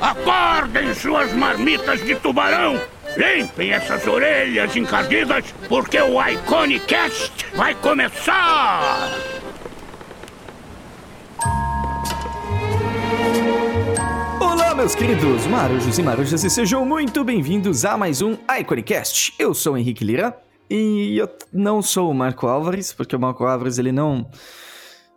[0.00, 2.80] Acordem suas marmitas de tubarão!
[3.16, 9.10] Limpem essas orelhas encardidas, porque o Iconicast vai começar!
[14.40, 19.34] Olá, meus queridos marujos e marujas, e sejam muito bem-vindos a mais um Iconicast.
[19.40, 20.36] Eu sou o Henrique Lira
[20.70, 24.30] e eu não sou o Marco Álvares, porque o Marco Álvares ele não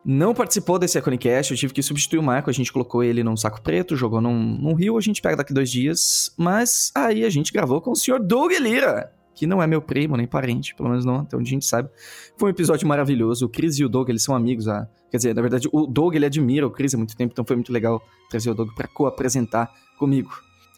[0.10, 3.36] não participou desse Iconicast, eu tive que substituir o Marco, a gente colocou ele num
[3.36, 7.30] saco preto, jogou num, num rio, a gente pega daqui dois dias, mas aí a
[7.30, 10.88] gente gravou com o senhor Doug Lira, que não é meu primo, nem parente, pelo
[10.88, 11.90] menos não, até onde a gente sabe.
[12.38, 15.36] Foi um episódio maravilhoso, o Chris e o Doug, eles são amigos, ah, quer dizer,
[15.36, 18.02] na verdade, o Doug, ele admira o Chris há muito tempo, então foi muito legal
[18.30, 20.32] trazer o Doug pra co-apresentar comigo.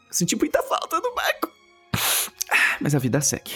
[0.09, 1.51] Senti muita falta do Marco,
[2.81, 3.51] mas a vida segue.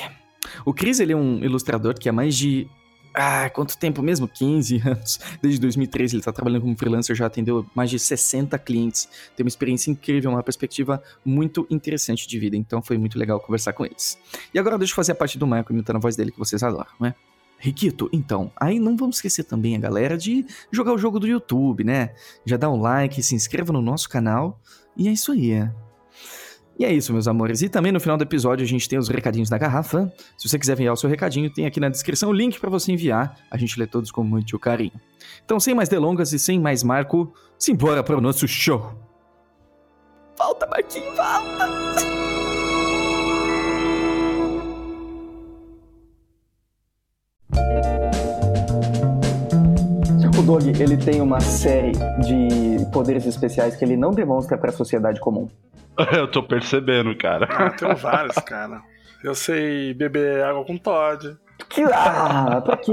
[0.64, 2.70] O Chris, ele é um ilustrador que há mais de
[3.14, 4.28] ah, quanto tempo mesmo?
[4.28, 5.20] 15 anos.
[5.42, 9.08] Desde 2013 ele está trabalhando como freelancer, já atendeu mais de 60 clientes.
[9.36, 12.58] Tem uma experiência incrível, uma perspectiva muito interessante de vida.
[12.58, 14.18] Então foi muito legal conversar com eles.
[14.54, 16.64] E agora deixa eu fazer a parte do Marco imitando a voz dele que vocês
[16.64, 17.14] adoram, né?
[17.60, 21.86] Riquito, então, aí não vamos esquecer também a galera de jogar o jogo do YouTube,
[21.86, 22.14] né?
[22.46, 24.60] Já dá um like, se inscreva no nosso canal.
[24.98, 25.72] E é isso aí, é.
[26.78, 27.62] E é isso, meus amores.
[27.62, 30.12] E também no final do episódio a gente tem os recadinhos da garrafa.
[30.38, 32.92] Se você quiser enviar o seu recadinho, tem aqui na descrição o link para você
[32.92, 33.36] enviar.
[33.52, 35.00] A gente lê todos com muito carinho.
[35.46, 38.92] Então, sem mais delongas e sem mais marco, simbora para o nosso show.
[40.38, 42.04] Volta, Marquinhos, volta!
[50.38, 54.74] O Dog, ele tem uma série de poderes especiais que ele não demonstra para a
[54.74, 55.48] sociedade comum.
[56.12, 57.48] Eu tô percebendo, cara.
[57.50, 58.82] Ah, tenho vários, cara.
[59.24, 61.38] Eu sei beber água com Todd.
[61.70, 62.92] Que ah, pra quê?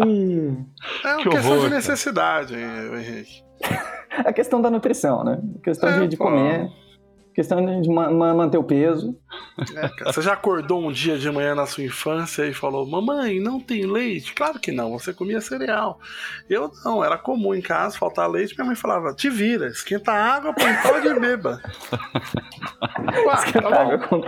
[1.05, 3.43] É uma Que questão horror, de necessidade, hein, Henrique.
[4.25, 5.39] A questão da nutrição, né?
[5.61, 6.25] A questão É, de, de pô.
[6.25, 6.69] comer.
[7.41, 9.17] Questão de ma- ma- manter o peso.
[9.75, 10.13] É, cara.
[10.13, 13.87] Você já acordou um dia de manhã na sua infância e falou: Mamãe, não tem
[13.87, 14.35] leite?
[14.35, 15.99] Claro que não, você comia cereal.
[16.51, 18.55] Eu não, era comum em casa faltar leite.
[18.55, 21.63] Minha mãe falava: Te vira, esquenta a água, põe Todd e beba.
[23.27, 24.23] Ué, tá Água bom.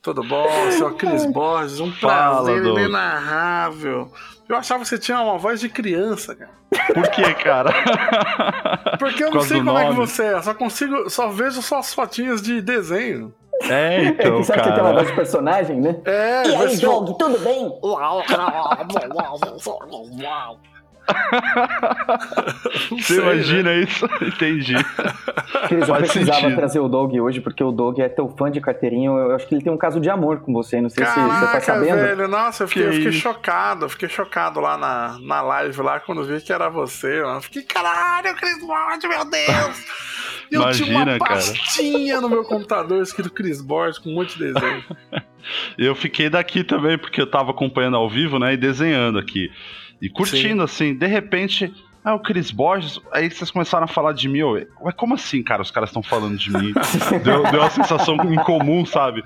[0.00, 1.80] Tudo bom, senhor Cris Borges?
[1.80, 2.78] Um Fala, prazer Doug.
[2.78, 4.10] inenarrável.
[4.48, 6.50] Eu achava que você tinha uma voz de criança, cara.
[6.92, 7.70] Por que, cara?
[8.98, 10.06] Porque eu Por não sei como é que nome.
[10.06, 13.32] você é, só consigo, só vejo só as fotinhas de desenho.
[13.62, 15.10] É, É então, que sabe que tem aquela voz cara.
[15.10, 15.96] de personagem, né?
[16.04, 17.72] É, E aí, Dog, tudo bem?
[22.90, 23.22] Você sei, né?
[23.22, 24.06] imagina isso?
[24.22, 24.74] Entendi.
[25.68, 26.56] Cris, eu precisava sentido.
[26.56, 29.18] trazer o Dog hoje, porque o Dog é teu fã de carteirinho.
[29.18, 30.80] Eu acho que ele tem um caso de amor com você.
[30.80, 31.96] Não sei se você tá Caraca, sabendo.
[31.96, 35.80] velho, nossa, eu fiquei, Que eu fiquei chocado, eu fiquei chocado lá na, na live
[35.82, 37.36] lá quando vi que era você, mano.
[37.38, 39.84] Eu Fiquei, caralho, Chris Borges, meu Deus!
[40.50, 41.34] Eu tinha Imagina, uma cara.
[41.34, 44.84] pastinha no meu computador escrito Chris Borges com um monte de desenho.
[45.76, 48.52] Eu fiquei daqui também, porque eu tava acompanhando ao vivo, né?
[48.52, 49.50] E desenhando aqui.
[50.02, 51.72] E curtindo, assim, de repente.
[52.04, 55.40] Ah, o Cris Borges, aí vocês começaram a falar de mim, eu, ué, como assim,
[55.40, 55.62] cara?
[55.62, 56.72] Os caras estão falando de mim.
[57.22, 59.22] deu, deu uma sensação incomum, sabe?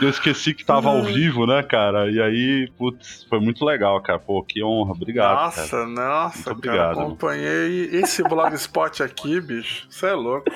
[0.00, 2.08] Eu esqueci que tava ao vivo, né, cara?
[2.08, 4.20] E aí, putz, foi muito legal, cara.
[4.20, 5.86] Pô, que honra, obrigado, nossa, cara.
[5.86, 7.00] nossa, Muito cara, obrigado.
[7.00, 9.88] acompanhei esse blogspot aqui, bicho.
[9.90, 10.48] Você é louco.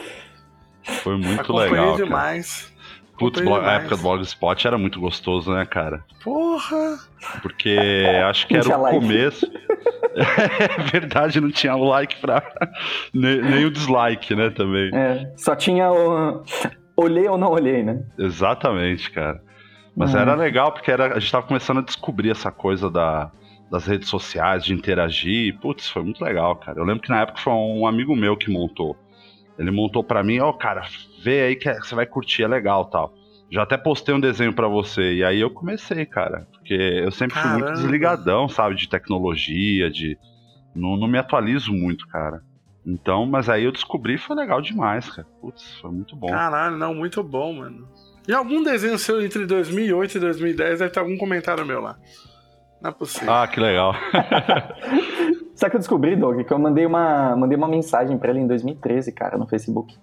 [1.02, 2.04] Foi muito acompanhei legal, cara.
[2.04, 2.75] demais.
[3.18, 6.04] Putz, blog- a época do Blogspot era muito gostoso, né, cara?
[6.22, 6.98] Porra!
[7.42, 7.78] Porque
[8.28, 8.98] acho que era o like.
[9.00, 9.46] começo.
[10.16, 12.42] é verdade, não tinha o like pra.
[13.12, 14.90] nem, nem o dislike, né, também.
[14.94, 16.42] É, só tinha o.
[16.96, 18.02] Olhei ou não olhei, né?
[18.18, 19.42] Exatamente, cara.
[19.94, 20.18] Mas É.
[20.20, 23.30] era legal porque era, a gente tava começando a descobrir essa coisa da,
[23.70, 25.58] das redes sociais, de interagir.
[25.60, 26.78] Putz, foi muito legal, cara.
[26.80, 28.96] Eu lembro que na época foi um amigo meu que montou.
[29.58, 30.82] Ele montou pra mim, ó, cara,
[31.26, 33.12] vê aí que você vai curtir, é legal tal.
[33.50, 35.14] Já até postei um desenho pra você.
[35.14, 36.46] E aí eu comecei, cara.
[36.52, 37.80] Porque eu sempre fui muito Caramba.
[37.80, 38.76] desligadão, sabe?
[38.76, 40.16] De tecnologia, de.
[40.74, 42.42] Não, não me atualizo muito, cara.
[42.84, 45.26] Então, mas aí eu descobri e foi legal demais, cara.
[45.40, 46.28] Putz, foi muito bom.
[46.28, 47.88] Caralho, não, muito bom, mano.
[48.28, 51.96] E algum desenho seu entre 2008 e 2010 deve ter algum comentário meu lá.
[52.80, 53.32] Não é possível.
[53.32, 53.94] Ah, que legal.
[55.56, 56.44] O que eu descobri, Doug?
[56.44, 59.96] Que eu mandei uma, mandei uma mensagem pra ele em 2013, cara, no Facebook.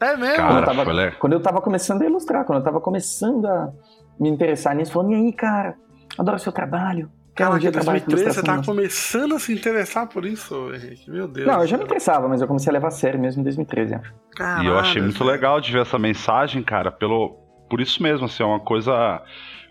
[0.00, 0.36] é mesmo?
[0.36, 1.18] Cara, quando, eu tava, legal.
[1.18, 3.72] quando eu tava começando a ilustrar, quando eu tava começando a
[4.18, 5.74] me interessar nisso, falando, e aí, cara,
[6.16, 7.10] adoro seu trabalho.
[7.34, 10.70] Cara, um dia em trabalhar com 2013 você tava começando a se interessar por isso,
[10.74, 11.10] Henrique.
[11.10, 11.46] Meu Deus.
[11.46, 13.94] Não, eu já me interessava, mas eu comecei a levar a sério mesmo em 2013,
[13.94, 14.14] acho.
[14.62, 18.26] E eu achei Caralho, muito legal de ver essa mensagem, cara, pelo por isso mesmo,
[18.26, 19.22] assim, é uma coisa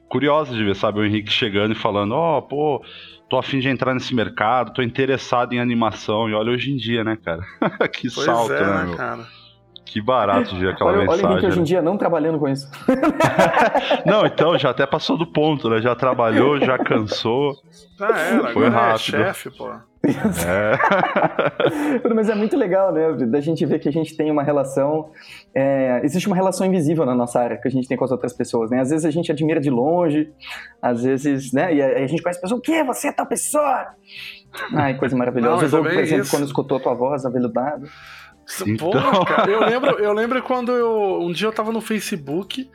[0.10, 2.82] curiosa de ver, sabe, o Henrique chegando e falando, ó, oh, pô,
[3.32, 6.30] tô afim de entrar nesse mercado, tô interessado em animação.
[6.30, 7.42] E olha hoje em dia, né, cara?
[7.88, 8.98] que Pois salto, é, né, né, meu?
[8.98, 9.26] cara?
[9.86, 11.32] Que barato de ver aquela Olha, olha mensagem.
[11.32, 11.66] Henrique hoje em né?
[11.66, 12.70] dia não trabalhando com isso.
[14.06, 15.82] Não, então, já até passou do ponto, né?
[15.82, 17.56] Já trabalhou, já cansou.
[17.98, 19.18] Já era, Foi agora é rápido.
[19.18, 19.74] chefe, pô.
[20.04, 22.00] É.
[22.14, 23.14] Mas é muito legal, né?
[23.28, 25.12] Da gente ver que a gente tem uma relação.
[25.54, 28.34] é, existe uma relação invisível na nossa área que a gente tem com as outras
[28.34, 28.80] pessoas, né?
[28.80, 30.32] Às vezes a gente admira de longe,
[30.82, 31.74] às vezes, né?
[31.74, 32.84] E aí a gente conhece a pessoa, o quê?
[32.84, 33.88] Você é tal pessoa?
[34.74, 35.62] Ai, coisa Não, maravilhosa.
[35.62, 36.32] mas o Doug, por bem exemplo, isso.
[36.32, 37.88] quando escutou a tua voz aveludada.
[38.68, 38.90] Então.
[38.92, 41.20] Pô, cara, eu lembro, eu lembro quando eu.
[41.22, 42.70] Um dia eu tava no Facebook,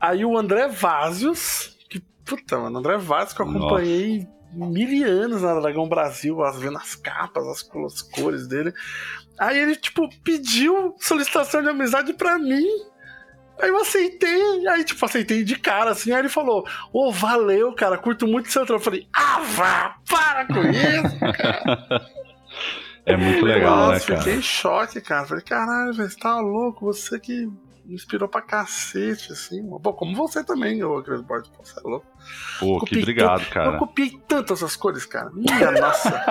[0.00, 2.00] aí o André Vazios, que.
[2.24, 3.74] Puta, mano, André Vazios que eu Nossa.
[4.52, 8.72] Mil anos na Dragão Brasil, as- vendo as capas, as, as cores dele.
[9.38, 12.66] Aí ele, tipo, pediu solicitação de amizade pra mim.
[13.62, 17.98] Aí eu aceitei, aí tipo, aceitei de cara, assim, aí ele falou, ô, valeu, cara,
[17.98, 18.80] curto muito seu trampo.
[18.80, 22.10] Eu falei, ah, vá, para com isso,
[23.06, 24.18] É muito legal, Nossa, né, cara?
[24.20, 25.26] fiquei em choque, cara.
[25.26, 26.86] Falei, caralho, você tá louco?
[26.86, 27.48] Você que
[27.84, 29.62] me inspirou pra cacete, assim.
[29.82, 31.20] Pô, como você também, ô Chris.
[31.22, 32.06] Pô, você é louco.
[32.58, 33.78] Pô, que Copiei obrigado, Eu cara.
[33.78, 35.30] copiei tanto essas cores, cara.
[35.32, 36.24] Minha nossa.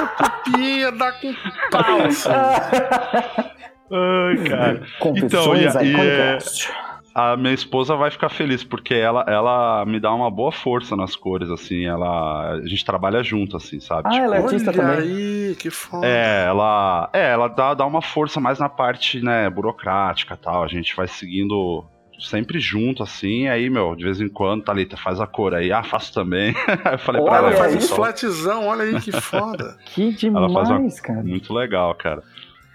[0.00, 1.34] Eu copiei dar com
[1.70, 2.28] pau, assim.
[3.90, 4.86] Ai, cara.
[5.00, 6.72] Confissões Então, e- e, Iconicast.
[7.20, 11.16] A minha esposa vai ficar feliz, porque ela, ela me dá uma boa força nas
[11.16, 11.84] cores, assim.
[11.84, 12.52] Ela.
[12.52, 14.08] A gente trabalha junto, assim, sabe?
[14.12, 14.98] Ah, ela é artista Olha também.
[14.98, 16.06] aí, que foda.
[16.06, 20.62] É, ela, é, ela dá, dá uma força mais na parte, né, burocrática e tal.
[20.62, 21.84] A gente vai seguindo
[22.20, 23.48] sempre junto, assim.
[23.48, 25.72] Aí, meu, de vez em quando, Thalita, faz a cor aí.
[25.72, 26.54] Ah, faço também.
[26.84, 29.76] Aí eu falei pra Olha ela, Ela faz "Pessoal, flatzão, olha aí que foda.
[29.86, 31.22] Que Ela faz uma- demais, cara.
[31.22, 32.22] muito legal, cara.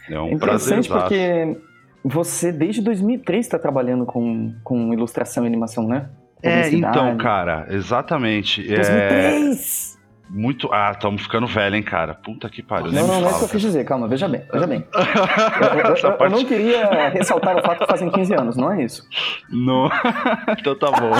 [0.10, 1.56] É um É interessante prazer.
[1.56, 1.73] porque
[2.04, 6.10] você, desde 2003, está trabalhando com, com ilustração e animação, né?
[6.42, 8.62] É, então, cara, exatamente.
[8.72, 9.94] É 2003!
[10.30, 10.68] muito.
[10.74, 12.16] Ah, estamos ficando velho, hein, cara.
[12.16, 12.92] Puta que pariu.
[12.92, 14.84] Não, não, não é isso que eu quis dizer, calma, veja bem, veja bem.
[14.94, 18.58] Eu, eu- eu- Essa eu parte- não queria ressaltar o fato que fazem 15 anos,
[18.58, 19.04] não é isso.
[19.50, 19.90] Não.
[20.58, 21.12] então tá bom.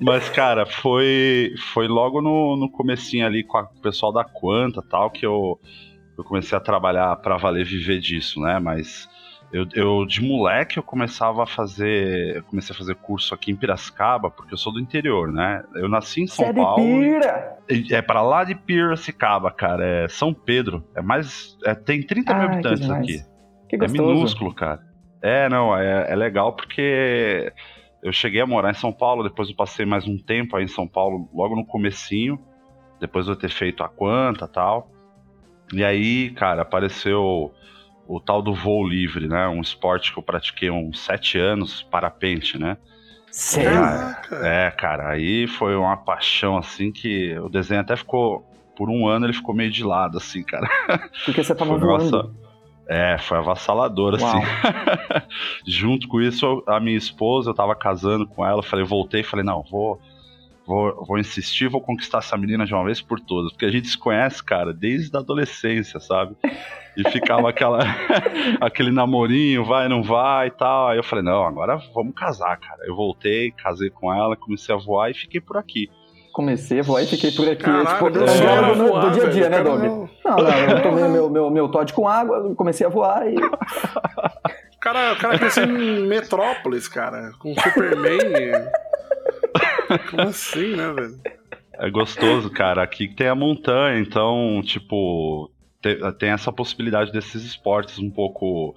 [0.00, 4.24] Mas, cara, foi, foi logo no, no comecinho ali com a- com o pessoal da
[4.24, 5.58] Quanta tal que eu,
[6.16, 8.58] eu comecei a trabalhar pra valer viver disso, né?
[8.58, 9.08] Mas
[9.52, 12.36] eu, eu, de moleque, eu começava a fazer.
[12.36, 15.62] Eu comecei a fazer curso aqui em Piracicaba, porque eu sou do interior, né?
[15.74, 16.76] Eu nasci em Você São é de Paulo.
[17.00, 17.56] pira!
[17.70, 19.84] e- É pra lá de Piracicaba, cara.
[19.84, 20.84] É São Pedro.
[20.94, 21.56] É mais.
[21.64, 23.02] é, tem 30 mil Ah, que habitantes demais.
[23.04, 23.22] aqui.
[23.68, 24.12] Que É gostoso.
[24.14, 24.80] minúsculo, cara.
[25.22, 27.52] É, não, é, é legal porque
[28.02, 30.68] eu cheguei a morar em São Paulo, depois eu passei mais um tempo aí em
[30.68, 32.38] São Paulo, logo no comecinho,
[33.00, 34.90] depois de eu ter feito a Quanta e tal.
[35.72, 37.52] E aí, cara, apareceu
[38.06, 39.48] o tal do voo livre, né?
[39.48, 42.76] Um esporte que eu pratiquei uns sete anos, parapente, né?
[43.30, 43.82] Sério?
[44.44, 48.44] É, cara, aí foi uma paixão, assim, que o desenho até ficou,
[48.76, 50.68] por um ano ele ficou meio de lado, assim, cara.
[51.24, 52.10] Porque você tava Foi voando.
[52.10, 52.30] nossa-
[52.88, 54.38] É, foi avassalador, assim.
[55.66, 59.24] Junto com isso, a minha esposa, eu tava casando com ela, eu falei, voltei e
[59.24, 60.00] falei, não, vou,
[60.66, 63.52] vou, vou insistir, vou conquistar essa menina de uma vez por todas.
[63.52, 66.34] Porque a gente se conhece, cara, desde a adolescência, sabe?
[66.96, 67.80] E ficava aquela,
[68.60, 70.88] aquele namorinho, vai, não vai e tal.
[70.88, 72.80] Aí eu falei, não, agora vamos casar, cara.
[72.86, 75.88] Eu voltei, casei com ela, comecei a voar e fiquei por aqui.
[76.32, 77.62] Comecei a voar e fiquei por aqui.
[77.62, 80.08] Caralho, tipo, é no- voar, do dia a dia, né, quero Não, não.
[80.36, 83.36] não, eu tomei meu, meu, meu Todd com água, comecei a voar e.
[83.36, 88.18] O cara, o cara cresceu em Metrópolis, cara, com Superman.
[90.10, 91.20] Como assim, né, velho?
[91.74, 92.82] É gostoso, cara.
[92.82, 95.50] Aqui tem a montanha, então, tipo,
[95.82, 98.74] te- tem essa possibilidade desses esportes um pouco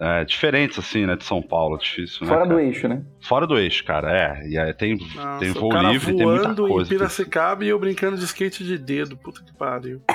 [0.00, 1.76] é, diferentes, assim, né, de São Paulo.
[1.78, 2.32] Difícil, né?
[2.32, 2.62] Fora do cara?
[2.64, 3.02] eixo, né?
[3.20, 4.48] Fora do eixo, cara, é.
[4.48, 6.88] E aí tem, Nossa, tem o voo cara livre, tem muita voando em coisa.
[6.88, 9.16] Piracicaba e eu brincando de skate de dedo.
[9.16, 10.00] Puta que pariu.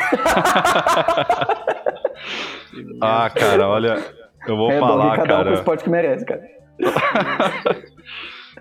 [3.01, 4.03] Ah, cara, olha,
[4.47, 5.53] eu vou é, falar, cada um com o cara.
[5.53, 6.41] esporte que merece, cara.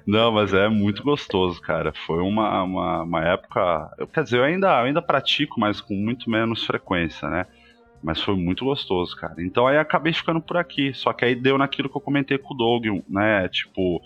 [0.07, 1.93] Não, mas é muito gostoso, cara.
[2.07, 3.91] Foi uma, uma, uma época.
[3.99, 7.47] eu- Quer dizer, eu ainda, eu ainda pratico, mas com muito menos frequência, né?
[8.03, 9.35] Mas foi muito gostoso, cara.
[9.43, 10.93] Então aí acabei ficando por aqui.
[10.95, 13.49] Só que aí deu naquilo que eu comentei com o Doug, né?
[13.49, 14.03] Tipo,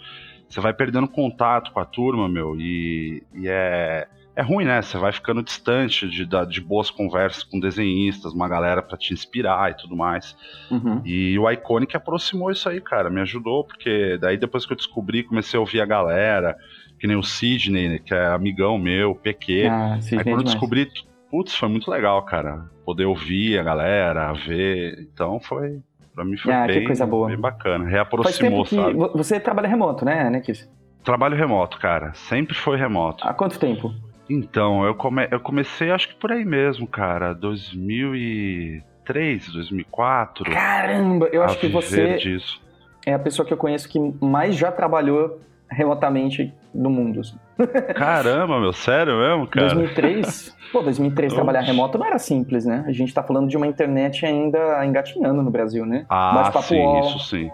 [0.48, 4.08] você vai perdendo contato com a turma, meu, e, e é.
[4.38, 4.80] É ruim, né?
[4.80, 9.72] Você vai ficando distante de, de boas conversas com desenhistas, uma galera pra te inspirar
[9.72, 10.36] e tudo mais.
[10.70, 11.02] Uhum.
[11.04, 15.24] E o Iconic aproximou isso aí, cara, me ajudou, porque daí depois que eu descobri,
[15.24, 16.56] comecei a ouvir a galera,
[17.00, 19.66] que nem o Sidney, né, que é amigão meu, PQ.
[19.68, 20.88] Ah, aí quando eu descobri,
[21.28, 25.80] putz, foi muito legal, cara, poder ouvir a galera, ver, então foi,
[26.14, 27.26] pra mim foi Ah, bem, coisa boa.
[27.26, 28.92] bem bacana, reaproximou, sabe?
[28.94, 30.70] vo- você trabalha remoto, né, né, Kiss?
[31.02, 32.12] Trabalho remoto, cara.
[32.14, 33.26] Sempre foi remoto.
[33.26, 33.92] Há quanto tempo?
[34.28, 35.26] Então, eu, come...
[35.30, 37.34] eu comecei acho que por aí mesmo, cara.
[37.34, 40.44] 2003, 2004.
[40.52, 42.60] Caramba, eu acho que você disso.
[43.06, 47.20] é a pessoa que eu conheço que mais já trabalhou remotamente no mundo.
[47.20, 47.36] assim.
[47.94, 49.74] Caramba, meu, sério mesmo, cara?
[49.74, 50.56] 2003?
[50.72, 51.70] Pô, 2003 trabalhar Oxe.
[51.70, 52.84] remoto não era simples, né?
[52.86, 56.04] A gente tá falando de uma internet ainda engatinhando no Brasil, né?
[56.08, 57.50] Ah, sim, isso sim.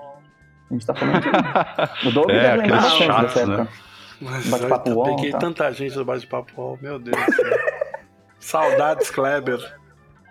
[0.71, 1.28] A gente tá falando de...
[2.09, 3.54] O Doug É, deve lembrar bastante chatos, dessa né?
[3.54, 3.69] época.
[3.71, 3.94] Mas
[4.50, 5.38] Bate-papo eu UOL, peguei tá.
[5.38, 7.16] tanta gente do bate-papo UOL, meu Deus.
[8.38, 9.61] Saudades, Kleber.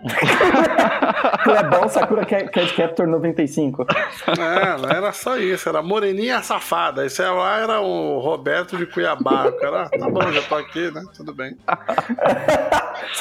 [1.44, 3.86] Clebão Sakura Cat Cat Captor 95.
[4.28, 7.06] É, não era só isso, era Moreninha Safada.
[7.06, 9.48] Esse lá era o Roberto de Cuiabá.
[9.48, 11.04] O cara, tá bom, já tô aqui, né?
[11.16, 11.58] Tudo bem.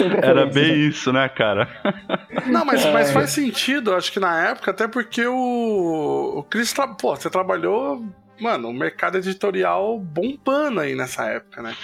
[0.00, 0.78] Era preferências, bem né?
[0.88, 1.68] isso, né, cara?
[2.46, 2.92] Não, mas, É.
[2.92, 8.04] mas faz sentido, acho que na época, até porque o, o Chris, pô, você trabalhou,
[8.40, 11.74] mano, o mercado editorial bombando aí nessa época, né?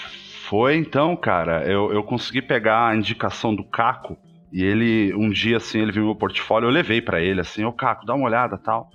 [0.48, 1.64] Foi então, cara.
[1.70, 4.16] Eu, eu consegui pegar a indicação do Caco.
[4.50, 6.66] E ele, um dia, assim, ele viu meu portfólio.
[6.66, 8.88] Eu levei pra ele, assim, ô Caco, dá uma olhada tal.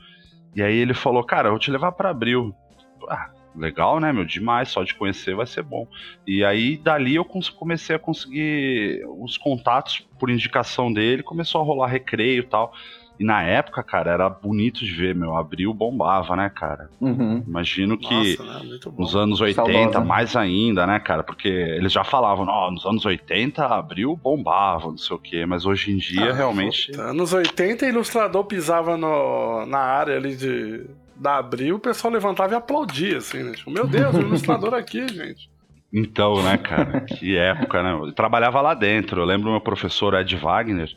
[0.55, 2.55] E aí ele falou, cara, eu vou te levar pra abril.
[3.07, 4.25] Ah, legal, né, meu?
[4.25, 5.87] Demais, só de conhecer vai ser bom.
[6.25, 11.23] E aí, dali, eu comecei a conseguir os contatos por indicação dele.
[11.23, 12.73] Começou a rolar recreio e tal.
[13.19, 15.35] E na época, cara, era bonito de ver, meu.
[15.37, 16.89] Abril bombava, né, cara?
[16.99, 17.43] Uhum.
[17.47, 18.37] Imagino que.
[18.37, 18.79] Nossa, né?
[18.97, 19.99] Nos anos 80, Saudosa.
[20.01, 21.23] mais ainda, né, cara?
[21.23, 25.65] Porque eles já falavam, ó, nos anos 80 abril bombava, não sei o quê, mas
[25.65, 26.87] hoje em dia Ah, realmente.
[26.91, 32.53] puta, Anos 80, ilustrador pisava no, na área ali de, da Abril, o pessoal levantava
[32.53, 33.51] e aplaudia, assim, né?
[33.51, 35.49] Tipo, meu Deus, o ilustrador aqui, gente.
[35.93, 37.01] Então, né, cara?
[37.01, 37.93] que época, né?
[37.93, 39.21] Eu trabalhava lá dentro.
[39.21, 40.89] Eu lembro meu professor Ed Wagner,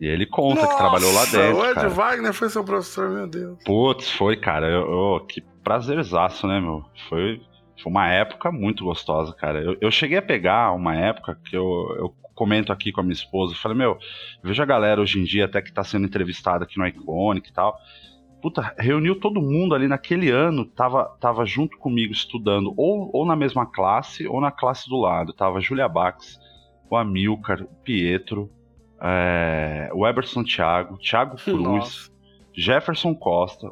[0.00, 1.58] e ele conta que trabalhou lá Nossa, dentro.
[1.60, 1.88] O Ed cara.
[1.90, 3.58] Wagner foi seu professor, meu Deus.
[3.64, 4.66] Putz, foi, cara.
[4.66, 6.82] Eu, eu- que prazerzaço, né, meu?
[7.08, 7.40] Foi,
[7.82, 9.60] foi uma época muito gostosa, cara.
[9.62, 11.64] Eu, eu cheguei a pegar uma época que eu,
[11.98, 13.54] eu comento aqui com a minha esposa.
[13.54, 13.98] Falei, meu,
[14.42, 17.52] veja a galera hoje em dia, até que tá sendo entrevistada aqui no Iconic e
[17.52, 17.76] tal.
[18.40, 23.36] Puta, reuniu todo mundo ali naquele ano, tava, tava junto comigo estudando, ou, ou na
[23.36, 25.34] mesma classe, ou na classe do lado.
[25.34, 26.38] Tava a Julia Bax,
[26.90, 28.50] o Amilcar, o Pietro,
[29.02, 32.10] é, o Eberson Thiago, Thiago Cruz, Nossa.
[32.54, 33.68] Jefferson Costa.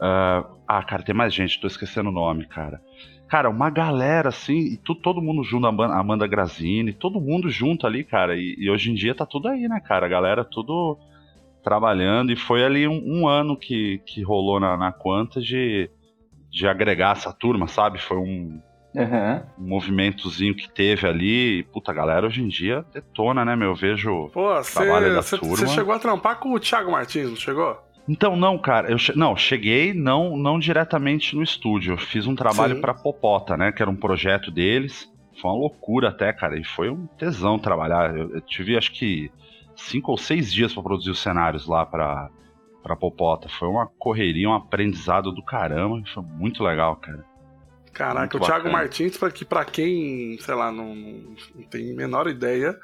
[0.00, 2.80] ah, ah, cara, tem mais gente, tô esquecendo o nome, cara.
[3.28, 7.50] Cara, uma galera assim, e tu- todo mundo junto, a Amanda- Amanda Grazini, todo mundo
[7.50, 8.36] junto ali, cara.
[8.36, 10.06] E, e hoje em dia tá tudo aí, né, cara?
[10.06, 10.96] A galera tudo
[11.62, 12.30] trabalhando.
[12.32, 15.90] E foi ali um, um ano que, que rolou na, na Quanta de,
[16.50, 17.98] de agregar essa turma, sabe?
[17.98, 18.60] Foi um,
[18.96, 19.42] Uhum.
[19.58, 21.58] um movimentozinho que teve ali.
[21.58, 23.68] E, puta, galera hoje em dia detona, né, meu?
[23.68, 24.30] Eu vejo.
[24.32, 25.56] Pô, Trabalho da você turma.
[25.56, 27.78] você chegou a trampar com o Thiago Martins, não chegou?
[28.08, 31.94] Então, não, cara, eu che- não, cheguei não, não diretamente no estúdio.
[31.94, 33.72] Eu fiz um trabalho pra Popota, né?
[33.72, 35.12] Que era um projeto deles.
[35.42, 36.56] Foi uma loucura até, cara.
[36.58, 38.16] E foi um tesão trabalhar.
[38.16, 39.30] Eu, eu tive acho que
[39.74, 42.30] cinco ou seis dias pra produzir os cenários lá pra,
[42.82, 43.48] pra Popota.
[43.48, 46.00] Foi uma correria, um aprendizado do caramba.
[46.14, 47.24] Foi muito legal, cara.
[47.96, 48.72] Caraca, Muito o Thiago bacana.
[48.82, 52.78] Martins, pra, que pra quem, sei lá, não, não tem a menor ideia,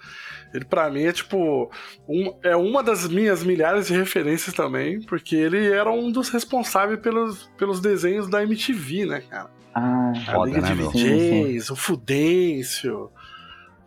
[0.54, 1.70] ele pra mim é tipo.
[2.08, 6.98] um- é uma das minhas milhares de referências também, porque ele era um dos responsáveis
[7.00, 9.50] pelos, pelos desenhos da MTV, né, cara?
[9.74, 10.90] Ah, A Foda, Liga né, de meu?
[10.90, 13.10] VJs, o Fudêncio.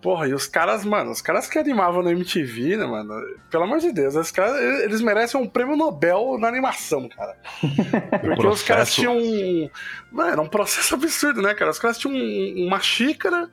[0.06, 3.12] Porra, e os caras, mano, os caras que animavam na MTV, né, mano?
[3.50, 7.36] Pelo amor de Deus, os caras, eles merecem um prêmio Nobel na animação, cara.
[8.36, 9.18] Porque os caras processo- tinham.
[9.18, 9.68] um-
[10.12, 11.72] Mano, era um processo absurdo, né, cara?
[11.72, 13.50] Os caras tinham um- uma xícara,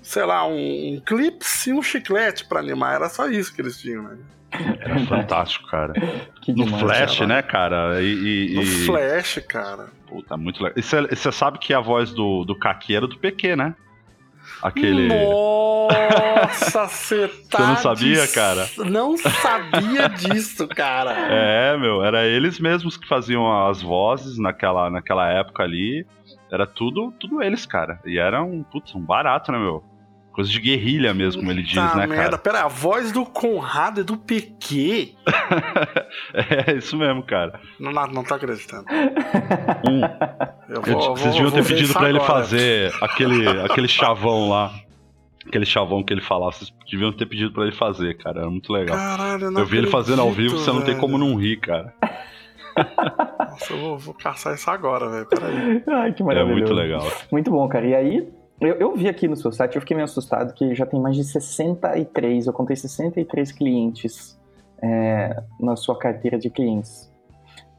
[0.00, 2.94] sei lá, um, um clips e um chiclete pra animar.
[2.94, 4.16] Era só isso que eles tinham, né?
[4.80, 5.92] Era fantástico, cara.
[6.40, 6.80] que No demais.
[6.80, 7.26] Flash, cara.
[7.26, 8.02] né, cara?
[8.02, 8.52] E.
[8.52, 9.88] e- No e- Flash, cara.
[10.06, 10.78] Puta, muito legal.
[10.78, 13.74] E você sabe que a voz do, do Kaki era do PQ, né?
[14.62, 15.08] Aquele.
[15.08, 17.58] Nossa, você tá.
[17.68, 18.68] não sabia, de- cara?
[18.78, 21.14] Não sabia disso, cara.
[21.30, 26.06] É, meu, era eles mesmos que faziam as vozes naquela, naquela época ali.
[26.50, 28.00] Era tudo, tudo eles, cara.
[28.06, 29.84] E era um, putz, um barato, né, meu?
[30.38, 32.22] Coisa de guerrilha mesmo, como ele diz, Tá né, merda.
[32.24, 32.38] cara?
[32.38, 35.14] Pera, a voz do Conrado é do PQ?
[36.68, 37.58] É isso mesmo, cara.
[37.80, 38.84] Não, não, não tô acreditando.
[39.88, 40.00] Um,
[40.68, 42.32] Eu eu- vou, vocês vou- deviam ter pedido pra ele agora.
[42.32, 44.72] fazer aquele, aquele chavão lá.
[45.44, 46.52] Aquele chavão que ele falava.
[46.52, 48.42] Vocês deviam ter pedido pra ele fazer, cara.
[48.42, 48.96] Era muito legal.
[48.96, 51.00] Caralho, eu não eu vi ele fazendo ao vivo, acredito, você não tem velho.
[51.00, 51.92] como não rir, cara.
[53.50, 55.26] Nossa, eu vou, vou caçar isso agora, velho.
[55.26, 55.82] Peraí.
[55.88, 56.58] Ai, que É maravilhoso.
[56.60, 57.04] muito legal.
[57.32, 57.86] Muito bom, cara.
[57.86, 58.28] E aí,
[58.60, 61.16] eu, eu vi aqui no seu site, eu fiquei meio assustado que já tem mais
[61.16, 64.38] de 63, eu contei 63 clientes
[64.82, 67.08] é, na sua carteira de clientes.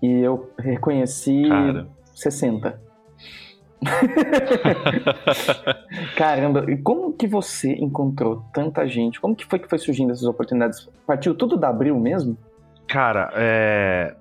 [0.01, 1.87] E eu reconheci Cara.
[2.15, 2.81] 60.
[6.15, 9.19] Caramba, e como que você encontrou tanta gente?
[9.19, 10.89] Como que foi que foi surgindo essas oportunidades?
[11.05, 12.37] Partiu tudo da Abril mesmo?
[12.87, 14.15] Cara, é...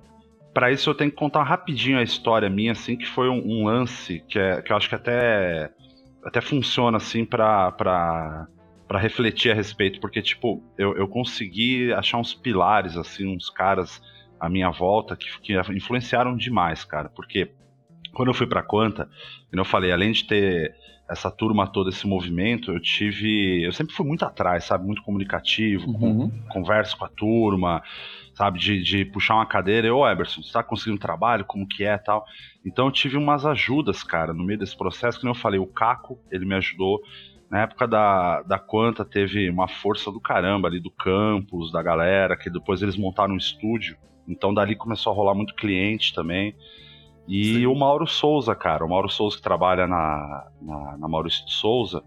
[0.53, 3.65] para isso eu tenho que contar rapidinho a história minha, assim, que foi um, um
[3.65, 5.69] lance que, é, que eu acho que até,
[6.23, 8.47] até funciona, assim, pra, pra,
[8.87, 14.01] pra refletir a respeito, porque, tipo, eu, eu consegui achar uns pilares, assim, uns caras
[14.39, 17.51] à minha volta que, que influenciaram demais, cara, porque
[18.13, 19.07] quando eu fui pra Quanta,
[19.49, 20.73] como eu falei, além de ter
[21.09, 23.63] essa turma toda, esse movimento, eu tive.
[23.63, 24.85] Eu sempre fui muito atrás, sabe?
[24.85, 26.29] Muito comunicativo, Uhum.
[26.29, 27.81] com, converso com a turma,
[28.39, 28.57] sabe?
[28.57, 31.43] De, de puxar uma cadeira, e, ô Eberson, você tá conseguindo trabalho?
[31.43, 32.25] Como que é tal?
[32.65, 36.17] Então eu tive umas ajudas, cara, no meio desse processo, como eu falei, o Caco,
[36.31, 37.01] ele me ajudou.
[37.51, 42.37] Na época da, da Quanta teve uma força do caramba ali do campus, da galera,
[42.37, 43.97] que depois eles montaram um estúdio.
[44.25, 46.55] Então dali começou a rolar muito cliente também.
[47.27, 47.65] E Sim.
[47.65, 52.01] o Mauro Souza, cara, o Mauro Souza que trabalha na, na, na Maurício de Souza,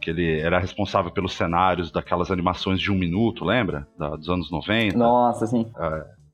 [0.00, 3.86] que ele era responsável pelos cenários daquelas animações de um minuto, lembra?
[3.98, 4.96] Da- dos anos 90.
[4.96, 5.66] Nossa, assim.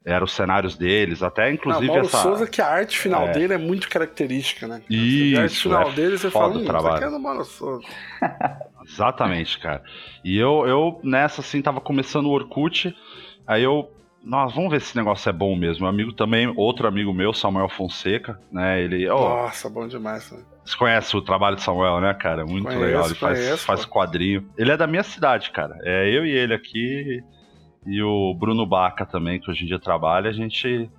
[0.06, 2.18] Eram os cenários deles, até Não, inclusive Mauro essa.
[2.18, 3.32] Souza, que a arte final É.
[3.32, 4.82] dele é muito característica, né?
[4.86, 6.94] Vê Isso, a arte final é dele, você fala, hum, isso trabalho.
[6.96, 7.82] aqui é do Mauro Souza.
[8.86, 9.82] Exatamente, cara.
[10.22, 12.94] E eu, eu nessa, assim, tava começando o Orkut,
[13.46, 13.90] aí eu.
[14.22, 15.80] Nossa, vamos ver se esse negócio é bom mesmo.
[15.82, 18.80] Meu amigo também, outro amigo meu, Samuel Fonseca, né?
[18.82, 19.06] Ele.
[19.08, 20.30] ó, Nossa, bom demais.
[20.32, 20.38] Né?
[20.64, 22.44] Você conhece o trabalho de Samuel, né, cara?
[22.46, 23.06] Muito Conheço, legal.
[23.06, 24.48] Ele faz, conheço, faz quadrinho.
[24.56, 25.76] Ele é da minha cidade, cara.
[25.82, 27.22] É eu e ele aqui.
[27.86, 30.30] E o Bruno Baca também, que hoje em dia trabalha.
[30.30, 30.90] A gente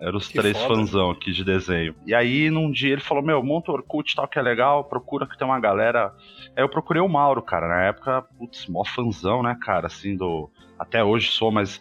[0.00, 0.74] era os Que três foda.
[0.74, 1.94] fãzão aqui de desenho.
[2.04, 4.82] E aí, num dia, ele falou: Meu, monta o Orkut tal, que é legal.
[4.84, 6.12] Procura que tem uma galera.
[6.56, 7.68] Aí eu procurei o Mauro, cara.
[7.68, 9.86] Na época, putz, mó fãzão, né, cara?
[9.86, 10.50] Assim, do.
[10.76, 11.80] Até hoje sou, mas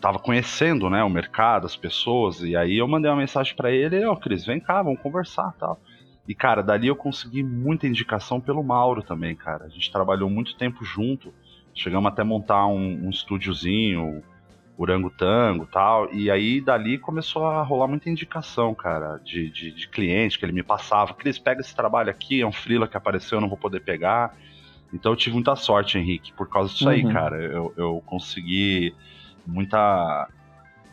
[0.00, 4.02] tava conhecendo, né, o mercado, as pessoas, e aí eu mandei uma mensagem pra ele,
[4.06, 5.78] ó, Cris, vem cá, vamos conversar, tal.
[6.30, 9.64] E cara, dali eu consegui muita indicação pelo Mauro também, cara.
[9.64, 11.34] A gente trabalhou muito tempo junto.
[11.74, 14.22] Chegamos até montar um, um estúdiozinho,
[14.78, 16.08] orangotango tal.
[16.14, 20.52] E aí dali começou a rolar muita indicação, cara, de, de, de cliente que ele
[20.52, 21.14] me passava.
[21.14, 24.32] Cris, pega esse trabalho aqui, é um freela que apareceu, eu não vou poder pegar.
[24.94, 27.12] Então eu tive muita sorte, Henrique, por causa disso aí, Uhum.
[27.12, 27.42] cara.
[27.42, 28.94] Eu, eu consegui
[29.44, 30.28] muita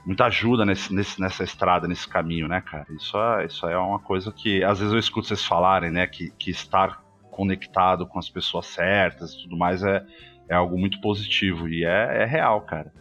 [0.07, 2.87] muita ajuda nesse, nesse- nessa estrada, nesse caminho, né, cara?
[2.91, 6.31] Isso é, isso é uma coisa que às vezes eu escuto vocês falarem, né, que,
[6.39, 10.01] que estar conectado com as pessoas certas e tudo mais é,
[10.49, 12.91] é algo muito positivo e é, é real, cara.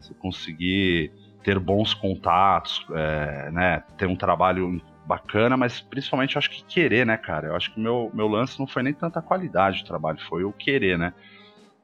[0.00, 1.12] Você conseguir
[1.44, 7.04] ter bons contatos, é, né, ter um trabalho bacana, mas principalmente eu acho que querer,
[7.04, 7.48] né, cara?
[7.48, 10.42] Eu acho que o meu, meu lance não foi nem tanta qualidade de trabalho, foi
[10.42, 11.12] o querer, né?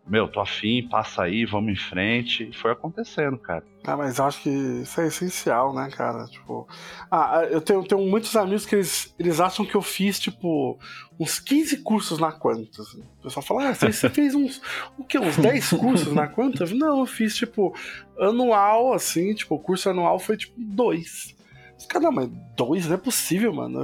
[0.04, 2.48] Meu, tô afim, passa aí, vamos em frente.
[2.48, 3.64] E foi acontecendo, cara.
[3.84, 6.26] Ah, mas eu acho que isso é essencial, né, cara?
[6.26, 6.66] Tipo.
[7.08, 10.76] Ah, eu tenho, tenho muitos amigos que eles, eles acham que eu fiz, tipo,
[11.18, 12.82] uns 15 cursos na Quanta.
[12.82, 13.00] assim.
[13.20, 14.60] O pessoal fala, ah, você, fez uns.
[14.98, 15.18] O quê?
[15.18, 16.64] Uns 10 cursos na Quanta?
[16.64, 17.72] Eu falei, Não, eu fiz, tipo,
[18.18, 21.36] anual, assim, tipo, o curso anual foi tipo dois.
[21.78, 23.82] Os caras, não, mas dois não é possível, mano.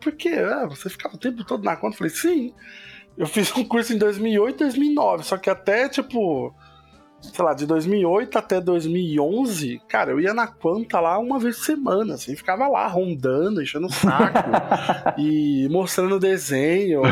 [0.00, 0.30] Por quê?
[0.30, 1.94] Ah, você ficava o tempo todo na conta?
[1.94, 2.54] Eu falei, sim.
[3.16, 6.54] Eu fiz um curso em 2008 e 2009, só que até, tipo,
[7.32, 11.64] sei lá, de 2008 até 2011, cara, eu ia na Quanta lá uma vez por
[11.64, 14.50] semana, assim, ficava lá rondando, enchendo o saco
[15.18, 17.02] e mostrando desenho.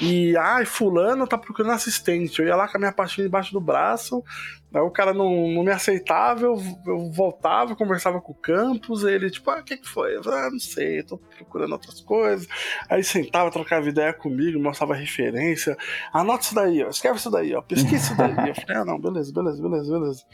[0.00, 2.40] E, ai, fulano tá procurando assistente.
[2.40, 4.24] Eu ia lá com a minha pastinha embaixo do braço,
[4.72, 6.56] aí o cara não, não me aceitava, eu,
[6.86, 10.16] eu voltava, conversava com o campus, ele, tipo, ah, o que que foi?
[10.16, 12.48] Eu falei, ah, não sei, tô procurando outras coisas.
[12.88, 15.76] Aí sentava, trocava ideia comigo, mostrava referência.
[16.12, 18.48] Anota isso daí, ó, escreve isso daí, ó, pesquisa isso daí.
[18.48, 20.24] Eu falei, ah, não, beleza, beleza, beleza, beleza.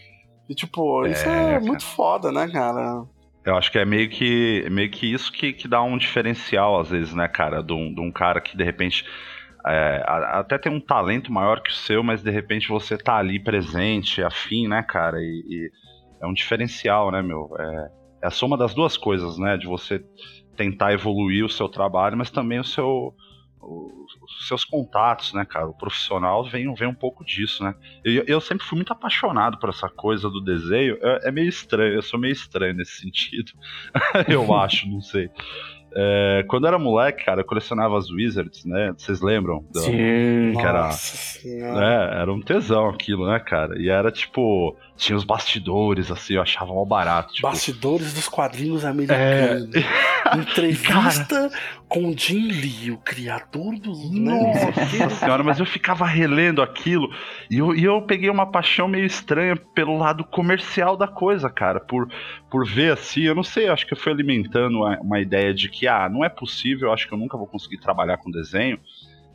[0.49, 3.05] E, tipo, isso É, é muito foda, né, cara?
[3.45, 6.89] Eu acho que é meio que, meio que isso que, que dá um diferencial, às
[6.91, 7.63] vezes, né, cara?
[7.63, 9.05] De um, de um cara que de repente
[9.67, 13.39] é, até tem um talento maior que o seu, mas de repente você tá ali
[13.43, 15.19] presente, afim, né, cara?
[15.21, 15.71] E, e
[16.23, 17.51] é um diferencial, né, meu?
[17.59, 17.91] É,
[18.23, 19.57] é a soma das duas coisas, né?
[19.57, 20.05] De você
[20.57, 23.15] tentar evoluir o seu trabalho, mas também o seu.
[23.61, 25.67] o- Os seus contatos, né, cara?
[25.67, 27.75] O profissional vem, vem um pouco disso, né?
[28.05, 30.97] Eu, eu sempre fui muito apaixonado por essa coisa do desenho.
[31.03, 33.53] É, é meio estranho, eu sou meio estranho nesse sentido.
[34.29, 35.29] eu acho, não sei.
[35.99, 38.93] É, quando eu era moleque, cara, eu colecionava as Wizards, né?
[38.99, 39.65] Vocês lembram?
[39.73, 40.53] Do- Sim.
[40.55, 41.85] Que era- Nossa senhora.
[42.15, 43.79] É, era um tesão aquilo, né, cara?
[43.81, 44.77] E era tipo.
[44.99, 47.35] Tinha os bastidores, assim, eu achava mal barato.
[47.35, 49.69] Tipo, Bastidores dos quadrinhos americanos.
[50.39, 51.51] Entrevista
[51.89, 54.11] com Jim Lee, o criador dos.
[54.11, 57.09] Nossa senhora, mas eu ficava relendo aquilo
[57.51, 61.79] e eu, e eu peguei uma paixão meio estranha pelo lado comercial da coisa, cara.
[61.79, 62.09] Por,
[62.51, 65.69] por ver assim, eu não sei, acho que eu fui alimentando uma, uma ideia de
[65.69, 68.79] que, ah, não é possível, acho que eu nunca vou conseguir trabalhar com desenho.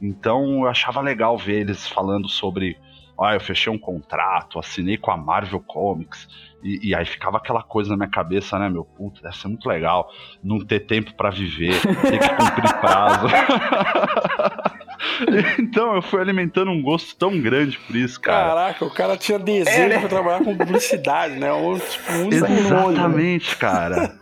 [0.02, 2.78] Então eu achava legal ver eles falando sobre.
[3.20, 6.28] Ah, eu fechei um contrato, assinei com a Marvel Comics.
[6.64, 8.84] E, e, aí ficava aquela coisa na minha cabeça, né, meu?
[8.84, 10.12] Puta, deve ser muito legal
[10.44, 13.28] não ter tempo para viver, ter que cumprir prazo.
[15.60, 18.50] então eu fui alimentando um gosto tão grande por isso, cara.
[18.50, 20.00] Caraca, o cara tinha desejo é, né?
[20.00, 21.52] pra trabalhar com publicidade, né?
[21.52, 24.16] Um, tipo, um Exatamente, cara.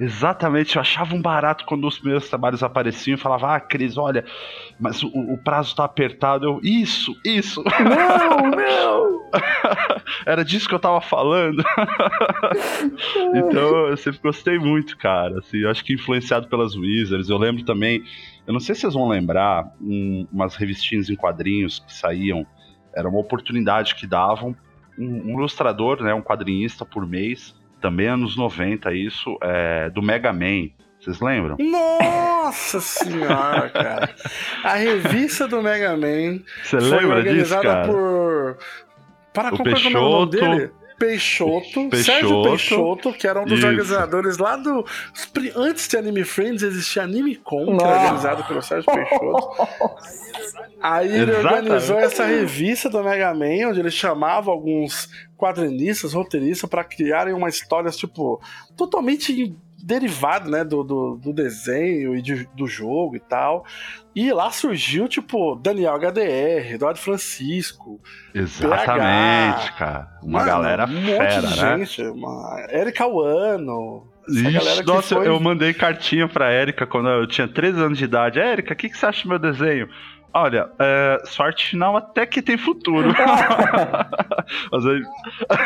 [0.00, 4.24] Exatamente, eu achava um barato quando os meus trabalhos apareciam e falava, ah, Cris, olha,
[4.80, 6.46] mas o, o prazo tá apertado.
[6.46, 7.62] Eu, isso, isso.
[7.62, 9.30] Não, não.
[10.24, 11.62] Era disso que eu tava falando.
[13.36, 15.38] então eu sempre gostei muito, cara.
[15.38, 17.28] Assim, eu acho que influenciado pelas Wizards.
[17.28, 18.02] Eu lembro também,
[18.46, 22.46] eu não sei se vocês vão lembrar, um, umas revistinhas em quadrinhos que saíam.
[22.96, 24.56] Era uma oportunidade que davam
[24.98, 30.32] um, um ilustrador, né, um quadrinista por mês também anos 90 isso, é, do Mega
[30.32, 30.68] Man.
[31.00, 31.56] Vocês lembram?
[31.58, 34.14] Nossa senhora, cara.
[34.62, 38.58] A revista do Mega Man Você lembra organizada disso, por.
[39.32, 40.70] Para o Peixoto, o nome dele?
[41.00, 43.66] Peixoto, Peixoto, Sérgio Peixoto, que era um dos Isso.
[43.66, 44.84] organizadores lá do.
[45.56, 49.66] Antes de Anime Friends existia Anime Com, que era organizado pelo Sérgio Peixoto.
[50.82, 51.46] Aí ele Exatamente.
[51.46, 55.08] organizou essa revista do Mega Man, onde ele chamava alguns
[55.38, 58.38] quadrinistas, roteiristas, para criarem uma história, tipo,
[58.76, 63.64] totalmente derivado, né, do, do, do desenho e de, do jogo e tal.
[64.14, 68.00] E lá surgiu, tipo, Daniel HDR, Eduardo Francisco.
[68.34, 70.08] Exatamente, PH, cara.
[70.22, 71.78] Uma mano, galera um fera, monte de né?
[71.78, 72.66] gente, uma...
[72.70, 74.10] Erika Wano.
[74.28, 75.26] Ixi, nossa, foi...
[75.26, 78.38] eu mandei cartinha pra Érica quando eu tinha 13 anos de idade.
[78.38, 79.88] Érica, o que, que você acha do meu desenho?
[80.32, 83.08] Olha, é, sorte final até que tem futuro.
[84.70, 85.02] mas aí...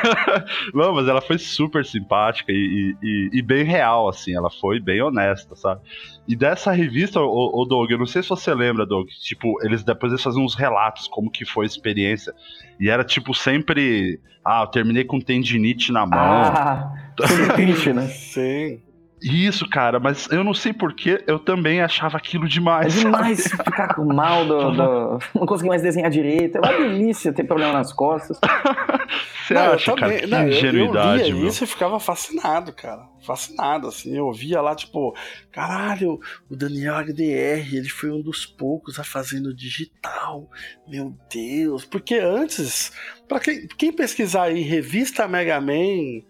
[0.72, 4.34] Não, mas ela foi super simpática e, e, e, bem real, assim.
[4.34, 5.82] Ela foi bem honesta, sabe?
[6.26, 9.84] E dessa revista, o, o Doug, eu não sei se você lembra, Doug, tipo, eles
[9.84, 12.32] depois eles faziam uns relatos como que foi a experiência.
[12.80, 14.18] E era tipo sempre.
[14.44, 16.18] Ah, eu terminei com tendinite na mão.
[16.18, 16.92] Ah,
[17.54, 18.06] triste, né?
[18.12, 18.80] Sim.
[19.24, 22.94] Isso, cara, mas eu não sei porquê, eu também achava aquilo demais.
[22.94, 23.64] É demais sabe?
[23.64, 26.58] ficar com mal do, do, Não conseguir mais desenhar direito.
[26.58, 28.38] É uma delícia ter problema nas costas.
[29.46, 30.18] Você não, acha, cara?
[30.18, 33.06] Que não, ingenuidade, eu, eu via isso e ficava fascinado, cara.
[33.22, 34.14] Fascinado, assim.
[34.14, 35.14] Eu via lá, tipo,
[35.50, 40.50] caralho, o Daniel HDR, ele foi um dos poucos a fazer no digital.
[40.86, 41.84] Meu Deus.
[41.86, 42.92] Porque antes,
[43.26, 46.22] para quem, quem pesquisar aí, revista Mega Man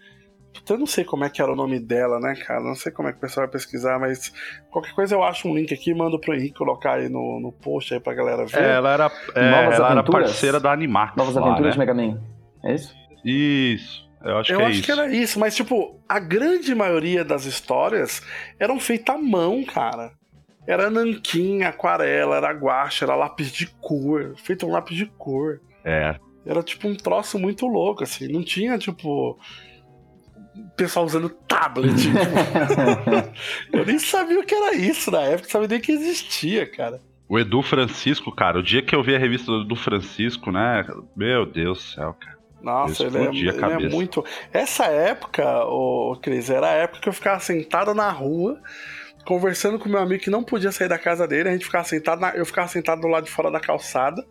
[0.68, 2.60] eu não sei como é que era o nome dela, né, cara?
[2.60, 4.32] Não sei como é que o pessoal vai pesquisar, mas
[4.70, 7.52] qualquer coisa eu acho um link aqui e mando pro Henrique colocar aí no, no
[7.52, 8.62] post aí pra galera ver.
[8.62, 11.16] É, ela era, é, Novas ela era parceira da Animax.
[11.16, 11.84] Novas lá, Aventuras né?
[11.84, 12.20] de Mega Man.
[12.64, 12.94] É isso?
[13.24, 14.04] Isso.
[14.24, 14.84] Eu acho eu que é acho isso.
[14.84, 18.22] que era isso, mas tipo, a grande maioria das histórias
[18.58, 20.12] eram feitas à mão, cara.
[20.66, 25.60] Era nanquim, aquarela, era guache, era lápis de cor, feito um lápis de cor.
[25.84, 26.16] É.
[26.46, 28.28] Era tipo um troço muito louco, assim.
[28.28, 29.38] Não tinha, tipo,
[30.76, 31.92] pessoal usando tablet.
[33.72, 37.00] eu nem sabia o que era isso na época, sabia nem que existia, cara.
[37.28, 40.86] O Edu Francisco, cara, o dia que eu vi a revista do Edu Francisco, né?
[41.16, 42.34] Meu Deus do céu, cara.
[42.62, 44.24] Nossa, ele é, ele é, muito.
[44.50, 48.58] Essa época, o Cris, era a época que eu ficava sentado na rua,
[49.26, 51.50] conversando com meu amigo que não podia sair da casa dele.
[51.50, 52.30] A gente ficava sentado, na...
[52.30, 54.24] eu ficava sentado do lado de fora da calçada,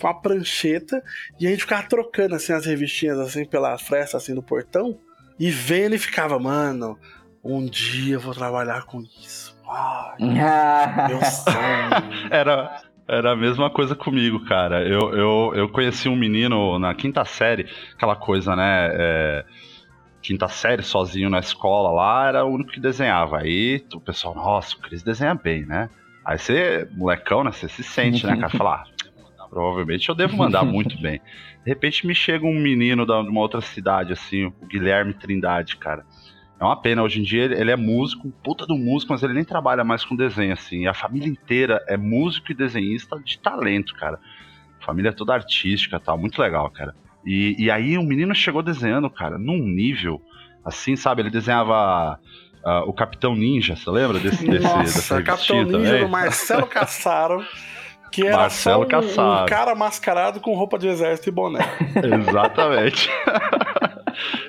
[0.00, 1.02] com a prancheta,
[1.38, 4.96] e a gente ficava trocando assim as revistinhas assim pela fresta assim do portão.
[5.40, 6.98] E vendo e ficava, mano,
[7.42, 9.58] um dia eu vou trabalhar com isso.
[9.66, 10.18] Ai,
[11.08, 12.28] meu sonho.
[12.30, 14.86] Era, era a mesma coisa comigo, cara.
[14.86, 18.90] Eu, eu, eu conheci um menino na quinta série, aquela coisa, né?
[18.92, 19.44] É,
[20.20, 23.38] quinta série, sozinho na escola lá, era o único que desenhava.
[23.38, 25.88] Aí o pessoal, nossa, o Cris desenha bem, né?
[26.22, 27.50] Aí você, molecão, né?
[27.50, 28.50] Você se sente, né, cara?
[28.50, 28.84] Falar,
[29.38, 31.18] ah, provavelmente eu devo mandar muito bem.
[31.64, 36.04] De repente me chega um menino de uma outra cidade, assim, o Guilherme Trindade, cara.
[36.58, 39.44] É uma pena, hoje em dia ele é músico, puta do músico, mas ele nem
[39.44, 40.82] trabalha mais com desenho, assim.
[40.82, 44.18] E a família inteira é músico e desenhista de talento, cara.
[44.80, 46.94] Família toda artística tal, muito legal, cara.
[47.24, 50.20] E, e aí o menino chegou desenhando, cara, num nível,
[50.64, 51.22] assim, sabe?
[51.22, 52.18] Ele desenhava
[52.64, 56.04] uh, o Capitão Ninja, você lembra desse, desse Nossa, dessa Capitão Ninja também?
[56.04, 57.44] do Marcelo Cassaro.
[58.10, 61.60] Que era Marcelo só um, um, cara mascarado com roupa de exército e boné.
[62.28, 63.08] Exatamente.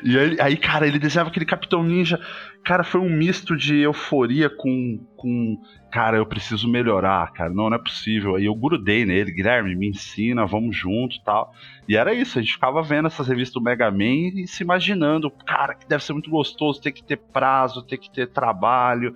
[0.04, 2.20] E aí, aí, cara, ele desenhava aquele Capitão Ninja.
[2.64, 5.00] Cara, foi um misto de euforia com.
[5.16, 5.58] com
[5.92, 7.50] cara, eu preciso melhorar, cara.
[7.50, 8.36] Não, não é possível.
[8.36, 11.52] Aí eu grudei nele, Guilherme, me ensina, vamos junto e tal.
[11.88, 15.30] E era isso, a gente ficava vendo essas revistas do Mega Man e se imaginando,
[15.46, 19.14] cara, que deve ser muito gostoso, ter que ter prazo, ter que ter trabalho.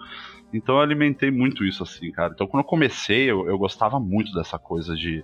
[0.53, 2.31] Então eu alimentei muito isso, assim, cara.
[2.33, 5.23] Então quando eu comecei, eu, eu gostava muito dessa coisa de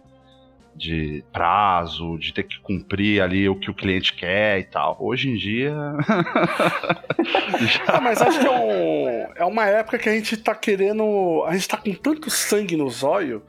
[0.76, 4.98] de prazo, de ter que cumprir ali o que o cliente quer e tal.
[5.00, 5.74] Hoje em dia.
[7.88, 11.44] ah, mas acho que é, um, é uma época que a gente tá querendo.
[11.46, 13.42] A gente tá com tanto sangue nos olhos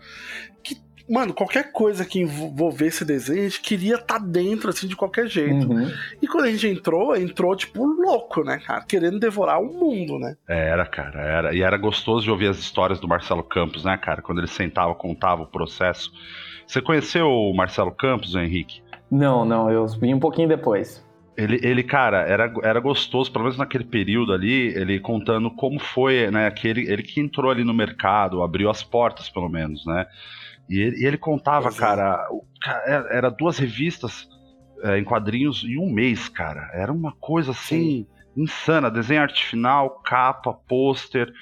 [0.62, 0.76] que,
[1.08, 5.26] mano, qualquer coisa que envolvesse desenho, a gente queria estar tá dentro, assim, de qualquer
[5.26, 5.70] jeito.
[5.70, 5.90] Uhum.
[6.20, 8.84] E quando a gente entrou, entrou, tipo, louco, né, cara?
[8.84, 10.36] Querendo devorar o mundo, né?
[10.48, 11.54] Era, cara, era.
[11.54, 14.22] E era gostoso de ouvir as histórias do Marcelo Campos, né, cara?
[14.22, 16.10] Quando ele sentava, contava o processo
[16.72, 18.82] você conheceu o Marcelo Campos, Henrique?
[19.10, 21.04] Não, não, eu vim um pouquinho depois.
[21.36, 26.30] Ele, ele, cara, era, era gostoso, pelo menos naquele período ali, ele contando como foi,
[26.30, 30.06] né, aquele, ele que entrou ali no mercado, abriu as portas, pelo menos, né?
[30.68, 31.72] E ele, e ele contava, é.
[31.72, 32.26] cara,
[32.86, 34.28] é, era duas revistas
[34.82, 36.70] é, em quadrinhos em um mês, cara.
[36.72, 38.42] Era uma coisa assim, Sim.
[38.42, 38.90] insana.
[38.90, 41.32] Desenho arte final, capa, pôster.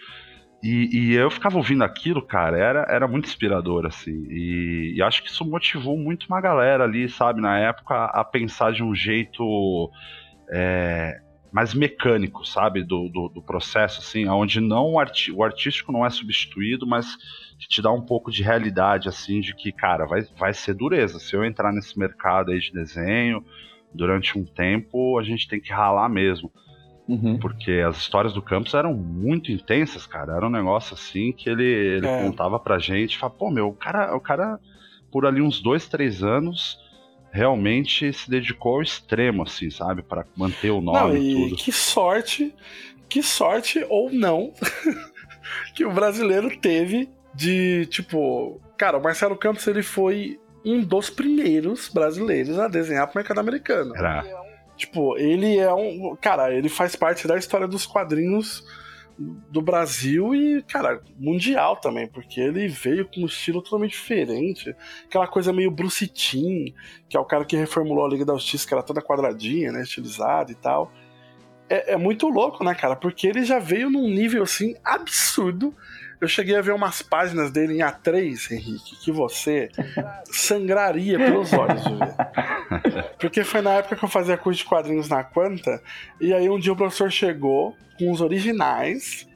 [0.63, 4.27] E, e, eu ficava ouvindo aquilo, cara, era, era muito inspirador, assim.
[4.29, 8.71] E, e, acho que isso motivou muito uma galera ali, sabe, na época, a, pensar
[8.73, 9.91] de um jeito
[10.53, 11.19] é,
[11.53, 16.07] mais mecânico, sabe, do, do, do, processo, assim, onde não o, arti o artístico não
[16.07, 17.17] é substituído, mas
[17.59, 21.19] que te dá um pouco de realidade, assim, de que, cara, vai, vai ser dureza.
[21.19, 23.45] Se eu entrar nesse mercado aí de desenho
[23.93, 26.51] durante um tempo, a gente tem que ralar mesmo.
[27.09, 27.39] Uhum.
[27.39, 30.37] Porque as histórias do Campos eram muito intensas, cara.
[30.37, 32.23] Era um negócio assim que ele, ele é.
[32.23, 33.19] contava pra gente.
[33.19, 34.61] Fala, pô, meu, o cara, o cara,
[35.11, 36.79] por ali uns dois, três anos,
[37.31, 40.03] realmente se dedicou ao extremo, assim, sabe?
[40.03, 41.57] para manter o nome não, e, e tudo.
[41.57, 42.55] Que sorte,
[43.09, 44.53] que sorte ou não
[45.75, 48.61] que o brasileiro teve de, tipo.
[48.77, 53.95] Cara, o Marcelo Campos ele foi um dos primeiros brasileiros a desenhar pro mercado americano.
[53.97, 54.25] Era.
[54.77, 56.17] Tipo, ele é um.
[56.21, 58.65] Cara, ele faz parte da história dos quadrinhos
[59.51, 64.75] do Brasil e, cara, mundial também, porque ele veio com um estilo totalmente diferente.
[65.05, 66.73] Aquela coisa meio Bruce Timm,
[67.09, 69.83] que é o cara que reformulou a Liga da Justiça, que era toda quadradinha, né?
[69.83, 70.91] Estilizada e tal.
[71.69, 72.97] É, é muito louco, né, cara?
[72.97, 75.75] Porque ele já veio num nível assim absurdo
[76.21, 79.71] eu cheguei a ver umas páginas dele em A3, Henrique, que você
[80.27, 82.15] sangraria pelos olhos de ver.
[83.19, 85.83] Porque foi na época que eu fazia curso de quadrinhos na Quanta,
[86.21, 89.27] e aí um dia o professor chegou com os originais.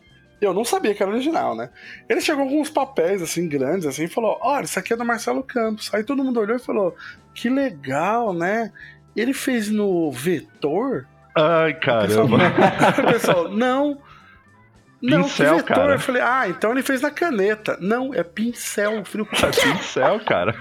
[0.40, 1.70] Eu não sabia que era original, né?
[2.06, 5.04] Ele chegou com uns papéis assim grandes assim e falou: "Olha, isso aqui é do
[5.04, 5.92] Marcelo Campos".
[5.94, 6.94] Aí todo mundo olhou e falou:
[7.32, 8.70] "Que legal, né?
[9.16, 12.36] Ele fez no vetor?" Ai, caramba.
[12.36, 13.98] O pessoal, não,
[15.02, 15.76] não, pincel, vetor.
[15.76, 15.92] Cara.
[15.94, 17.76] Eu falei, ah, então ele fez na caneta.
[17.80, 19.04] Não, é pincel.
[19.04, 19.28] Filho.
[19.33, 20.54] É pincel, cara.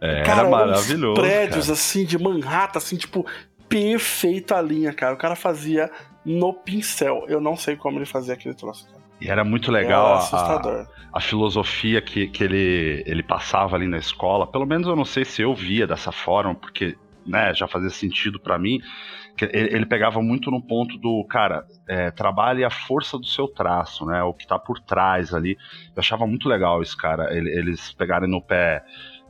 [0.00, 1.20] É, cara, era maravilhoso.
[1.20, 1.74] prédios cara.
[1.74, 3.26] assim de Manhattan, assim, tipo,
[3.68, 5.14] perfeita a linha, cara.
[5.14, 5.90] O cara fazia
[6.24, 7.24] no pincel.
[7.28, 9.02] Eu não sei como ele fazia aquele troço, cara.
[9.20, 14.48] E era muito legal a, a, filosofia que, que ele, ele passava ali na escola.
[14.48, 18.40] Pelo menos eu não sei se eu via dessa forma, porque né, já fazia sentido
[18.40, 18.80] para mim
[19.40, 24.22] ele pegava muito no ponto do, cara, é, trabalhe a força do seu traço, né?
[24.22, 25.56] O que tá por trás ali.
[25.94, 27.36] Eu achava muito legal isso, cara.
[27.36, 28.84] Eles pegarem no pé,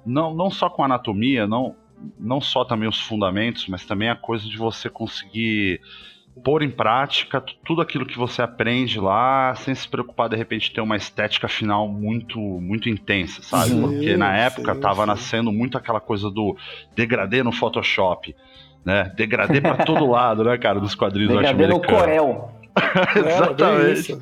[0.05, 1.77] não, não só com anatomia, não,
[2.19, 5.81] não só também os fundamentos, mas também a coisa de você conseguir
[6.43, 10.81] pôr em prática tudo aquilo que você aprende lá, sem se preocupar de repente ter
[10.81, 13.71] uma estética final muito muito intensa, sabe?
[13.71, 15.09] Sim, Porque na época sim, tava sim.
[15.09, 16.57] nascendo muito aquela coisa do
[16.97, 18.35] degradê no Photoshop
[18.85, 19.12] né?
[19.16, 22.53] Degradê pra todo lado, né, cara, dos quadrinhos Degradê no Corel.
[23.16, 24.16] Exatamente.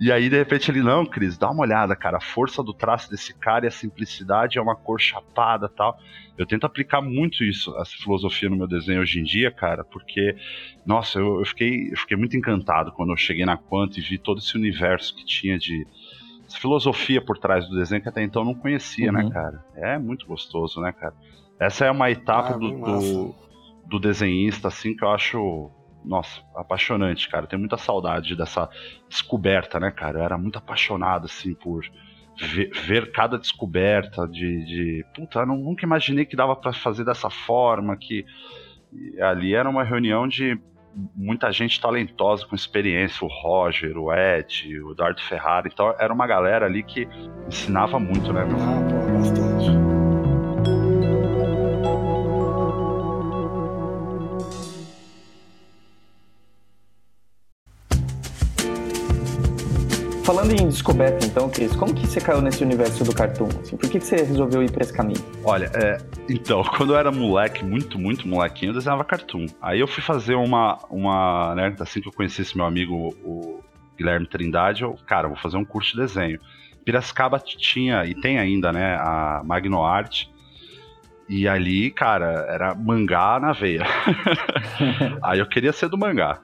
[0.00, 2.16] E aí, de repente, ele, não, Cris, dá uma olhada, cara.
[2.16, 5.96] A força do traço desse cara e a simplicidade é uma cor chapada tal.
[6.36, 10.34] Eu tento aplicar muito isso, essa filosofia no meu desenho hoje em dia, cara, porque,
[10.84, 14.18] nossa, eu, eu fiquei, eu fiquei muito encantado quando eu cheguei na Quant e vi
[14.18, 15.86] todo esse universo que tinha de
[16.58, 19.28] filosofia por trás do desenho que até então eu não conhecia, né, uhum.
[19.28, 19.64] né, cara?
[19.76, 21.14] É muito gostoso, né, cara?
[21.60, 23.34] Essa é uma etapa ah, do, do,
[23.86, 25.70] do desenhista, assim, que eu acho
[26.04, 27.46] nossa, apaixonante, cara.
[27.46, 28.68] Tenho muita saudade dessa
[29.08, 30.18] descoberta, né, cara?
[30.18, 31.84] Eu era muito apaixonado, assim, por
[32.38, 35.06] ver, ver cada descoberta de, de.
[35.14, 38.24] Puta, eu nunca imaginei que dava para fazer dessa forma, que
[39.20, 40.58] ali era uma reunião de
[41.14, 46.26] muita gente talentosa com experiência, o Roger, o Ed, o Eduardo Ferrari, então era uma
[46.26, 47.08] galera ali que
[47.46, 48.56] ensinava muito, né, meu?
[48.56, 49.51] Ah, pô, bastante.
[60.24, 63.48] Falando em descoberta, então, Cris, como que você caiu nesse universo do cartoon?
[63.60, 65.20] Assim, por que, que você resolveu ir pra esse caminho?
[65.44, 69.46] Olha, é, então, quando eu era moleque, muito, muito molequinho, eu desenhava cartoon.
[69.60, 73.64] Aí eu fui fazer uma, uma né, assim que eu conheci esse meu amigo, o
[73.98, 76.38] Guilherme Trindade, eu, cara, vou fazer um curso de desenho.
[76.84, 80.28] Piracicaba tinha, e tem ainda, né, a Magnoart,
[81.28, 83.84] e ali, cara, era mangá na veia.
[85.20, 86.40] Aí eu queria ser do mangá.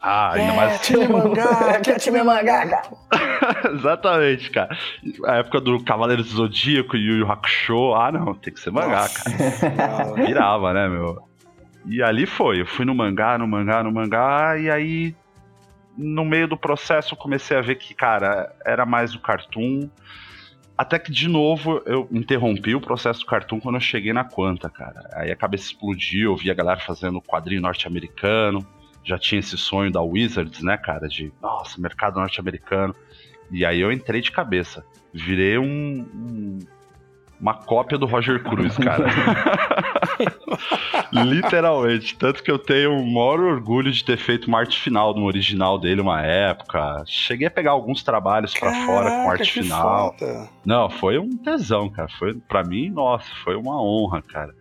[0.00, 0.80] Ah, ainda mais.
[0.86, 3.72] time mangá, que time mangá, cara.
[3.74, 4.76] Exatamente, cara.
[5.26, 7.94] A época do Cavaleiro do Zodíaco e Yu Yu Hakusho.
[7.94, 10.14] Ah, não, tem que ser mangá, Nossa cara.
[10.26, 11.22] Virava, né, meu?
[11.86, 12.60] E ali foi.
[12.60, 14.58] Eu fui no mangá, no mangá, no mangá.
[14.58, 15.14] E aí,
[15.96, 19.88] no meio do processo, eu comecei a ver que, cara, era mais o cartoon.
[20.76, 24.70] Até que, de novo, eu interrompi o processo do cartoon quando eu cheguei na Quanta,
[24.70, 25.08] cara.
[25.14, 28.64] Aí a cabeça explodiu, eu vi a galera fazendo quadrinho norte-americano.
[29.08, 31.08] Já tinha esse sonho da Wizards, né, cara?
[31.08, 32.94] De, nossa, mercado norte-americano.
[33.50, 34.84] E aí eu entrei de cabeça.
[35.14, 35.64] Virei um,
[36.14, 36.58] um-
[37.40, 39.06] uma cópia do Roger Cruz, cara.
[41.12, 42.16] Literalmente.
[42.16, 45.78] Tanto que eu tenho o maior orgulho de ter feito uma arte final no original
[45.78, 47.02] dele uma época.
[47.06, 50.14] Cheguei a pegar alguns trabalhos pra fora com arte final.
[50.18, 50.48] foda.
[50.64, 52.08] Não, foi um tesão, cara.
[52.18, 54.54] Foi para mim, nossa, foi uma honra, cara.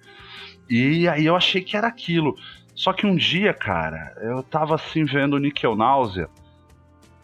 [0.69, 2.35] E aí eu achei que era aquilo.
[2.77, 6.29] Só que um dia, cara, eu tava assim vendo o Nickel Náusea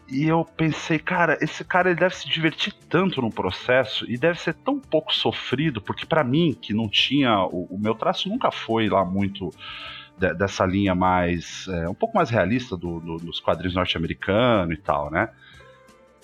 [0.09, 4.39] e eu pensei, cara, esse cara ele deve se divertir tanto no processo e deve
[4.39, 7.39] ser tão pouco sofrido, porque pra mim, que não tinha.
[7.45, 9.53] O, o meu traço nunca foi lá muito
[10.17, 11.67] de- dessa linha mais.
[11.69, 15.29] é, um pouco mais realista do- do- dos quadrinhos norte-americanos e tal, né?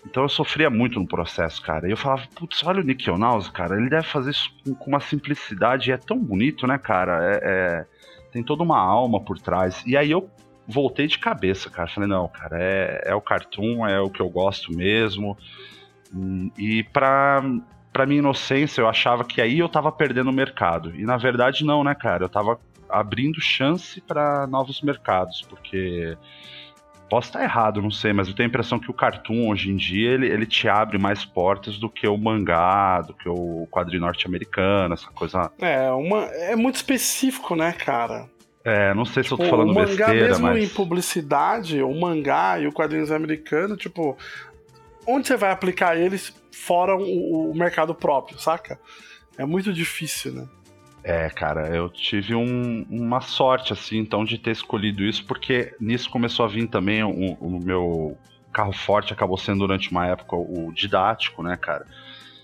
[0.07, 1.87] Então eu sofria muito no processo, cara.
[1.87, 4.87] E eu falava, putz, olha o Nickel Náusea, cara, ele deve fazer isso com, com
[4.89, 7.19] uma simplicidade, e é tão bonito, né, cara?
[7.23, 7.85] É, é-
[8.31, 9.83] tem toda uma alma por trás.
[9.85, 10.29] E aí eu
[10.67, 11.89] voltei de cabeça, cara.
[11.89, 15.37] Falei, não, cara, é, é o cartoon, é o que eu gosto mesmo.
[16.13, 17.41] Hum, E pra,
[17.91, 20.95] pra minha inocência, eu achava que aí eu tava perdendo o mercado.
[20.95, 22.23] E na verdade, não, né, cara?
[22.25, 26.17] Eu tava abrindo chance para novos mercados, porque.
[27.09, 29.75] Posso estar errado, não sei, mas eu tenho a impressão que o cartoon hoje em
[29.75, 34.01] dia ele, ele te abre mais portas do que o mangá, do que o quadrinho
[34.01, 35.51] norte-americano, essa coisa.
[35.59, 38.29] É, uma, é muito específico, né, cara?
[38.63, 40.63] É, não sei se eu tô Tipo, falando o mangá besteira, mesmo mas.
[40.63, 44.15] em publicidade, o mangá e o quadrinhos americano, tipo,
[45.07, 48.79] onde você vai aplicar eles fora o, o mercado próprio, saca?
[49.37, 50.47] É muito difícil, né?
[51.03, 56.09] É, cara, eu tive um- uma sorte, assim, então, de ter escolhido isso, porque nisso
[56.09, 58.17] começou a vir também o, o meu
[58.51, 61.85] carro forte, acabou sendo durante uma época o didático, né, cara?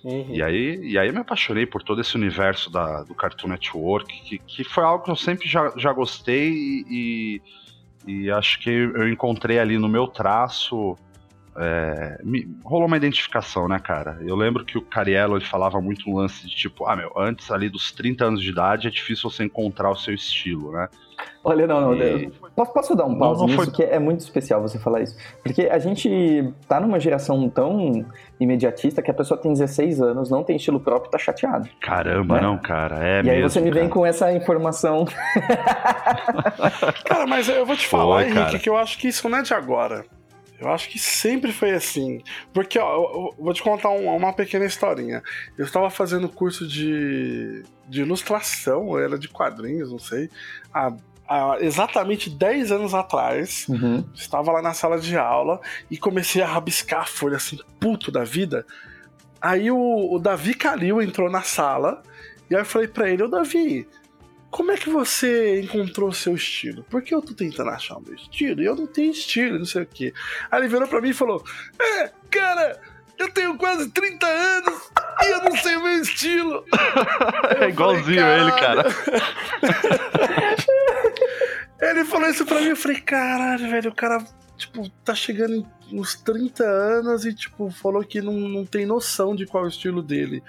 [0.03, 0.35] Uhum.
[0.35, 4.13] E aí, e aí eu me apaixonei por todo esse universo da, do Cartoon Network,
[4.23, 7.41] que, que foi algo que eu sempre já, já gostei e,
[8.07, 10.95] e, e acho que eu encontrei ali no meu traço.
[11.57, 14.17] É, me- rolou uma identificação, né, cara?
[14.21, 17.49] Eu lembro que o Cariello ele falava muito um lance de tipo, ah, meu, antes
[17.51, 20.89] ali dos 30 anos de idade é difícil você encontrar o seu estilo, né?
[21.43, 21.95] Olha, não, não.
[21.95, 24.77] E- Posso, posso dar um Não, pause não nisso, foi- que é muito especial você
[24.79, 25.15] falar isso.
[25.43, 28.05] Porque a gente tá numa geração tão
[28.39, 31.69] imediatista que a pessoa tem 16 anos, não tem estilo próprio e tá chateado.
[31.81, 32.41] Caramba, É.
[32.41, 33.31] não, cara, é e mesmo.
[33.31, 33.93] aí você me vem cara.
[33.93, 35.05] com essa informação.
[37.05, 38.59] Cara, mas eu vou te falar, Foi, Henrique, cara.
[38.59, 40.05] que eu acho que isso não é de agora.
[40.59, 42.21] Eu acho que sempre foi assim.
[42.53, 43.01] Porque, ó, eu,
[43.37, 45.21] eu vou te contar um- uma pequena historinha.
[45.57, 50.29] Eu estava fazendo curso de, de ilustração, ou era de quadrinhos, não sei,
[50.73, 50.93] há,
[51.27, 53.65] há exatamente 10 anos atrás.
[53.67, 54.05] Uhum.
[54.15, 55.59] Estava lá na sala de aula
[55.91, 58.65] e comecei a rabiscar a folha assim, puto da vida.
[59.41, 62.01] Aí o, o Davi Calil entrou na sala
[62.49, 63.87] e aí eu falei pra ele: Ô Davi,
[64.55, 66.85] como é que você encontrou o seu estilo?
[66.89, 69.81] Porque eu tô tentando achar o meu estilo e eu não tenho estilo, não sei
[69.81, 70.13] o quê.
[70.49, 71.43] Aí ele virou pra mim e falou:
[71.77, 72.79] É, cara,
[73.19, 74.91] eu tenho quase 30 anos
[75.23, 76.63] e eu não sei o meu estilo.
[77.59, 78.85] É igualzinho falei, ele, cara.
[81.81, 84.23] Ele falou isso pra mim, eu falei, caralho, velho, o cara,
[84.57, 89.35] tipo, tá chegando em uns 30 anos e, tipo, falou que não, não tem noção
[89.35, 90.41] de qual é o estilo dele.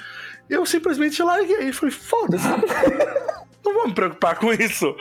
[0.48, 2.46] Eu simplesmente larguei, falei, foda-se.
[3.66, 4.96] não vou me preocupar com isso.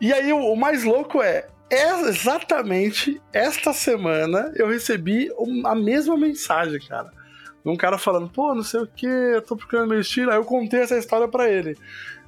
[0.00, 5.30] E aí, o, mais louco é, é exatamente esta semana eu recebi
[5.64, 7.10] a mesma mensagem, cara.
[7.64, 10.30] De um cara falando, pô, não sei o que, eu tô procurando meu estilo.
[10.30, 11.76] Aí eu contei essa história pra ele.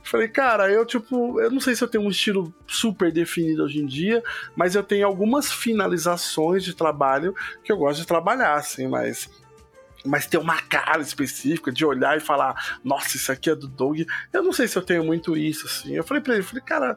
[0.03, 3.81] Falei, cara, eu tipo, eu não sei se eu tenho um estilo super definido hoje
[3.81, 4.23] em dia,
[4.55, 9.31] mas eu tenho algumas finalizações de trabalho que eu gosto de trabalhar, assim, mas.
[10.05, 14.01] Mas ter uma cara específica de olhar e falar, nossa, isso aqui é do Doug.
[14.33, 15.95] Eu não sei se eu tenho muito isso, assim.
[15.95, 16.97] Eu falei pra ele, falei, cara,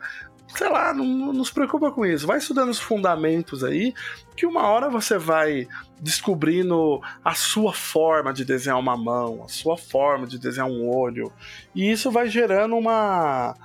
[0.55, 2.28] sei lá, não, não se preocupa com isso.
[2.28, 3.93] Vai estudando os fundamentos aí,
[4.36, 5.68] que uma hora você vai
[5.99, 11.32] descobrindo a sua forma de desenhar uma mão, a sua forma de desenhar um olho.
[11.76, 13.55] E isso vai gerando uma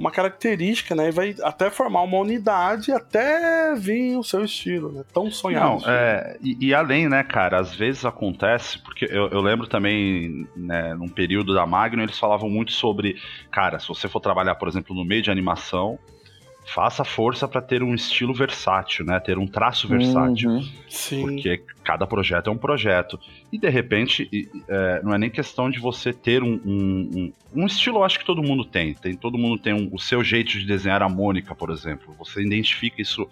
[0.00, 1.08] uma característica, né?
[1.08, 5.04] E vai até formar uma unidade até vir o seu estilo, né?
[5.12, 5.82] Tão sonhado.
[5.82, 10.48] Não, é, e, e, além, né, cara, às vezes acontece, porque eu, eu lembro também,
[10.56, 13.20] né, num período da Magno, eles falavam muito sobre,
[13.52, 15.98] cara, se você for trabalhar, por exemplo, no meio de animação,
[16.66, 19.18] faça força para ter um estilo versátil, né?
[19.18, 20.50] Ter um traço versátil.
[20.50, 21.22] Uhum, sim.
[21.22, 23.18] Porque cada projeto é um projeto.
[23.52, 27.10] E de repente, é, não é nem questão de você ter um, um,
[27.54, 28.94] um, um, estilo, eu acho que todo mundo tem.
[28.94, 32.14] tem todo mundo tem um, o seu jeito de desenhar a Mônica, por exemplo.
[32.18, 33.28] Você identifica isso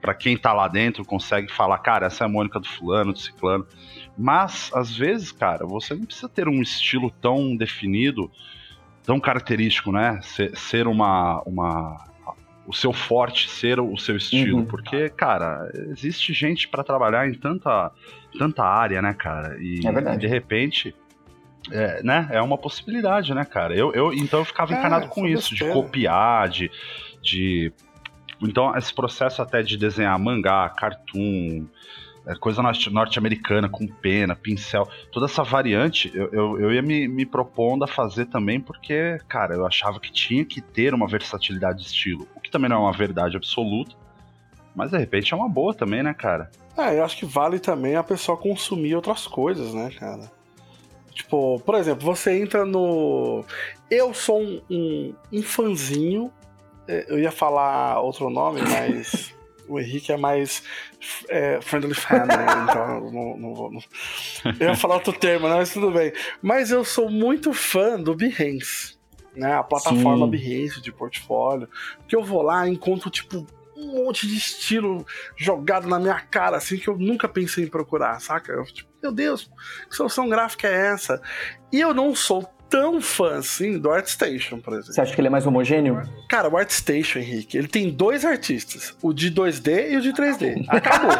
[0.00, 3.18] para quem tá lá dentro, consegue falar, cara, essa é a Mônica do fulano, do
[3.18, 3.66] ciclano.
[4.16, 8.30] Mas, às vezes, cara, você não precisa ter um estilo tão definido,
[9.02, 10.20] tão característico, né?
[10.22, 12.11] Ser, ser uma, uma
[12.72, 14.64] o seu forte ser o seu estilo, uhum.
[14.64, 17.92] porque, cara, existe gente para trabalhar em tanta,
[18.38, 19.58] tanta área, né, cara?
[19.60, 20.94] E é de repente,
[21.70, 23.76] é, né, é uma possibilidade, né, cara?
[23.76, 26.70] Eu, eu então eu ficava é, encanado com isso, de copiar, de,
[27.20, 27.70] de
[28.40, 31.66] então esse processo até de desenhar mangá, cartoon, é,
[32.40, 37.84] coisa norte-americana, com pena, pincel, toda essa variante, eu, eu, eu, ia me, me propondo
[37.84, 42.28] a fazer também, porque, cara, eu achava que tinha que ter uma versatilidade de estilo,
[42.34, 43.94] o que também não é uma verdade absoluta,
[44.74, 46.50] mas de repente é uma boa também, né, cara?
[46.76, 50.30] É, eu acho que vale também a pessoa consumir outras coisas, né, cara?
[51.12, 53.44] Tipo, por exemplo, você entra no.
[53.90, 56.32] Eu sou um, um, um fanzinho.
[56.88, 59.34] É, eu ia falar outro nome, mas
[59.72, 60.62] o Henrique é mais
[61.28, 62.28] é, friendly family,
[62.68, 63.72] então não, não, vou.
[63.72, 63.80] Não...
[64.58, 66.12] Eu ia falar outro termo, né, mas tudo bem.
[66.40, 68.96] Mas eu sou muito fã do Behance,
[69.34, 69.54] né?
[69.54, 70.30] A plataforma Sim.
[70.30, 71.68] Behance de portfólio.
[72.06, 73.46] Que eu vou lá e encontro, tipo,
[73.76, 75.06] um monte de estilo
[75.36, 78.52] jogado na minha cara, assim, que eu nunca pensei em procurar, saca?
[78.52, 79.50] Eu, tipo, meu Deus,
[79.88, 81.20] que solução gráfica é essa?
[81.72, 84.94] E eu não sou tão fã assim do ArtStation, por exemplo.
[84.94, 86.02] Você acha que ele é mais homogêneo?
[86.26, 90.64] Cara, o ArtStation, Henrique, ele tem dois artistas, o de 2D e o de 3D.
[90.68, 91.10] Acabou.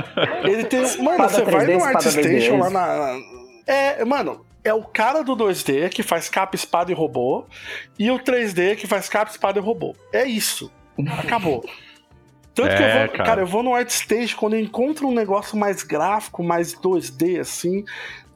[0.50, 0.80] ele tem.
[0.80, 3.20] Mano, espada você 3D, vai no ArtStation lá na.
[3.66, 7.44] É, mano, é o cara do 2D que faz capa, espada e robô,
[7.98, 9.94] e o 3D que faz capa, espada e robô.
[10.14, 10.72] É isso.
[11.18, 11.62] Acabou.
[12.54, 13.24] Tanto é, que eu é, vou, cara.
[13.24, 13.40] cara.
[13.42, 17.84] eu vou no ArtStation quando eu encontro um negócio mais gráfico, mais 2D, assim,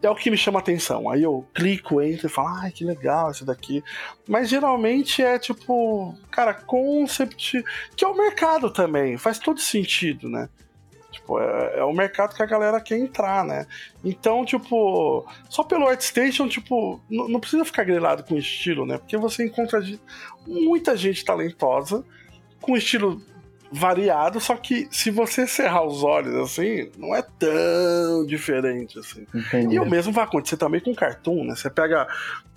[0.02, 1.08] é o que me chama atenção.
[1.10, 3.82] Aí eu clico, entro e falo, ai, que legal esse daqui.
[4.28, 7.64] Mas geralmente é tipo, cara, concept,
[7.96, 10.48] que é o mercado também, faz todo sentido, né?
[11.10, 13.66] Tipo, é, é, o mercado que a galera quer entrar, né?
[14.04, 18.98] Então, tipo, só pelo ArtStation, tipo, não precisa ficar grilado com estilo, né?
[18.98, 19.80] Porque você encontra
[20.46, 22.04] muita gente talentosa
[22.60, 23.22] com estilo
[23.72, 29.26] variado, só que se você cerrar os olhos assim, não é tão diferente assim.
[29.34, 29.74] Entendi.
[29.74, 31.54] E o mesmo vai acontecer também com cartoon, né?
[31.54, 32.06] Você pega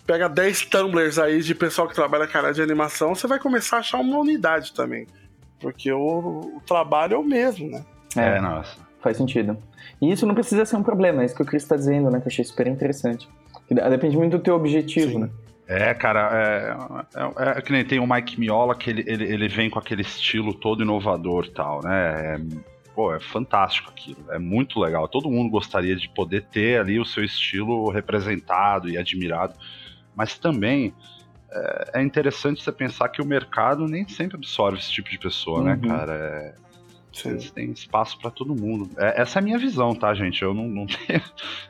[0.05, 3.77] pega 10 tumblers aí de pessoal que trabalha com área de animação, você vai começar
[3.77, 5.05] a achar uma unidade também.
[5.59, 7.85] Porque o, o trabalho é o mesmo, né?
[8.15, 8.75] É, é, nossa.
[9.01, 9.57] Faz sentido.
[10.01, 12.19] E isso não precisa ser um problema, é isso que o Chris está dizendo, né?
[12.19, 13.29] Que eu achei super interessante.
[13.69, 15.19] Depende muito do teu objetivo, Sim.
[15.19, 15.29] né?
[15.69, 19.47] É, cara, é, é, é, que nem tem o Mike Miola que ele, ele, ele
[19.47, 22.35] vem com aquele estilo todo inovador e tal, né?
[22.35, 22.39] É,
[22.95, 25.07] pô, é fantástico aquilo, é muito legal.
[25.07, 29.53] Todo mundo gostaria de poder ter ali o seu estilo representado e admirado,
[30.15, 30.91] mas também
[31.51, 35.61] é, é interessante você pensar que o mercado nem sempre absorve esse tipo de pessoa,
[35.63, 35.81] né, uhum.
[35.81, 36.13] né, cara?
[36.15, 36.69] É,
[37.53, 38.89] tem espaço para todo mundo.
[38.97, 40.41] É, essa é a minha visão, tá, gente?
[40.41, 41.21] Eu não, não tenho.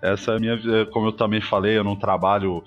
[0.01, 0.85] Essa é a minha.
[0.85, 2.63] Como eu também falei, eu não trabalho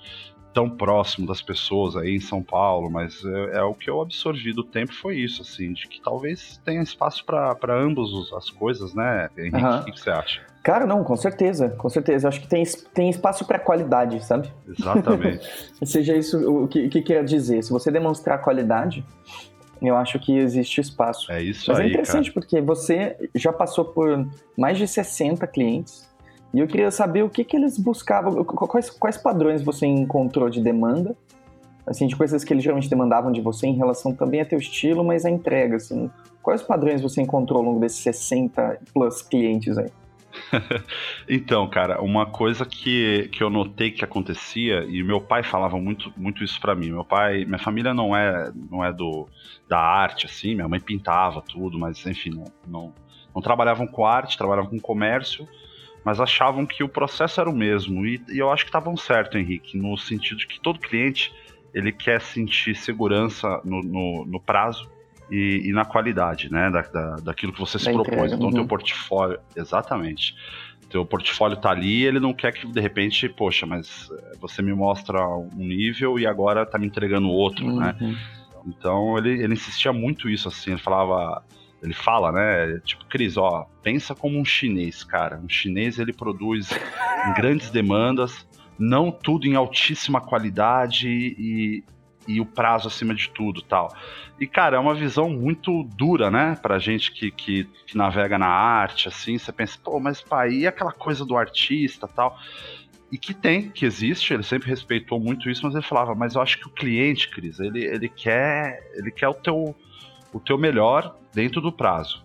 [0.53, 4.53] tão próximo das pessoas aí em São Paulo, mas é, é, o que eu absorvi
[4.53, 9.29] do tempo foi isso, assim, de que talvez tenha espaço para ambas as coisas, né,
[9.37, 9.57] Henrique?
[9.57, 9.79] Uhum.
[9.79, 10.41] O que você acha?
[10.63, 12.29] Cara, não, com certeza, com certeza.
[12.29, 14.49] Acho que tem, tem espaço para qualidade, sabe?
[14.65, 15.45] Exatamente.
[15.83, 17.61] Seja isso o que, que quer dizer.
[17.63, 19.05] Se você demonstrar qualidade,
[19.81, 21.29] eu acho que existe espaço.
[21.29, 21.83] É isso Mas aí.
[21.83, 22.33] Mas é interessante cara.
[22.33, 24.25] porque você já passou por
[24.57, 26.07] mais de 60 clientes
[26.53, 30.61] e eu queria saber o que, que eles buscavam, quais, quais padrões você encontrou de
[30.61, 31.15] demanda,
[31.85, 35.03] assim, de coisas que eles geralmente demandavam de você em relação também a teu estilo,
[35.03, 36.11] mas a entrega, assim.
[36.43, 39.89] Quais padrões você encontrou ao longo desses 60 plus clientes aí?
[41.27, 46.13] então, cara, uma coisa que, que eu notei que acontecia, e meu pai falava muito,
[46.15, 46.91] muito isso para mim.
[46.91, 49.27] Meu pai, minha família não é, não é do
[49.67, 52.93] da arte, assim, minha mãe pintava tudo, mas enfim, não, não,
[53.33, 55.47] não trabalhavam com arte, trabalhavam com comércio
[56.03, 58.05] mas achavam que o processo era o mesmo.
[58.05, 61.33] E, e eu acho que estavam certo, Henrique, no sentido de que todo cliente
[61.73, 64.87] ele quer sentir segurança no, no, no prazo,
[65.31, 66.69] e, e na qualidade, né?
[66.69, 68.13] Da, da, daquilo que você se Da propôs.
[68.13, 68.53] entrega, Então, uhum.
[68.53, 69.39] teu portfólio.
[69.55, 70.35] Exatamente.
[70.89, 74.73] Teu portfólio tá ali ele não quer que, de repente, poxa, mas eh, você me
[74.73, 77.95] mostra um nível e agora tá me entregando outro, né?
[77.99, 78.15] Uhum.
[78.67, 81.43] Então ele, ele insistia muito isso, assim, ele falava.
[81.83, 82.79] Ele fala, né?
[82.85, 85.37] Tipo, Cris, ó, pensa como um chinês, cara.
[85.37, 88.47] Um chinês ele produz em grandes demandas,
[88.79, 91.83] não tudo em altíssima qualidade e,
[92.27, 93.93] e o prazo acima de tudo tal.
[94.39, 96.57] E, cara, é uma visão muito dura, né?
[96.61, 100.65] Pra gente que, que, que navega na arte, assim, você pensa, pô, mas pá, e
[100.65, 102.37] aquela coisa do artista tal?
[103.11, 106.41] E que tem, que existe, ele sempre respeitou muito isso, mas ele falava, mas eu
[106.41, 109.75] acho que o cliente, Cris, ele, ele quer ele quer o teu,
[110.33, 112.23] o teu melhor dentro do prazo.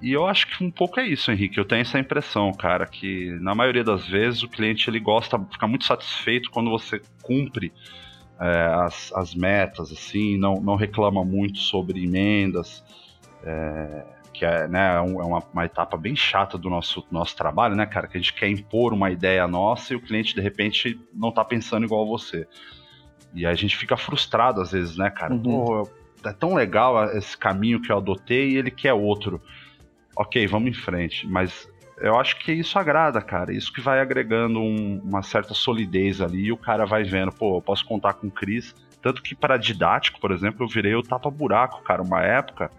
[0.00, 1.58] E eu acho que um pouco é isso, Henrique.
[1.58, 5.66] Eu tenho essa impressão, cara, que na maioria das vezes o cliente ele gosta, fica
[5.68, 7.72] muito satisfeito quando você cumpre
[8.40, 12.82] é, as, as metas, assim, não, não reclama muito sobre emendas,
[13.44, 17.76] é, que é, né, um- é uma, uma etapa bem chata do nosso, nosso trabalho,
[17.76, 18.08] né, cara?
[18.08, 21.44] Que a gente quer impor uma ideia nossa e o cliente, de repente, não tá
[21.44, 22.48] pensando igual você.
[23.32, 25.32] E a gente fica frustrado às vezes, né, cara?
[25.34, 25.42] Uhum.
[25.64, 29.40] Pô, eu- é tão legal esse caminho que eu adotei e ele quer outro.
[30.16, 31.26] Ok, vamos em frente.
[31.26, 31.68] Mas
[31.98, 33.52] eu acho que isso agrada, cara.
[33.52, 37.56] Isso que vai agregando um- uma certa solidez ali e o cara vai vendo, pô,
[37.58, 38.74] eu posso contar com o Cris.
[39.00, 42.70] Tanto que para didático, por exemplo, eu virei o tapa-buraco, cara, uma época.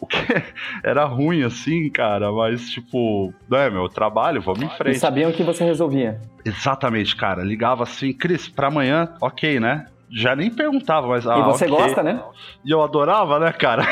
[0.00, 0.16] O que
[0.82, 4.98] era ruim assim, cara, mas tipo, né, meu, trabalho, vamos em frente.
[4.98, 6.18] sabiam que você resolvia.
[6.42, 7.42] Exatamente, cara.
[7.42, 9.86] Ligava assim, Cris, pra amanhã, ok, né?
[10.10, 11.26] Já nem perguntava, mas.
[11.26, 11.76] Ah, e você ok.
[11.76, 12.20] gosta, né?
[12.64, 13.84] E eu adorava, né, cara?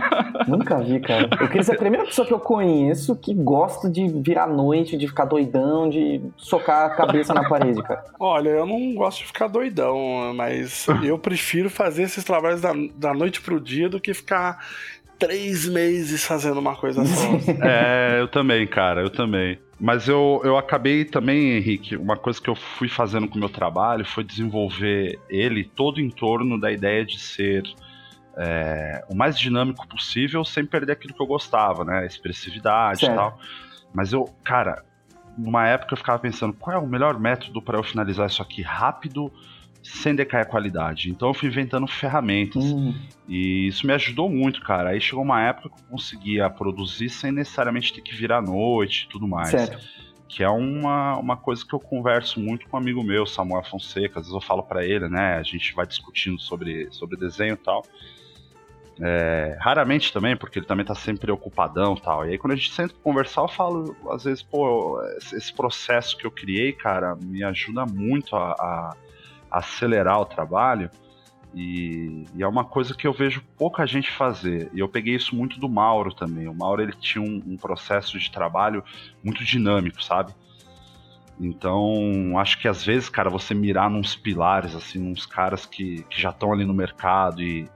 [0.48, 1.26] Nunca vi, cara.
[1.26, 4.96] O Cris é a primeira pessoa que eu conheço que gosta de virar à noite,
[4.96, 8.04] de ficar doidão, de socar a cabeça na parede, cara.
[8.18, 13.12] Olha, eu não gosto de ficar doidão, mas eu prefiro fazer esses trabalhos da, da
[13.12, 14.58] noite pro dia do que ficar
[15.18, 17.28] três meses fazendo uma coisa só.
[17.62, 19.58] é, eu também, cara, eu também.
[19.78, 23.50] Mas eu, eu acabei também, Henrique, uma coisa que eu fui fazendo com o meu
[23.50, 27.62] trabalho foi desenvolver ele todo em torno da ideia de ser
[28.38, 32.00] é, o mais dinâmico possível sem perder aquilo que eu gostava, né?
[32.00, 33.16] A expressividade e Certo.
[33.16, 33.38] tal.
[33.92, 34.82] Mas eu, cara,
[35.36, 38.62] numa época eu ficava pensando qual é o melhor método para eu finalizar isso aqui
[38.62, 39.30] rápido,
[39.88, 41.10] sem decair a qualidade.
[41.10, 42.64] Então eu fui inventando ferramentas.
[42.64, 42.94] Hum,
[43.28, 44.90] E isso me ajudou muito, cara.
[44.90, 49.04] Aí chegou uma época que eu conseguia produzir sem necessariamente ter que virar à noite
[49.06, 49.50] e tudo mais.
[49.50, 49.78] certo.
[50.28, 54.18] Que é uma, uma coisa que eu converso muito com um amigo meu, Samuel Fonseca.
[54.20, 55.34] Às vezes eu falo pra ele, né?
[55.36, 57.84] A gente vai discutindo sobre, sobre desenho e tal.
[58.98, 62.26] É, raramente também, porque ele também tá sempre ocupadão e tal.
[62.26, 64.98] E aí quando a gente senta pra conversar, eu falo, às vezes, pô,
[65.32, 68.96] esse processo que eu criei, cara, me ajuda muito a- a
[69.58, 70.90] acelerar o trabalho.
[71.54, 74.70] E, e é uma coisa que eu vejo pouca gente fazer.
[74.74, 76.48] E eu peguei isso muito do Mauro também.
[76.48, 78.84] O Mauro ele tinha um, um processo de trabalho
[79.24, 80.34] muito dinâmico, sabe?
[81.40, 86.20] Então, acho que às vezes, cara, você mirar nos pilares, assim, uns caras que, que
[86.20, 87.68] já estão ali no mercado e,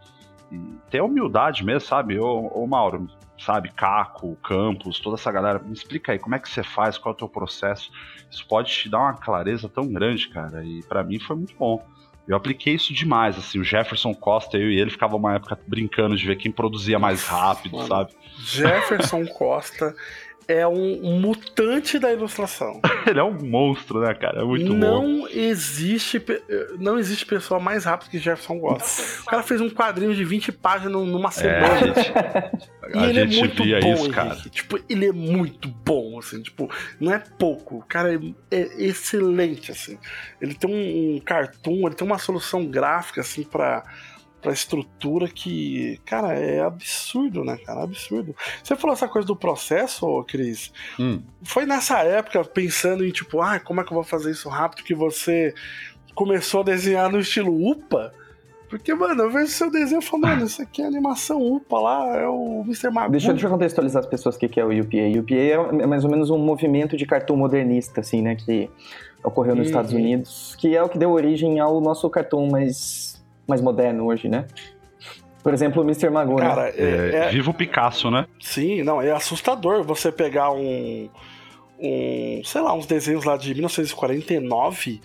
[0.50, 0.58] e
[0.90, 2.18] ter humildade mesmo, sabe?
[2.18, 3.06] Ô, ô Mauro,
[3.38, 3.70] sabe?
[3.70, 7.14] Caco, Campos, toda essa galera, me explica aí como é que você faz, qual é
[7.14, 7.90] o teu processo.
[8.30, 10.64] Isso pode te dar uma clareza tão grande, cara.
[10.64, 11.84] E pra mim foi muito bom.
[12.28, 16.16] Eu apliquei isso demais, assim, o Jefferson Costa, eu e ele ficava uma época brincando
[16.16, 17.88] de ver quem produzia mais rápido, Mano.
[17.88, 18.12] sabe?
[18.38, 19.96] Jefferson Costa
[20.49, 22.80] é um mutante da ilustração.
[23.07, 24.41] Ele é um monstro, né, cara?
[24.41, 24.78] É muito bom.
[24.78, 26.43] não existe pe-
[26.78, 29.22] não existe pessoa mais rápida que Jefferson Costa.
[29.22, 31.74] O cara fez um quadrinho de 20 páginas numa É, semana.
[31.74, 32.12] a gente,
[32.93, 34.14] E a ele gente é muito via bom, isso, Henrique.
[34.16, 34.34] cara.
[34.51, 36.68] Tipo, ele é muito bom, assim, tipo,
[36.99, 37.76] não é pouco.
[37.78, 38.18] O cara é,
[38.51, 39.97] é excelente, assim.
[40.41, 43.84] Ele tem um, um cartoon, ele tem uma solução gráfica, assim, pra,
[44.41, 47.82] pra estrutura que, cara, é absurdo, né, cara?
[47.82, 48.34] Absurdo.
[48.62, 50.72] Você falou essa coisa do processo, Cris.
[50.99, 51.22] Hum.
[51.43, 54.84] Foi nessa época, pensando em, tipo, ah, como é que eu vou fazer isso rápido,
[54.84, 55.55] que você
[56.14, 58.12] começou a desenhar no estilo UPA?
[58.68, 62.16] Porque, mano, eu vejo seu desenho e falo, mano, isso aqui é animação UPA lá,
[62.16, 62.88] é o Mr.
[62.91, 63.11] Magoo.
[63.11, 65.18] Deixa, deixa eu contextualizar as pessoas o que que é o UPA.
[65.18, 68.36] UPA é mais ou menos um movimento de cartoon modernista, assim, né?
[68.36, 68.70] Que
[69.24, 69.70] ocorreu nos Uhum.
[69.70, 73.09] Estados Unidos, que é o que deu origem ao nosso cartoon mais,
[73.51, 74.46] mais moderno hoje, né?
[75.42, 76.11] Por exemplo, o Mr.
[76.11, 76.48] Magoo, né?
[76.48, 78.26] Cara, É, é, é- Viva o Picasso, né?
[78.40, 81.09] sim, não, é assustador você pegar um,
[81.78, 85.01] um, sei lá, uns desenhos lá de 1949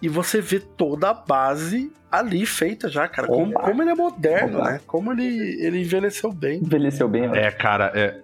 [0.00, 3.28] e você ver toda a base ali feita já, cara.
[3.28, 4.70] Como, como ele é moderno, Opa.
[4.72, 4.80] né?
[4.86, 6.60] Como ele, ele envelheceu bem.
[6.60, 7.44] Envelheceu bem, né?
[7.46, 8.20] É, cara, é,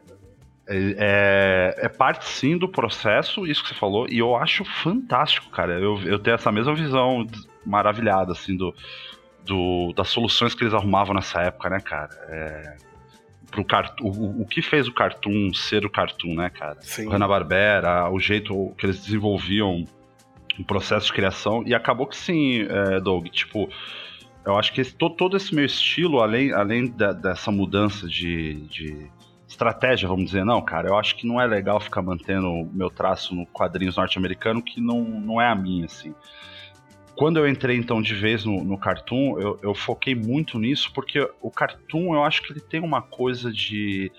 [0.67, 5.51] é, é, é parte sim do processo, isso que você falou, e eu acho fantástico,
[5.51, 5.75] cara.
[5.79, 7.27] Eu, eu tenho essa mesma visão
[7.67, 8.75] maravilhada, assim, do,
[9.51, 12.11] do, das soluções que eles arrumavam nessa época, né, cara?
[12.29, 12.77] É,
[13.51, 16.81] pro cartoon, o, o que fez o cartoon ser o cartoon, né, cara?
[16.81, 17.09] Sim.
[17.09, 19.85] O Hanna-Barbera, o jeito que eles desenvolviam
[20.57, 23.69] o processo de criação, e acabou que sim, é, Doug, tipo,
[24.47, 28.55] eu acho que esse, todo, todo esse meu estilo, além, além da, dessa mudança de,
[28.69, 29.11] de
[29.49, 32.89] estratégia, vamos dizer, não, cara, eu acho que não é legal ficar mantendo o meu
[32.89, 36.15] traço no quadrinhos norte-americano, que não, não é a minha, assim.
[37.21, 41.31] Quando eu entrei, então, de vez no, no Cartoon, eu, eu foquei muito nisso, porque
[41.43, 44.11] o Cartoon, eu acho que ele tem uma coisa de,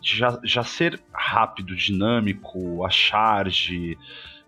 [0.00, 3.96] de já, já ser rápido, dinâmico, a charge.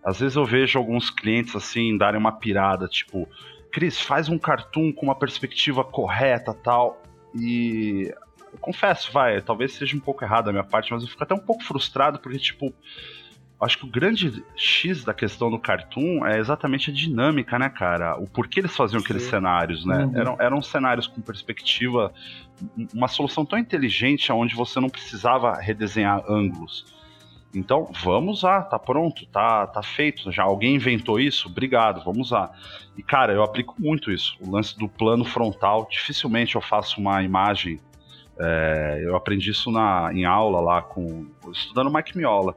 [0.03, 3.29] Às vezes eu vejo alguns clientes, assim, darem uma pirada, tipo,
[3.71, 7.01] Cris, faz um cartoon com uma perspectiva correta tal.
[7.33, 8.13] E
[8.53, 11.33] eu confesso, vai, talvez seja um pouco errado a minha parte, mas eu fico até
[11.33, 12.75] um pouco frustrado, porque, tipo,
[13.61, 18.17] acho que o grande X da questão do cartoon é exatamente a dinâmica, né, cara?
[18.17, 19.31] O porquê eles faziam aqueles Sim.
[19.31, 20.05] cenários, né?
[20.05, 20.19] Uhum.
[20.19, 22.13] Eram, eram cenários com perspectiva,
[22.95, 26.87] uma solução tão inteligente onde você não precisava redesenhar ângulos.
[27.55, 30.31] Então, vamos usar, tá pronto, tá, tá feito.
[30.31, 31.49] Já alguém inventou isso?
[31.49, 32.57] Obrigado, vamos usar.
[32.97, 34.37] E, cara, eu aplico muito isso.
[34.41, 37.81] O lance do plano frontal, dificilmente eu faço uma imagem.
[38.39, 41.27] é, eu aprendi isso na, em aula lá com.
[41.53, 42.57] estudando Mike Miola.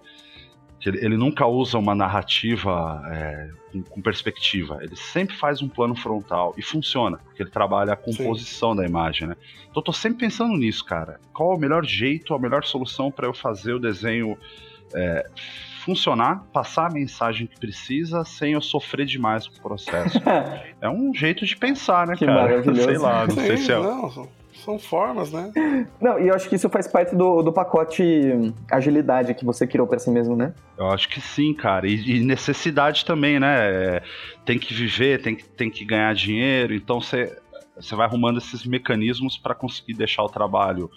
[0.83, 4.79] Que ele, ele nunca usa uma narrativa é, com, com perspectiva.
[4.81, 9.29] Ele sempre faz um plano frontal e funciona, porque ele trabalha a composição da imagem,
[9.29, 9.37] né?
[9.61, 11.21] Então eu tô sempre pensando nisso, cara.
[11.33, 14.37] Qual é o melhor jeito, a melhor solução para eu fazer o desenho
[14.93, 15.25] é,
[15.85, 20.19] funcionar, passar a mensagem que precisa sem eu sofrer demais com o processo.
[20.81, 22.61] é um jeito de pensar, né, Que cara?
[22.75, 23.79] Sei lá, não sei Sim, se é.
[23.79, 24.29] não,
[24.63, 25.51] são, formas, né?
[25.99, 29.87] Não, e eu acho que isso faz parte do, do pacote agilidade que você criou
[29.87, 30.53] pra si mesmo, né?
[30.77, 31.87] Eu acho que sim, cara.
[31.87, 33.55] E, e necessidade também, né?
[33.59, 34.03] É,
[34.45, 36.73] tem que viver, tem que, tem que ganhar dinheiro.
[36.73, 37.37] Então você
[37.75, 40.91] você vai arrumando esses mecanismos para conseguir deixar o trabalho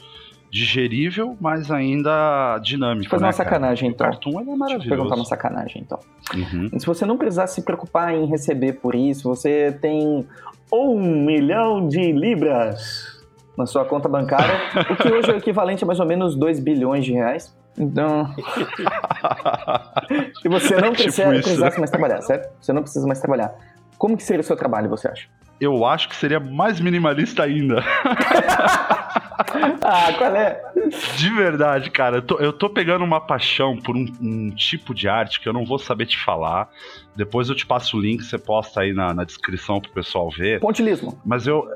[0.51, 3.01] digerível, mas ainda dinâmico.
[3.03, 4.15] Deixa eu fazer né, uma sacanagem, cara?
[4.15, 4.31] então.
[4.31, 4.89] O cartoon ele é Deixa eu te maravilhoso.
[4.89, 5.99] perguntar uma sacanagem, então.
[6.35, 6.79] Uhum.
[6.79, 10.27] Se você não precisar se preocupar em receber por isso, você tem
[10.73, 13.16] um milhão de libras
[13.57, 14.55] na sua conta bancária,
[14.91, 17.55] o que hoje é o equivalente a mais ou menos 2 bilhões de reais.
[17.79, 18.35] Então.
[20.45, 21.81] e você não Tipo precisa, isso, precisasse né?
[21.81, 22.49] mais trabalhar, certo?
[22.61, 23.55] Você não precisa mais trabalhar.
[23.99, 25.29] Como que seria o seu trabalho, você acha?
[25.61, 27.83] Eu acho que seria mais minimalista ainda.
[29.83, 30.61] Ah, qual é?
[31.17, 32.17] De verdade, cara.
[32.17, 35.53] Eu tô, eu tô pegando uma paixão por um, um tipo de arte que eu
[35.53, 36.69] não vou saber te falar.
[37.15, 40.61] Depois eu te passo o link, você posta aí na, na descrição pro pessoal ver.
[40.61, 41.21] Pontilismo.
[41.25, 41.69] Mas eu,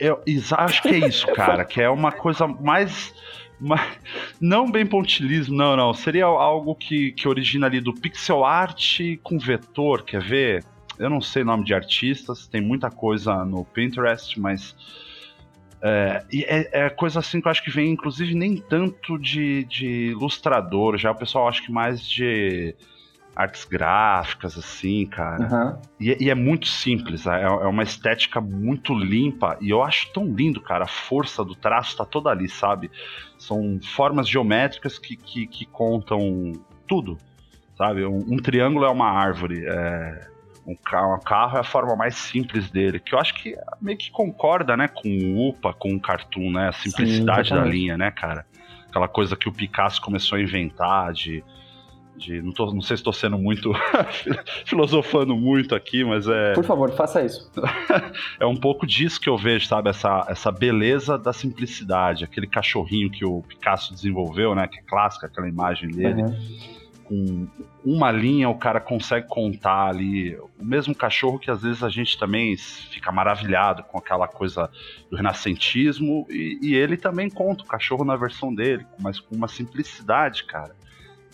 [0.00, 1.64] eu exa- acho que é isso, cara.
[1.64, 3.14] que é uma coisa mais.
[3.60, 3.98] mais-
[4.40, 5.92] não bem pontilismo, não, não.
[5.94, 10.64] Seria algo que, que origina ali do pixel art com vetor, quer ver?
[10.98, 14.74] Eu não sei nome de artistas, tem muita coisa no Pinterest, mas.
[15.82, 20.08] É, é, é coisa assim que eu acho que vem, inclusive, nem tanto de, de
[20.10, 22.74] ilustrador, já o pessoal acho que mais de
[23.40, 25.44] artes gráficas, assim, cara.
[25.44, 25.80] Aham.
[25.98, 30.24] E, e é muito simples, é, é uma estética muito limpa e eu acho tão
[30.26, 30.84] lindo, cara.
[30.84, 32.90] A força do traço tá toda ali, sabe?
[33.38, 36.52] São formas geométricas que, que, que contam
[36.86, 37.18] tudo,
[37.76, 38.04] sabe?
[38.04, 40.28] Um, um triângulo é uma árvore, é,
[40.66, 43.96] um, ca- um carro é a forma mais simples dele, que eu acho que meio
[43.96, 46.68] que concorda, né, com o UPA, com o cartoon, né?
[46.68, 47.72] A simplicidade da exatamente.
[47.76, 48.44] linha, né, cara?
[48.88, 51.42] Aquela coisa que o Picasso começou a inventar de.
[52.20, 53.72] De não, tô, não sei se estou sendo muito
[54.66, 57.50] filosofando muito aqui, mas é, Por favor, faça isso.
[58.38, 59.88] é um pouco disso que eu vejo, sabe?
[59.88, 64.68] Essa, essa beleza da simplicidade, aquele cachorrinho que o Picasso desenvolveu, né?
[64.68, 66.22] Que é clássica, aquela imagem dele.
[66.22, 66.36] Aham.
[67.04, 67.48] Com
[67.84, 70.36] uma linha o cara consegue contar ali.
[70.36, 74.70] O mesmo cachorro que às vezes a gente também fica maravilhado com aquela coisa
[75.10, 76.24] do renascentismo.
[76.30, 80.78] E, e ele também conta o cachorro na versão dele, mas com uma simplicidade, cara.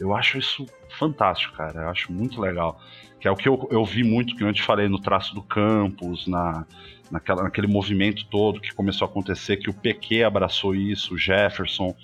[0.00, 0.66] Eu acho isso
[0.98, 1.82] fantástico, cara.
[1.82, 2.80] Eu acho muito legal.
[3.20, 5.42] Que é o que eu, eu vi muito, que eu te falei, no traço do
[5.42, 6.66] campus, na,
[7.10, 11.94] naquela, naquele movimento todo que começou a acontecer, que o PQ abraçou isso, o Jefferson,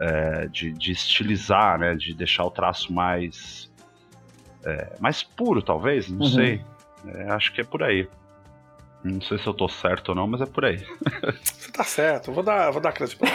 [0.00, 1.94] é, de, de estilizar, né?
[1.94, 3.70] De deixar o traço mais.
[4.64, 6.32] é, mais puro, talvez, não Uhum.
[6.32, 6.60] sei.
[7.06, 8.08] É, acho que é por aí.
[9.04, 10.78] Não sei se eu tô certo ou não, mas é por aí.
[11.44, 13.28] Você tá certo, vou dar, vou dar crédito pra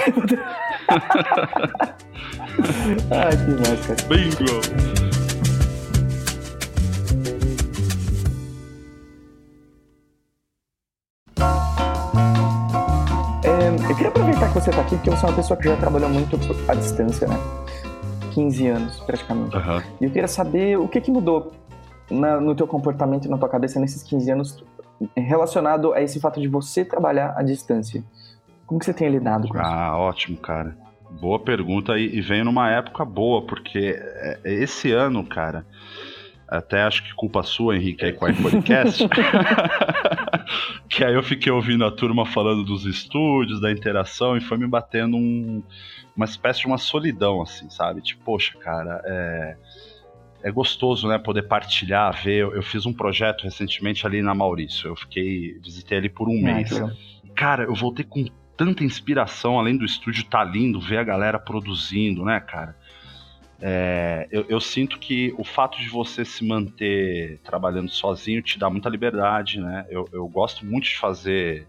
[3.12, 4.04] Ai, que mais, cara.
[4.10, 4.62] Bingo!
[13.44, 15.76] É, eu queria aproveitar que você tá aqui, porque você é uma pessoa que já
[15.78, 17.36] trabalhou muito à distância, né?
[18.32, 19.56] 15 anos, praticamente.
[19.56, 19.84] Aham.
[20.00, 21.52] E eu queria saber o que, que mudou
[22.10, 24.64] na- no teu comportamento e na tua cabeça nesses 15 anos
[25.16, 28.04] relacionado a esse fato de você trabalhar à distância.
[28.66, 29.66] Como que você tem lidado com isso?
[29.66, 30.78] Ah, ótimo, cara.
[31.20, 35.66] Boa pergunta e, e vem numa época boa, porque é, esse ano, cara,
[36.48, 39.08] até acho que culpa sua, Henrique, aí com a podcast.
[40.90, 44.68] que aí eu fiquei ouvindo a turma falando dos estúdios, da interação, e foi me
[44.68, 45.64] batendo um,
[46.16, 48.02] uma espécie de uma solidão, assim, sabe?
[48.02, 49.58] Tipo, poxa, cara, é,
[50.42, 52.40] é gostoso, né, poder partilhar, ver.
[52.40, 54.88] Eu, eu fiz um projeto recentemente ali na Maurício.
[54.88, 56.70] Eu fiquei, visitei ali por um ah, mês.
[57.36, 58.26] Cara, eu voltei com
[58.56, 62.76] tanta inspiração, além do estúdio tá lindo, ver a galera produzindo, né, cara?
[63.62, 68.70] É, eu, eu, sinto que o fato de você se manter trabalhando sozinho te dá
[68.70, 69.86] muita liberdade, né?
[69.90, 71.66] Eu, eu gosto muito de fazer.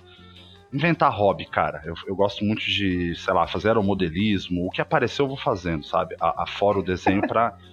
[0.73, 1.83] Inventar hobby, cara.
[1.85, 4.67] Eu, eu, gosto muito de, sei lá, fazer aeromodelismo.
[4.67, 6.15] O que apareceu eu vou fazendo, sabe?
[6.21, 7.57] A, afora o desenho pra.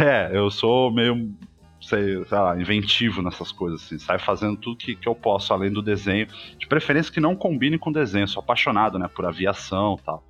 [0.00, 1.32] é, eu sou meio.
[1.80, 3.98] Sei, sei lá, inventivo nessas coisas, assim.
[3.98, 6.26] Sai fazendo tudo que, que eu posso além do desenho.
[6.58, 8.26] De preferência que não combine com desenho.
[8.26, 9.06] Sou apaixonado, né?
[9.06, 10.24] Por aviação e tal.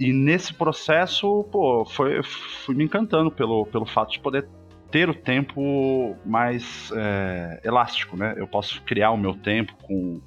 [0.00, 4.48] E nesse processo, pô, foi, fui me encantando pelo, pelo fato de poder
[4.90, 8.34] ter o tempo mais é, elástico, né?
[8.36, 10.20] Eu posso criar o meu tempo com,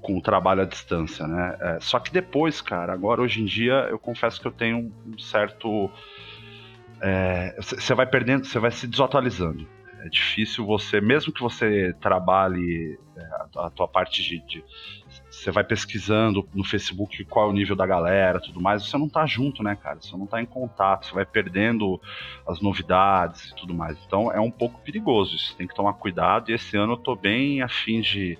[0.00, 1.56] com o trabalho à distância, né?
[1.60, 5.18] É, só que depois, cara, agora hoje em dia eu confesso que eu tenho um
[5.18, 5.90] certo.
[7.58, 9.66] Você é, vai perdendo, você vai se desatualizando.
[10.04, 13.20] É difícil você, mesmo que você trabalhe é,
[13.56, 14.64] a, a tua parte de,
[15.30, 19.08] você vai pesquisando no Facebook qual é o nível da galera, tudo mais, você não
[19.08, 20.00] tá junto, né, cara?
[20.00, 22.00] Você não tá em contato, você vai perdendo
[22.46, 23.96] as novidades e tudo mais.
[24.06, 26.50] Então é um pouco perigoso, isso tem que tomar cuidado.
[26.50, 28.38] E esse ano eu tô bem afim de,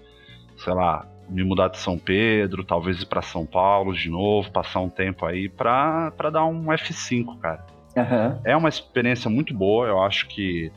[0.56, 4.80] sei lá, me mudar de São Pedro, talvez ir para São Paulo de novo, passar
[4.80, 7.71] um tempo aí pra, pra dar um F5, cara.
[7.97, 8.40] Uhum.
[8.45, 10.72] É uma experiência muito boa, eu acho que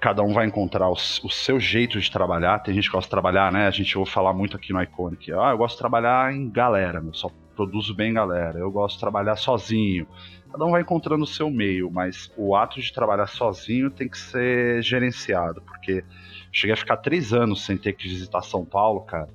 [0.00, 2.58] cada um vai encontrar o, o, seu jeito de trabalhar.
[2.58, 3.66] Tem gente que gosta de trabalhar, né?
[3.66, 5.32] A gente ouve falar muito aqui no Iconic.
[5.32, 8.58] Ah, eu gosto de trabalhar em galera, eu só produzo bem em galera.
[8.58, 10.06] Eu gosto de trabalhar sozinho.
[10.52, 14.18] Cada um vai encontrando o seu meio, mas o ato de trabalhar sozinho tem que
[14.18, 16.04] ser gerenciado, porque
[16.52, 19.30] cheguei a ficar três anos sem ter que visitar São Paulo, cara.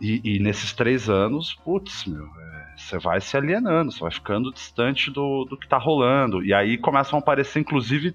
[0.00, 4.52] E, e nesses três anos, putz, meu, é, você vai se alienando, você vai ficando
[4.52, 6.44] distante do, do que tá rolando.
[6.44, 8.14] E aí começam a aparecer, inclusive,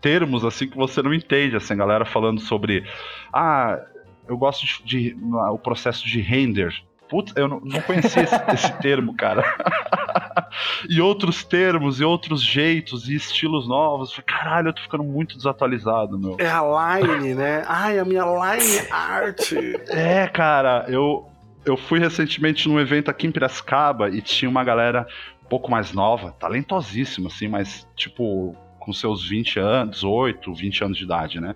[0.00, 2.84] termos assim que você não entende, assim, galera falando sobre
[3.32, 3.80] ah,
[4.28, 5.16] eu gosto de, de
[5.50, 6.74] o processo de render.
[7.08, 9.44] Putz, eu não, não conhecia esse, esse termo, cara.
[10.88, 14.18] e outros termos, e outros jeitos, e estilos novos.
[14.26, 16.36] Caralho, eu tô ficando muito desatualizado, meu.
[16.38, 16.62] É a
[17.00, 17.64] line, né?
[17.66, 19.52] Ai, a minha line art.
[19.88, 21.28] É, cara, eu,
[21.64, 25.06] eu fui recentemente num evento aqui em Piracicaba e tinha uma galera
[25.44, 30.98] um pouco mais nova, talentosíssima, assim, mas, tipo, com seus 20 anos, 18, 20 anos
[30.98, 31.54] de idade, né?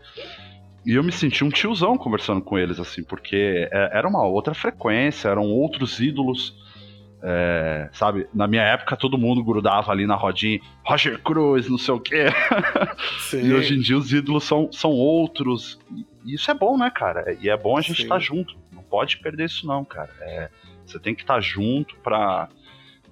[0.84, 4.54] E eu me senti um tiozão conversando com eles, assim, porque é, era uma outra
[4.54, 6.54] frequência, eram outros ídolos.
[7.20, 11.94] É, sabe, na minha época todo mundo grudava ali na rodinha, Roger Cruz, não sei
[11.94, 12.26] o quê.
[13.34, 15.76] e hoje em dia os ídolos são, são outros.
[16.24, 17.36] E isso é bom, né, cara?
[17.40, 18.57] E é bom a gente estar tá junto.
[18.89, 20.11] Pode perder isso, não, cara.
[20.20, 20.51] É,
[20.84, 22.49] você tem que estar tá junto pra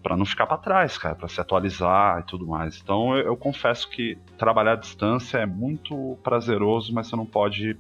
[0.03, 2.79] para não ficar para trás, cara, para se atualizar e tudo mais.
[2.79, 7.75] Então eu, eu, confesso que trabalhar à distância é muito prazeroso, mas você não pode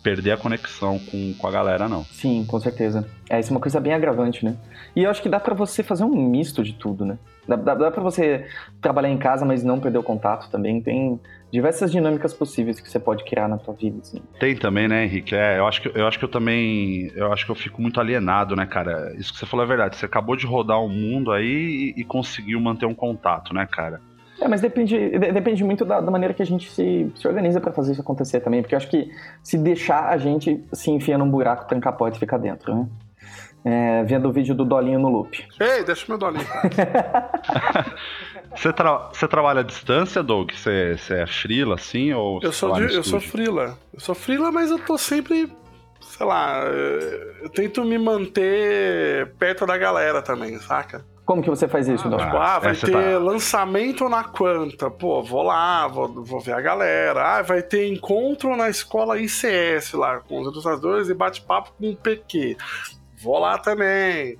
[0.00, 2.04] perder a conexão com, com a galera, não.
[2.04, 3.10] Sim, com certeza.
[3.28, 4.56] É, isso é uma coisa bem agravante, né?
[4.94, 7.18] E eu acho que dá para você fazer um misto de tudo, né?
[7.48, 8.46] Dá, dá, dá para você
[8.80, 10.82] trabalhar em casa, mas não perder o contato também.
[10.82, 11.18] Tem
[11.50, 14.20] diversas dinâmicas possíveis que você pode criar na tua vida, assim.
[14.38, 15.34] Tem também, né, Henrique?
[15.34, 17.98] É, eu acho que eu acho que eu também, eu acho que eu fico muito
[17.98, 19.14] alienado, né, cara?
[19.16, 19.96] Isso que você falou é verdade.
[19.96, 23.66] Você acabou de rodar o um mundo aí e, e, conseguiu manter um contato, né,
[23.66, 24.00] cara?
[24.38, 27.72] É, mas depende, depende muito da, da maneira que a gente se, se organiza para
[27.72, 29.10] fazer isso acontecer também, porque eu acho que
[29.42, 32.86] se deixar a gente se enfia num buraco, trancar a porta e ficar dentro, né?
[33.64, 35.46] É, vendo o vídeo do Dolinho no loop.
[35.60, 36.46] Ei, deixa meu Dolinho.
[38.54, 40.50] Você, tra você trabalha à distância, Doug?
[40.52, 42.12] Você, você é frila, assim?
[42.12, 43.78] Ou eu sou, de, eu sou frila.
[43.92, 45.52] Eu sou frila, mas eu tô sempre,
[46.00, 51.04] sei lá, eu tento me manter perto da galera também, saca?
[51.24, 53.18] Como que você faz isso, ah, Tipo, ah, vai ter tá...
[53.18, 54.90] lançamento na Quanta.
[54.90, 57.36] Pô, vou lá, vou, vou ver a galera.
[57.36, 61.96] Ah, vai ter encontro na escola ICS lá, com os ilustradores e bate-papo com o
[61.96, 62.56] PQ.
[63.20, 64.38] Vou lá também.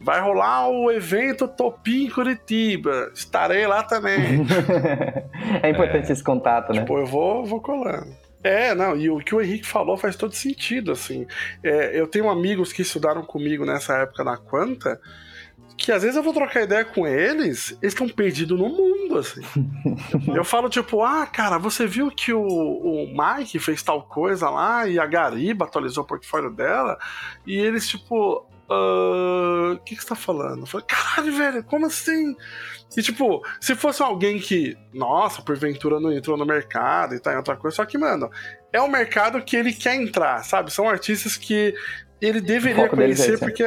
[0.00, 3.10] Vai rolar o evento Topim Curitiba.
[3.14, 4.18] Estarei lá também.
[5.62, 6.80] é importante é, esse contato, né?
[6.80, 8.12] Tipo, eu vou, vou colando.
[8.42, 11.26] É, não, e o que o Henrique falou faz todo sentido, assim.
[11.62, 15.00] É, eu tenho amigos que estudaram comigo nessa época na Quanta,
[15.76, 19.40] que às vezes eu vou trocar ideia com eles, eles estão perdidos no mundo, assim.
[20.34, 24.86] eu falo, tipo, ah, cara, você viu que o, o Mike fez tal coisa lá
[24.86, 26.98] e a Gariba atualizou o portfólio dela,
[27.46, 30.60] e eles, tipo, "Ah, o que, que você tá falando?
[30.60, 32.34] Eu falei, caralho, velho, como assim?
[32.96, 37.36] E tipo, se fosse alguém que, nossa, porventura não entrou no mercado e tá em
[37.36, 38.30] outra coisa, só que, mano,
[38.72, 40.72] é um mercado que ele quer entrar, sabe?
[40.72, 41.74] São artistas que
[42.20, 43.38] ele deveria é conhecer né?
[43.38, 43.64] porque.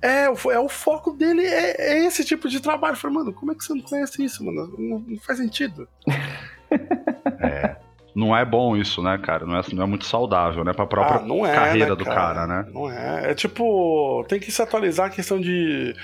[0.00, 2.92] É, o, é, o foco dele é, é esse tipo de trabalho.
[2.92, 4.72] Eu falei, mano, como é que você não conhece isso, mano?
[4.78, 5.88] Não, não faz sentido.
[8.18, 9.46] Não é bom isso, né, cara?
[9.46, 10.72] Não é, não é muito saudável, né?
[10.72, 12.66] Pra própria Ah, é, carreira né, do cara, né?
[12.74, 13.30] Não é.
[13.30, 15.94] É tipo, tem que se atualizar a questão de.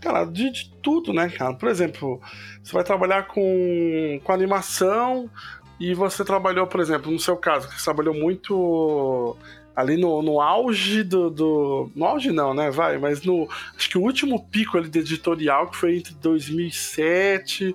[0.00, 1.54] Cara, de, de tudo, né, cara?
[1.54, 2.20] Por exemplo,
[2.60, 5.30] você vai trabalhar com, com animação
[5.78, 9.36] e você trabalhou, por exemplo, no seu caso, que você trabalhou muito
[9.74, 11.90] ali no, no auge do, do.
[11.94, 12.70] No auge não, né?
[12.70, 13.48] Vai, mas no.
[13.76, 17.74] Acho que o último pico ali de editorial, que foi entre 2007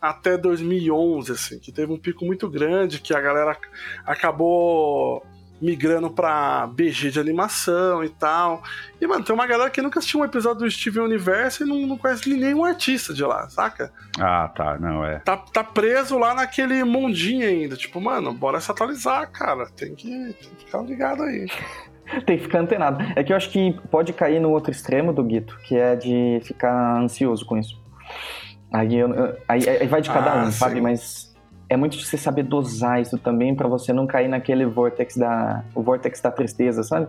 [0.00, 3.58] até 2011, assim, que teve um pico muito grande, que a galera
[4.06, 5.24] acabou
[5.60, 8.62] migrando pra BG de animação e tal.
[9.00, 11.86] E, mano, tem uma galera que nunca assistiu um episódio do Steven Universo e não,
[11.86, 13.92] não conhece nenhum artista de lá, saca?
[14.20, 15.18] Ah, tá, não, é.
[15.20, 17.76] Tá, tá preso lá naquele mundinho ainda.
[17.76, 19.66] Tipo, mano, bora se atualizar, cara.
[19.76, 21.46] Tem que, tem que ficar ligado aí.
[22.24, 23.04] Tem que ficar antenado.
[23.14, 26.40] É que eu acho que pode cair no outro extremo do Guito, que é de
[26.42, 27.78] ficar ansioso com isso.
[28.72, 30.76] Aí, eu- aí, aí vai de cada Ah, um, sabe?
[30.76, 30.80] sim.
[30.80, 31.27] Mas
[31.68, 35.62] é muito de você saber dosar isso também pra você não cair naquele vortex da,
[35.74, 37.08] o vortex da tristeza, sabe?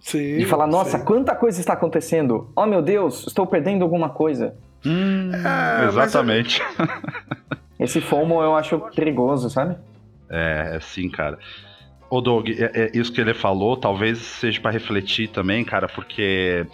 [0.00, 0.38] Sim.
[0.38, 1.04] De falar, nossa, sim.
[1.04, 2.50] quanta coisa está acontecendo.
[2.56, 4.54] Oh meu Deus, estou perdendo alguma coisa.
[4.84, 6.60] Hum, É, exatamente.
[7.78, 9.76] Esse FOMO eu acho perigoso, sabe?
[10.30, 11.38] É, é sim, cara.
[12.10, 16.66] Ô, Doug, é, é isso que ele falou, talvez seja pra refletir também, cara, porque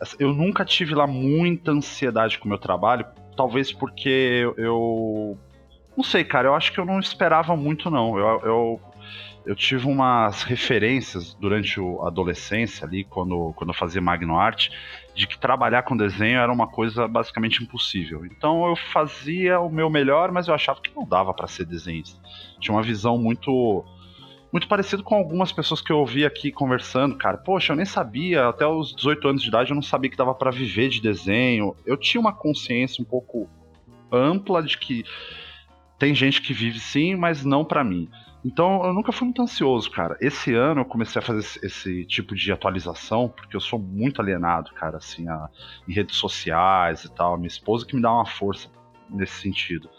[0.00, 3.04] assim, eu nunca tive lá muita ansiedade com o meu trabalho,
[3.36, 5.38] talvez porque eu, eu-
[5.96, 8.18] Não sei, cara, eu acho que eu não esperava muito, não.
[8.18, 8.80] Eu, eu,
[9.46, 14.68] eu tive umas referências durante a adolescência ali, quando, quando eu fazia Magno Art,
[15.14, 18.26] de que trabalhar com desenho era uma coisa basicamente impossível.
[18.26, 22.20] Então eu fazia o meu melhor, mas eu achava que não dava pra ser desenhista.
[22.60, 23.84] Tinha uma visão muito
[24.52, 27.36] muito parecido com algumas pessoas que eu ouvi aqui conversando, cara.
[27.36, 30.34] Poxa, eu nem sabia, até os 18 anos de idade eu não sabia que dava
[30.34, 31.74] pra viver de desenho.
[31.84, 33.48] Eu tinha uma consciência um pouco
[34.10, 35.04] ampla de que
[35.98, 38.08] tem gente que vive sim, mas não pra mim.
[38.44, 40.16] Então eu nunca fui muito ansioso, cara.
[40.20, 44.70] Esse ano eu comecei a fazer esse, tipo de atualização, porque eu sou muito alienado,
[44.74, 45.48] cara, assim, a-
[45.88, 47.36] em redes sociais e tal.
[47.36, 48.68] Minha esposa que me dá uma força
[49.10, 49.90] nesse sentido.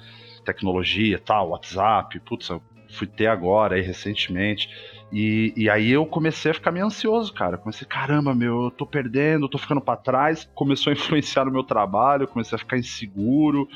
[0.45, 4.69] Tecnologia, tal, WhatsApp, putz, eu fui ter agora aí recentemente.
[5.11, 7.57] E, e aí eu comecei a ficar meio ansioso, cara.
[7.57, 10.49] Comecei, caramba, meu, eu tô perdendo, eu tô ficando pra trás.
[10.53, 13.67] Começou a influenciar no meu trabalho, comecei a ficar inseguro.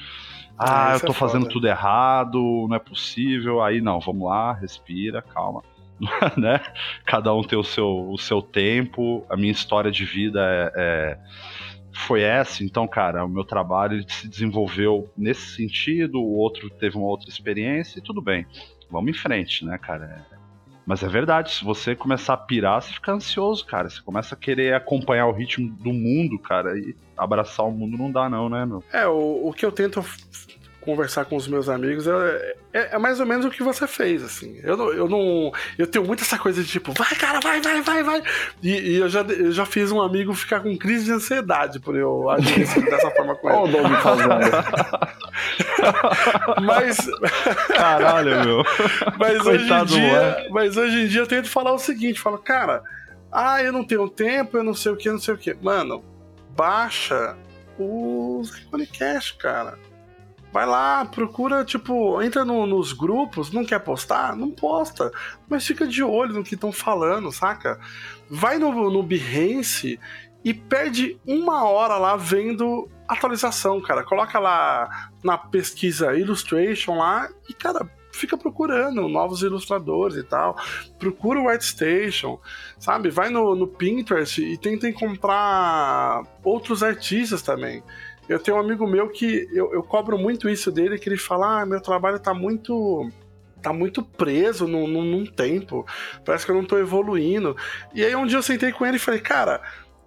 [0.64, 1.54] Ah, Ah, eu tô é fazendo foda.
[1.54, 3.62] tudo errado, não é possível.
[3.64, 5.64] Aí não, vamos lá, respira, calma.
[6.38, 6.60] né?
[7.06, 9.26] Cada um tem o seu, o seu tempo.
[9.30, 11.18] A minha história de vida é, é-
[12.08, 12.64] foi essa.
[12.64, 16.20] Então, cara, o meu trabalho ele se desenvolveu nesse sentido.
[16.22, 18.46] O outro teve uma outra experiência e tudo bem.
[18.90, 20.26] Vamos em frente, né, cara?
[20.32, 20.42] É-
[20.86, 23.88] Mas é verdade, se você começar a pirar, você fica ansioso, cara.
[23.90, 28.12] Você começa a querer acompanhar o ritmo do mundo, cara, e abraçar o mundo não
[28.12, 28.84] dá, não, né, meu?
[28.92, 30.04] É, o, o que eu tento
[30.82, 34.24] conversar com os meus amigos é, é, é mais ou menos o que você fez,
[34.24, 34.60] assim.
[34.64, 35.52] Eu não, eu não.
[35.78, 38.24] Eu tenho muito essa coisa de tipo, vai, cara, vai, vai, vai, vai.
[38.64, 41.96] E, e eu, já, eu já fiz um amigo ficar com crise de ansiedade por
[41.96, 43.82] eu agir desse- dessa forma com Olha o ele.
[43.90, 44.32] Doug causando.
[46.64, 46.98] Mas,
[47.76, 48.64] Caralho, meu.
[49.18, 52.38] mas, hoje em Coitado dia, mas hoje em dia eu tento falar o seguinte: falo,
[52.38, 52.84] cara,
[53.32, 55.54] ah, eu não tenho tempo, eu não sei o que, não sei o que.
[55.62, 56.04] Mano,
[56.56, 57.36] baixa
[57.80, 59.78] os Iconicast, cara.
[60.52, 64.36] Vai lá, procura, tipo, entra no- nos grupos, não quer postar?
[64.36, 65.12] Não posta.
[65.50, 67.80] Mas fica de olho no que estão falando, saca?
[68.30, 70.00] Vai no, no Behance
[70.44, 74.04] e perde uma hora lá vendo atualização, cara.
[74.04, 80.58] Coloca lá na pesquisa Illustration lá e, cara, fica procurando novos ilustradores e tal.
[81.00, 82.40] Procura o ArtStation,
[82.78, 83.10] sabe?
[83.10, 87.82] Vai no, no Pinterest e tenta encontrar outros artistas também.
[88.32, 91.62] Eu tenho um amigo meu que eu, eu cobro muito isso dele, que ele fala:
[91.62, 93.12] ah, meu trabalho tá muito.
[93.62, 95.86] tá muito preso num, num, tempo.
[96.24, 97.58] Parece que eu não tô evoluindo.
[97.94, 99.62] E aí um dia eu sentei com ele e falei, cara,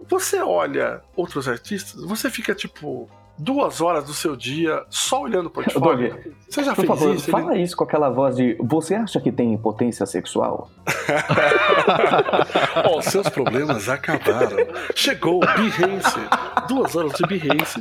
[0.08, 3.10] você olha outros artistas, você fica tipo.
[3.36, 6.32] Duas horas do seu dia só olhando o portfólio.
[6.48, 7.30] Você já Por fez favor, isso?
[7.30, 10.70] fala isso com aquela voz de você acha que tem potência sexual?
[12.88, 14.56] Ó, seus problemas acabaram.
[14.94, 16.20] Chegou o Behance.
[16.68, 17.80] Duas horas de Behance.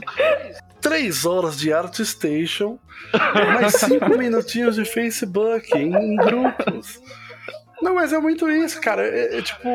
[0.81, 2.77] Três horas de ArtStation.
[3.59, 6.99] Mais cinco minutinhos de Facebook em grupos.
[7.83, 9.05] Não, mas é muito isso, cara.
[9.05, 9.67] É, é tipo.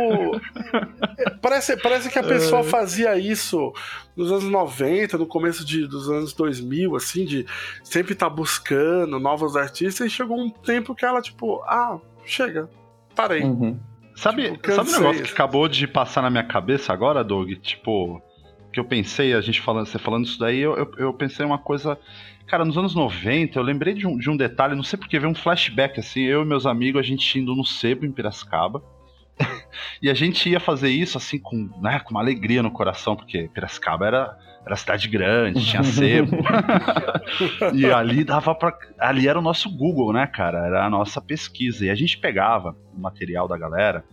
[1.19, 3.73] é, parece, parece que a pessoa fazia isso
[4.17, 7.47] nos anos 90, no começo de, dos anos 2000, assim, de
[7.85, 12.69] sempre estar buscando novos artistas, e chegou um tempo que ela, tipo, ah, chega,
[13.15, 13.43] parei.
[13.43, 13.79] Uhum.
[14.17, 14.99] Sabe, Tipo, sabe um cansei.
[14.99, 17.51] negócio que acabou de passar na minha cabeça agora, Doug?
[17.63, 18.21] Tipo,
[18.73, 21.59] que eu pensei, a gente falando, você falando isso daí, eu, eu, eu pensei uma
[21.59, 21.99] coisa.
[22.47, 25.31] Cara, nos anos 90, eu lembrei de um, de um detalhe, não sei porque, veio
[25.31, 28.83] um flashback assim, eu e meus amigos, a gente indo no sebo em Piracicaba.
[30.03, 33.49] e a gente ia fazer isso assim com, né, com uma alegria no coração, porque
[33.55, 36.39] Piracicaba era, era cidade grande, tinha sebo.
[37.75, 40.67] e ali dava para ali era o nosso Google, né, cara?
[40.67, 41.87] Era a nossa pesquisa.
[41.87, 44.05] E a gente pegava o material da galera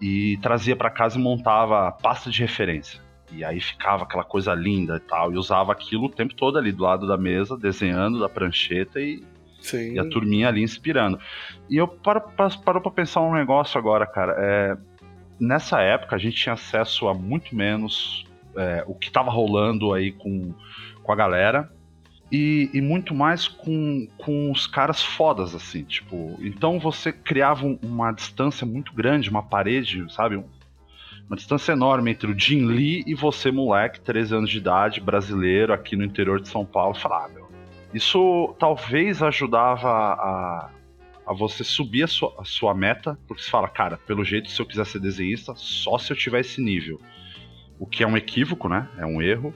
[0.00, 3.07] e trazia para casa e montava pasta de referência.
[3.32, 5.32] E aí ficava aquela coisa linda e tal.
[5.32, 9.22] E usava aquilo o tempo todo ali do lado da mesa, desenhando da prancheta e,
[9.60, 9.92] Sim.
[9.94, 11.18] e a turminha ali inspirando.
[11.68, 14.34] E eu paro, pa- parou pra pensar um negócio agora, cara.
[14.38, 14.76] É,
[15.38, 18.24] nessa época a gente tinha acesso a muito menos
[18.56, 20.54] é, o que tava rolando aí com,
[21.02, 21.70] com a galera.
[22.30, 26.38] E, e muito mais com, com os caras fodas, assim, tipo.
[26.42, 30.36] Então você criava um- uma distância muito grande, uma parede, sabe?
[30.36, 30.44] Um-
[31.28, 35.74] Uma distância enorme entre o Jim Lee e você, moleque, 13 anos de idade, brasileiro,
[35.74, 36.94] aqui no interior de São Paulo.
[36.94, 37.46] Falar, ah, meu,
[37.92, 40.70] isso talvez ajudava a,
[41.26, 44.58] a você subir a sua, a sua meta, porque você fala, cara, pelo jeito, se
[44.58, 46.98] eu quiser ser desenhista, só se eu tiver esse nível.
[47.78, 48.88] O que é um equívoco, né?
[48.96, 49.52] É um erro.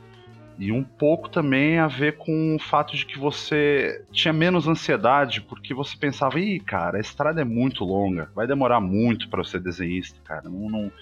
[0.58, 5.40] E um pouco também a ver com o fato de que você tinha menos ansiedade,
[5.40, 9.44] porque você pensava, ih, cara, a estrada é muito longa, vai demorar muito para eu
[9.44, 10.42] ser desenhista, cara.
[10.44, 10.92] Não, não,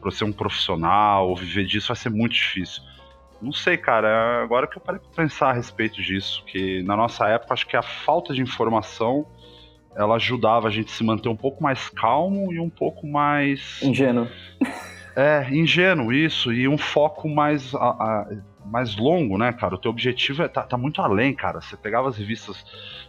[0.00, 2.82] pra eu ser um profissional, ou viver disso vai ser muito difícil.
[3.42, 7.26] Não sei, cara, agora que eu parei pra pensar a respeito disso, que na nossa
[7.28, 9.26] época acho que a falta de informação
[9.96, 13.80] ela ajudava a gente a se manter um pouco mais calmo e um pouco mais.
[13.82, 14.28] Ingênuo.
[15.16, 18.28] É, ingênuo, isso, e um foco mais, a- a-
[18.64, 19.74] mais longo, né, cara?
[19.74, 21.60] O teu objetivo é, tá, tá muito além, cara.
[21.60, 22.64] Você pegava as revistas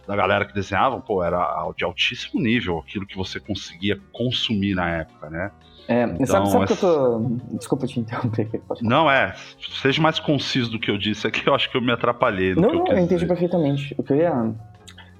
[0.06, 4.88] da galera que desenhavam, pô, era de altíssimo nível aquilo que você conseguia consumir na
[4.88, 5.50] época, né?
[5.88, 7.18] É, Então, sabe, sabe que eu essa- tô.
[7.56, 8.48] Desculpa te interromper.
[8.80, 9.34] Não é,
[9.82, 12.54] seja mais conciso do que eu disse aqui, eu acho que eu me atrapalhei.
[12.54, 13.26] Não, eu não, quis eu entendi dizer.
[13.26, 13.94] perfeitamente.
[13.98, 14.32] O que eu ia.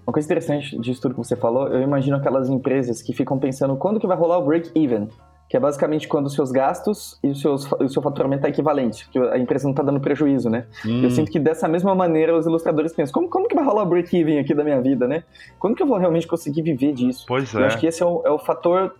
[0.05, 3.77] Uma coisa interessante disso tudo que você falou, eu imagino aquelas empresas que ficam pensando
[3.77, 5.09] quando que vai rolar o break-even.
[5.53, 9.07] Que é basicamente quando os seus gastos e os seus, o seu faturamento é equivalente,
[9.11, 10.65] que a empresa não tá dando prejuízo, né?
[10.83, 13.83] Hum, Eu sinto que dessa mesma maneira os ilustradores pensam, como, como que vai rolar
[13.83, 15.25] o break-even aqui da minha vida, né?
[15.59, 17.27] Quando que eu vou realmente conseguir viver disso?
[17.29, 17.67] Pois Eu é.
[17.67, 18.95] acho que esse é o, é o fator,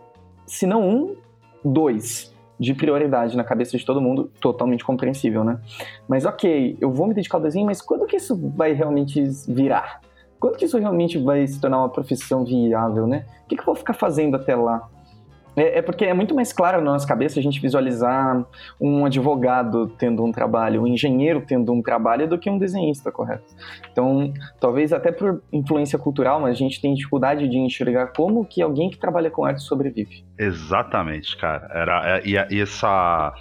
[0.47, 1.17] se não um,
[1.65, 5.59] dois de prioridade na cabeça de todo mundo, totalmente compreensível, né?
[6.07, 10.03] Mas ok, eu vou me dedicar ao desenho, mas quando que isso vai realmente virar?
[10.39, 13.25] Quando que isso realmente vai se tornar uma profissão viável, né?
[13.45, 14.87] O que, que eu vou ficar fazendo até lá?
[15.57, 18.45] É, é porque é muito mais claro na nossa cabeça a gente visualizar
[18.81, 23.45] um advogado tendo um trabalho, um engenheiro tendo um trabalho do que um desenhista, correto?
[23.91, 28.63] Então, talvez até por influência cultural, mas a gente tem dificuldade de enxergar como que
[28.63, 30.25] alguém que trabalha com arte sobrevive.
[30.39, 31.69] Exatamente, cara.
[31.73, 33.35] Era, é, e, e essa,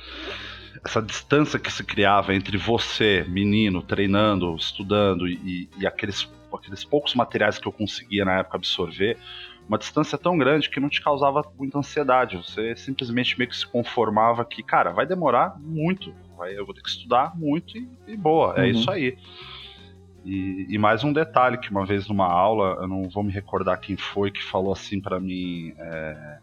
[0.85, 7.15] essa distância que se criava entre você, menino, treinando, estudando, e, e aqueles, aqueles poucos
[7.15, 9.17] materiais que eu conseguia na época absorver,
[9.67, 12.37] uma distância tão grande que não te causava muita ansiedade.
[12.37, 16.13] Você simplesmente meio que se conformava que, cara, vai demorar muito.
[16.37, 18.67] Vai, eu vou ter que estudar muito e, e boa, é Uhum.
[18.67, 19.17] isso aí.
[20.23, 23.79] E, e mais um detalhe que uma vez numa aula, eu não vou me recordar
[23.79, 26.37] quem foi que falou assim pra mim, é,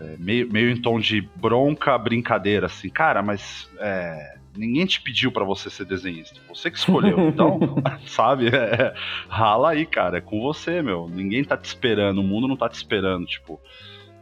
[0.00, 5.30] é, meio, meio em tom de bronca, brincadeira, assim, cara, mas é, ninguém te pediu
[5.32, 7.58] pra você ser desenhista, você que escolheu, então,
[8.06, 8.94] sabe, é,
[9.28, 12.68] rala aí, cara, é com você, meu, ninguém tá te esperando, o mundo não tá
[12.68, 13.60] te esperando, tipo,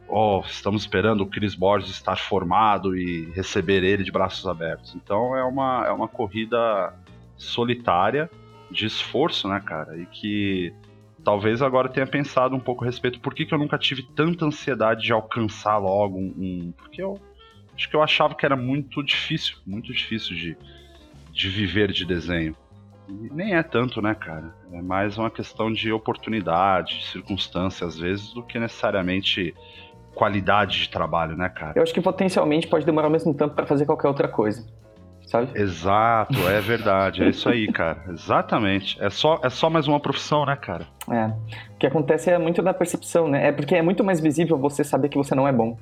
[0.09, 5.37] oh, estamos esperando o Chris Borges estar formado e receber ele de braços abertos, então
[5.37, 6.93] é uma, é uma corrida
[7.37, 8.31] solitária,
[8.71, 10.73] de esforço, né, cara, e que
[11.23, 14.45] talvez agora tenha pensado um pouco a respeito por que, que eu nunca tive tanta
[14.45, 17.21] ansiedade de alcançar logo um, um- Porque eu
[17.75, 20.57] acho que eu achava que era muito difícil, muito difícil de,
[21.33, 22.57] de viver de desenho.
[23.09, 24.55] E nem é tanto, né, cara?
[24.73, 29.55] É mais uma questão de oportunidade, de circunstância, às vezes, do que necessariamente
[30.15, 31.73] qualidade de trabalho, né, cara?
[31.77, 34.65] Eu acho que potencialmente pode demorar o mesmo tempo para fazer qualquer outra coisa,
[35.27, 35.51] sabe?
[35.59, 38.05] Exato, é verdade, é isso aí, cara.
[38.09, 38.97] Exatamente.
[39.03, 40.87] É só, é só mais uma profissão, né, cara?
[41.11, 41.27] É.
[41.75, 43.49] O que acontece é muito da percepção, né?
[43.49, 45.77] É porque é muito mais visível você saber que você não é bom.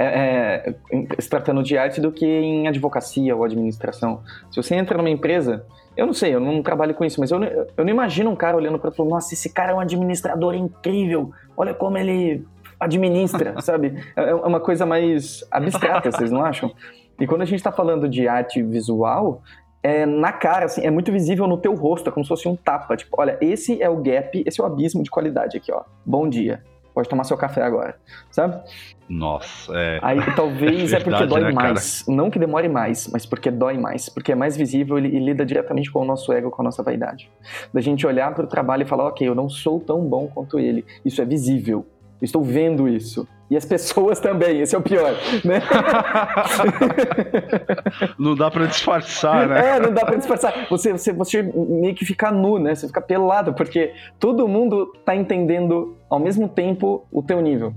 [0.00, 4.20] É, é, se tratando de arte do que em advocacia ou administração.
[4.48, 7.40] Se você entra numa empresa, eu não sei, eu não trabalho com isso, mas eu,
[7.40, 10.54] não- eu não imagino um cara olhando para falando, nossa, esse cara é um administrador
[10.54, 12.46] incrível, olha como ele
[12.78, 13.94] administra, sabe?
[14.16, 16.70] É, é uma coisa mais abstrata, vocês não acham?
[17.18, 19.42] E quando a gente está falando de arte visual,
[19.82, 22.54] é na cara, assim, é muito visível no teu rosto, é como se fosse um
[22.54, 22.96] tapa.
[22.96, 25.82] Tipo, olha, esse é o gap, esse é o abismo de qualidade aqui, ó.
[26.06, 26.62] Bom dia.
[26.98, 27.94] Pode tomar seu café agora,
[28.28, 28.60] sabe?
[29.08, 30.00] Nossa, é.
[30.02, 31.74] Aí talvez é, É porque verdade, dói né, cara?
[31.74, 32.04] mais.
[32.08, 34.08] Não que demore mais, mas porque dói mais.
[34.08, 37.30] Porque é mais visível e, lida diretamente com o nosso ego, com a nossa vaidade.
[37.72, 40.58] Da gente olhar para o trabalho e falar, ok, eu não sou tão bom quanto
[40.58, 40.84] ele.
[41.04, 41.86] Isso é visível.
[42.20, 43.28] Eu estou vendo isso.
[43.48, 45.62] E as pessoas também, esse é o pior, né?
[48.18, 49.76] Não dá pra disfarçar, né?
[49.76, 50.66] É, não dá pra disfarçar.
[50.68, 52.74] Você, você, você meio que fica nu, né?
[52.74, 57.74] Você fica pelado, porque todo mundo tá entendendo ao mesmo tempo o teu nível.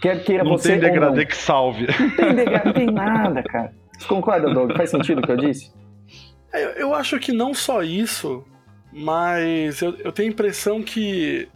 [0.00, 1.86] Quer queira Não você tem degradê que salve.
[1.86, 3.72] Não tem degradê, não tem nada, cara.
[3.98, 4.76] Você concorda, Doug?
[4.76, 5.72] Faz sentido o que eu disse?
[6.52, 8.44] É, Eu, acho que não só isso,
[8.92, 11.48] mas eu, eu tenho a impressão que,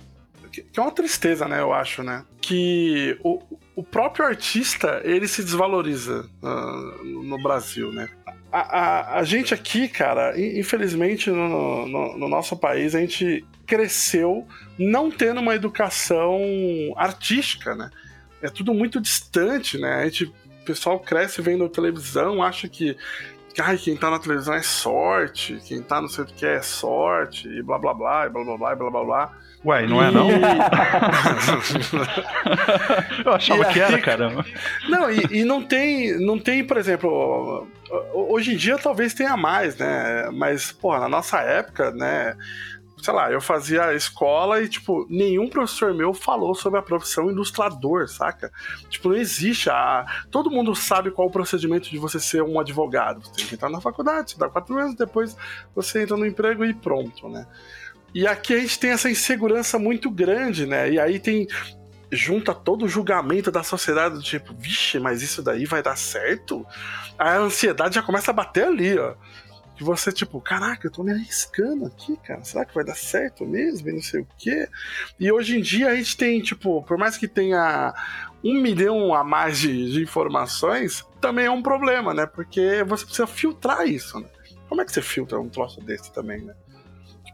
[0.51, 0.63] que.
[0.63, 1.61] que é uma tristeza, né?
[1.61, 2.25] Eu acho, né?
[2.41, 3.41] Que o,
[3.77, 8.09] o próprio artista ele se desvaloriza ah, no Brasil, né?
[8.51, 13.45] A, a, a gente aqui, cara, in- infelizmente no, no, no nosso país, a gente
[13.67, 14.47] cresceu
[14.79, 16.41] não tendo uma educação
[16.97, 17.91] artística, né?
[18.41, 19.97] É tudo muito distante, né?
[19.97, 22.97] A gente, o pessoal cresce vendo televisão, acha que
[23.61, 27.49] ai, quem tá na televisão é sorte, quem tá não sei o que é sorte,
[27.49, 29.39] e blá blá blá, e blá blá blá, e blá blá blá.
[29.65, 30.29] Ué, não é não?
[33.25, 34.45] Eu achava que era, caramba.
[34.89, 37.67] Não, e, e não tem, não tem, por exemplo,
[38.13, 40.31] hoje em dia talvez tenha mais, né?
[40.33, 42.37] Mas, porra, na nossa época, né?
[43.03, 48.09] Sei lá, eu fazia escola e, tipo, nenhum professor meu falou sobre a profissão ilustrador,
[48.09, 48.51] saca?
[48.89, 49.71] Tipo, não existe.
[49.71, 50.05] A...
[50.33, 53.23] Todo mundo sabe qual é o procedimento de você ser um advogado.
[53.23, 55.37] Você tem que entrar na faculdade, dá quatro anos, depois
[55.77, 57.47] você entra no emprego e pronto, né?
[58.15, 60.91] E aqui a gente tem essa insegurança muito grande, né?
[60.91, 61.47] E aí tem
[62.11, 66.67] junta todo o julgamento da sociedade, do tipo, vixe, mas isso daí vai dar certo?
[67.19, 69.15] A ansiedade já começa a bater ali, ó.
[69.77, 72.43] Que você, tipo, caraca, eu tô me arriscando aqui, cara.
[72.43, 73.89] Será que vai dar certo mesmo?
[73.89, 74.69] E não sei o quê.
[75.21, 77.95] E hoje em dia a gente tem, tipo, por mais que tenha
[78.43, 82.27] um milhão a mais de, de informações, também é um problema, né?
[82.27, 84.29] Porque você precisa filtrar isso, né?
[84.69, 86.55] Como é que você filtra um troço desse também, né?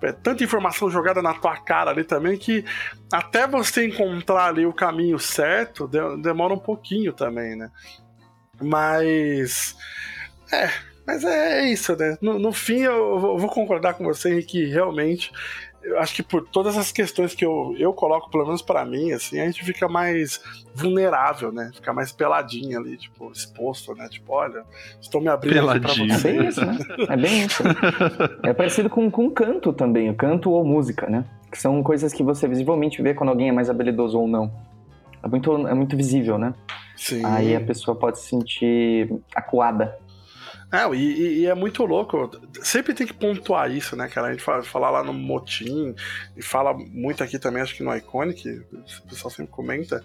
[0.07, 2.65] É tanta informação jogada na tua cara ali também que
[3.13, 7.71] até você encontrar ali o caminho certo, de- demora um pouquinho também, né?
[8.61, 9.77] Mas.
[10.53, 10.71] É,
[11.07, 12.17] mas é isso, né?
[12.21, 15.31] No, no fim, eu vou concordar com você, Henrique, realmente.
[15.85, 19.13] Eu acho que por todas as questões que eu, eu coloco, pelo menos pra mim,
[19.13, 20.41] assim, a gente fica mais
[20.75, 21.71] vulnerável, né?
[21.75, 24.09] Fica mais peladinho ali, tipo, exposto, né?
[24.09, 24.65] Tipo, olha,
[25.01, 26.13] estou me abrindo aqui pra Peladinho.
[26.15, 26.33] É você.
[26.33, 26.79] bem isso, né?
[27.09, 27.63] É bem isso.
[28.43, 31.25] É parecido com, com canto também, o canto ou música, né?
[31.53, 34.51] Que são coisas que você visivelmente vê quando alguém é mais habilidoso ou não.
[35.23, 36.55] É muito, é muito visível, né?
[36.97, 37.25] Sim.
[37.25, 39.99] Aí a pessoa pode se sentir acuada.
[40.75, 42.31] É, e, e- é muito louco.
[42.63, 44.29] Sempre tem que pontuar isso, né, cara?
[44.29, 45.95] A gente fala, fala lá no Motim
[46.37, 50.03] e fala muito aqui também, acho que no Iconic, o pessoal sempre comenta,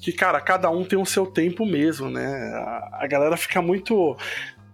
[0.00, 2.26] que, cara, cada um tem o seu tempo mesmo, né?
[2.54, 4.16] A, a galera fica muito.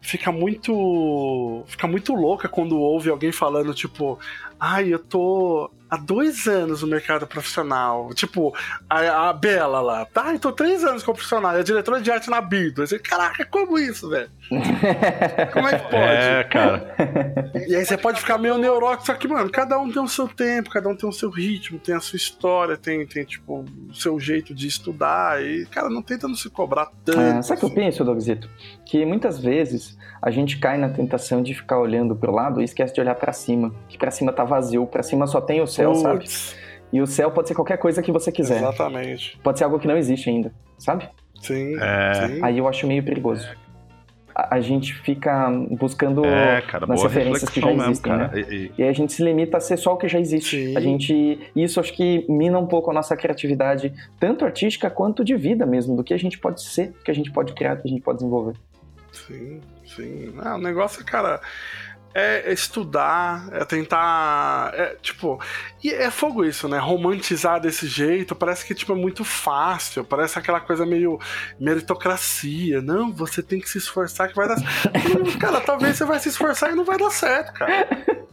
[0.00, 1.64] Fica muito.
[1.66, 4.18] Fica muito louca quando ouve alguém falando, tipo,
[4.60, 8.10] ai, eu tô há dois anos no mercado profissional.
[8.14, 8.54] Tipo,
[8.88, 10.32] a, a Bela lá, tá?
[10.32, 12.86] Eu tô três anos como profissional, é diretora de arte na Bido.
[12.86, 14.30] Você, Caraca, como isso, velho?
[15.52, 16.04] Como é que pode?
[16.04, 17.52] É, cara.
[17.66, 20.26] E aí você pode ficar meio neurótico, só que, mano, cada um tem o seu
[20.26, 23.94] tempo, cada um tem o seu ritmo, tem a sua história, tem, tem tipo, o
[23.94, 25.42] seu jeito de estudar.
[25.44, 27.20] E, cara, não tenta não se cobrar tanto.
[27.20, 27.74] É, sabe o que eu assim.
[27.74, 28.48] penso, Dogzito?
[28.86, 32.94] Que muitas vezes a gente cai na tentação de ficar olhando pro lado e esquece
[32.94, 33.72] de olhar pra cima.
[33.88, 36.18] Que pra cima tá vazio, pra cima só tem o céu, sabe?
[36.20, 36.56] Putz,
[36.92, 38.58] E o céu pode ser qualquer coisa que você quiser.
[38.58, 39.38] Exatamente.
[39.42, 41.08] Pode ser algo que não existe ainda, sabe?
[41.40, 41.76] Sim.
[41.80, 42.14] É.
[42.28, 42.40] sim.
[42.42, 43.46] Aí eu acho meio perigoso.
[44.34, 48.28] A, a gente fica buscando É, cara, nas referências que já mesmo, existem, cara.
[48.28, 48.40] né?
[48.40, 50.56] E- e- E a gente se limita a ser só o que já existe.
[50.68, 50.76] Sim.
[50.76, 51.38] A gente.
[51.54, 55.94] Isso acho que mina um pouco a nossa criatividade, tanto artística quanto de vida mesmo,
[55.96, 57.90] do que a gente pode ser, do que a gente pode criar, do que a
[57.90, 58.54] gente pode desenvolver.
[59.12, 60.32] Sim, sim.
[60.38, 61.40] Ah, o negócio, cara,
[62.14, 64.72] é estudar, é tentar.
[64.74, 65.40] É, tipo.
[65.82, 66.78] E é fogo isso, né?
[66.78, 71.18] Romantizar desse jeito, parece que tipo, é muito fácil, parece aquela coisa meio
[71.60, 72.80] meritocracia.
[72.82, 75.38] Não, você tem que se esforçar que vai dar certo.
[75.38, 77.88] cara, talvez você vai se esforçar e não vai dar certo, cara.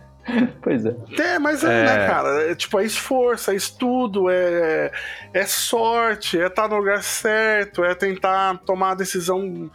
[0.59, 0.95] Pois é.
[1.19, 1.85] É, mas é, É.
[1.85, 2.49] né, cara?
[2.49, 4.91] É, tipo, é esforço, é estudo, é,
[5.31, 9.69] é sorte, é estar no lugar certo, é tentar tomar a decisão,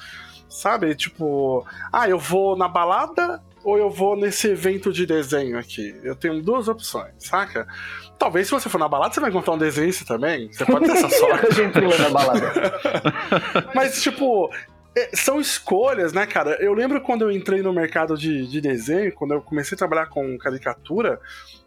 [0.49, 0.93] sabe?
[0.97, 5.95] Tipo, ah, eu vou na balada ou eu vou nesse evento de desenho aqui?
[6.03, 7.67] Eu tenho duas opções, saca?
[8.19, 10.53] Talvez se você for na balada, você vai encontrar um desenho também.
[10.53, 11.47] Você pode ter essa sorte.
[11.47, 12.53] a gente na balada.
[13.75, 14.51] Mas, tipo,
[14.97, 16.57] é, são escolhas, né, cara?
[16.61, 20.07] Eu lembro quando eu entrei no mercado de, de desenho, quando eu comecei a trabalhar
[20.07, 21.21] com caricatura,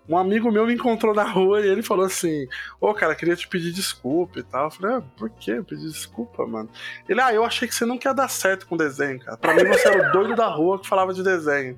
[0.07, 2.47] um amigo meu me encontrou na rua e ele falou assim:
[2.79, 4.65] Ô, oh, cara, queria te pedir desculpa e tal.
[4.65, 6.69] Eu falei: ah, por que pedir desculpa, mano?
[7.07, 9.37] Ele, ah, eu achei que você não quer dar certo com desenho, cara.
[9.37, 11.77] Pra mim você era o doido da rua que falava de desenho.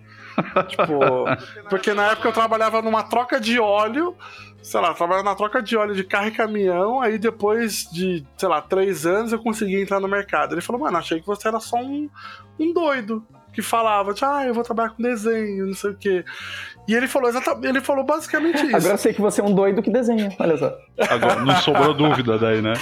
[0.68, 1.00] tipo,
[1.70, 4.16] porque na época eu trabalhava numa troca de óleo
[4.66, 8.50] sei lá, trabalhava na troca de óleo de carro e caminhão, aí depois de, sei
[8.50, 10.56] lá, três anos eu consegui entrar no mercado.
[10.56, 12.10] Ele falou, mano, achei que você era só um,
[12.60, 13.24] um doido
[13.56, 16.26] que falava, tipo, ah, eu vou trabalhar com desenho, não sei o quê.
[16.88, 18.76] E ele falou exatamente, ele falou basicamente isso.
[18.76, 20.78] Agora eu sei que você é um doido que desenha, olha só.
[21.10, 22.74] Agora não sobrou dúvida daí, né?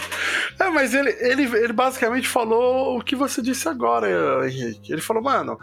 [0.60, 4.92] É, mas ele, ele, ele basicamente falou o que você disse agora, Henrique.
[4.92, 5.58] Ele falou, mano,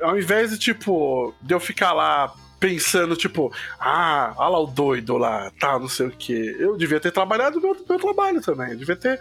[0.00, 5.16] ao invés de, tipo, de eu ficar lá pensando, tipo, ah, olha lá o doido
[5.16, 6.56] lá, tá, não sei o que.
[6.58, 8.70] Eu devia ter trabalhado meu, meu trabalho também.
[8.70, 9.20] Eu devia ter,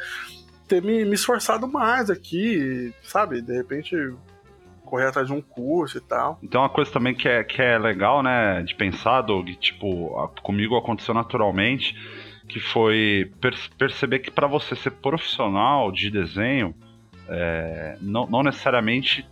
[0.68, 3.42] ter me, me esforçado mais aqui, sabe?
[3.42, 3.96] De repente
[4.86, 6.40] correr atrás de um curso e tal.
[6.42, 10.78] Então uma coisa também que é, que é legal, né, de pensar, Doug, tipo, comigo
[10.78, 11.96] aconteceu naturalmente,
[12.48, 16.76] que foi per perceber que para você ser profissional de desenho,
[17.28, 19.28] é, não, não necessariamente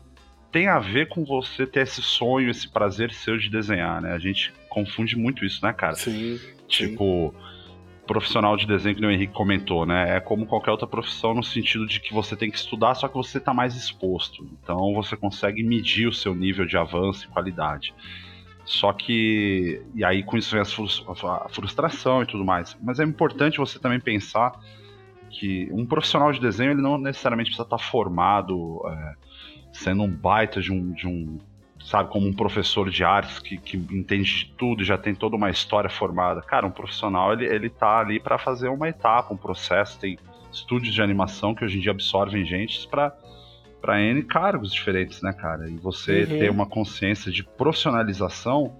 [0.52, 4.14] tem a ver com você ter esse sonho, esse prazer seu de desenhar, né?
[4.14, 5.96] A gente confunde muito isso, né, cara?
[5.96, 6.40] Sim.
[6.68, 7.53] Tipo, sim.
[8.06, 10.18] Profissional de desenho que o Henrique comentou, né?
[10.18, 13.16] É como qualquer outra profissão no sentido de que você tem que estudar, só que
[13.16, 14.46] você está mais exposto.
[14.62, 17.94] Então você consegue medir o seu nível de avanço e qualidade.
[18.66, 19.82] Só que.
[19.96, 22.78] E aí com isso vem a frustração e tudo mais.
[22.82, 24.52] Mas é importante você também pensar
[25.30, 28.82] que um profissional de desenho ele não necessariamente precisa estar formado.
[28.88, 29.16] É,
[29.74, 31.40] sendo um baita de um, de um
[31.86, 35.50] sabe, como um professor de artes que, que entende de tudo, já tem toda uma
[35.50, 36.42] história formada.
[36.42, 40.18] Cara, um profissional, ele, ele tá ali para fazer uma etapa, um processo, tem
[40.52, 43.14] estúdios de animação que hoje em dia absorvem gente para
[43.82, 45.70] para N cargos diferentes, né, cara?
[45.70, 46.40] E você uhum.
[46.40, 48.78] ter uma consciência de profissionalização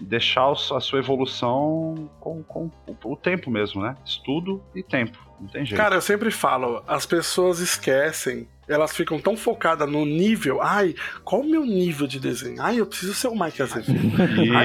[0.00, 2.68] e deixar a sua evolução com, com
[3.04, 3.96] o tempo mesmo, né?
[4.04, 5.80] Estudo e tempo, não tem jeito.
[5.80, 10.60] Cara, eu sempre falo, as pessoas esquecem elas ficam tão focadas no nível.
[10.62, 10.94] Ai,
[11.24, 12.60] qual o meu nível de desenho?
[12.62, 13.92] Ai, eu preciso ser o Mike Azevedo.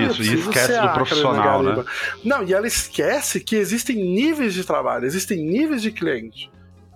[0.09, 1.84] Isso, e esquece do profissional, né?
[2.23, 6.51] Não, e ela esquece que existem níveis de trabalho, existem níveis de cliente.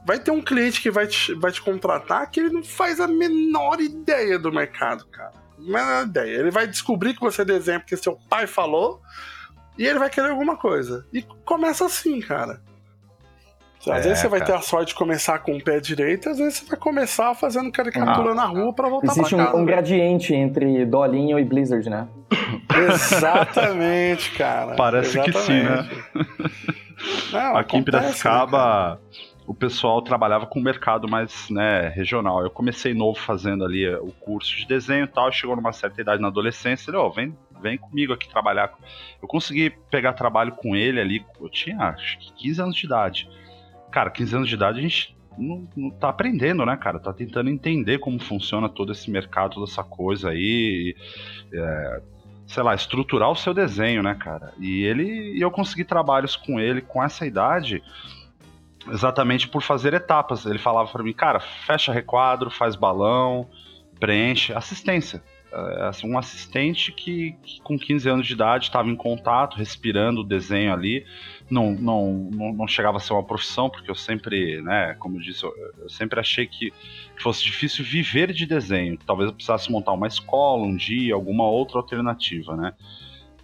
[0.05, 3.07] Vai ter um cliente que vai te, vai te contratar que ele não faz a
[3.07, 5.33] menor ideia do mercado, cara.
[5.59, 6.39] Menor ideia.
[6.39, 9.01] Ele vai descobrir que você desenha porque seu pai falou
[9.77, 11.05] e ele vai querer alguma coisa.
[11.13, 12.61] E começa assim, cara.
[13.81, 16.37] Às é, vezes você vai ter a sorte de começar com o pé direito, às
[16.37, 19.57] vezes você vai começar fazendo caricatura ah, na rua para voltar Existe pra casa.
[19.57, 22.07] um, um gradiente entre Dolinho e Blizzard, né?
[22.87, 24.75] Exatamente, cara.
[24.75, 25.37] Parece Exatamente.
[25.37, 25.89] que sim, né?
[27.33, 28.97] Não, Aqui em Piracicaba, né,
[29.47, 32.43] o pessoal trabalhava com o mercado mais né, regional.
[32.43, 35.99] Eu comecei novo fazendo ali eh, o curso de desenho e tal, chegou numa certa
[35.99, 38.71] idade na adolescência, ele, oh, vem, vem comigo aqui trabalhar.
[39.19, 43.40] Eu consegui pegar trabalho com ele ali, eu tinha acho que 15 anos de idade
[43.91, 46.99] cara, 15 anos de idade a gente não, não tá aprendendo, né, cara?
[46.99, 50.95] Tá tentando entender como funciona todo esse mercado, toda essa coisa aí.
[51.53, 52.01] É,
[52.47, 54.53] sei lá, estruturar o seu desenho, né, cara?
[54.59, 57.81] E ele e eu consegui trabalhos com ele com essa idade
[58.89, 60.45] exatamente por fazer etapas.
[60.45, 63.47] Ele falava para mim, cara, fecha requadro, faz balão,
[63.99, 65.23] preenche, assistência.
[65.53, 70.21] É, assim, um assistente que, que, com 15 anos de idade estava em contato, respirando
[70.21, 71.05] o desenho ali.
[71.51, 75.21] Não, não, não, não, chegava a ser uma profissão, porque eu sempre, né, como eu
[75.21, 76.73] disse, eu, eu sempre achei que,
[77.21, 78.97] fosse difícil viver de desenho.
[79.05, 82.73] Talvez eu precisasse montar uma escola um dia, alguma outra alternativa, né?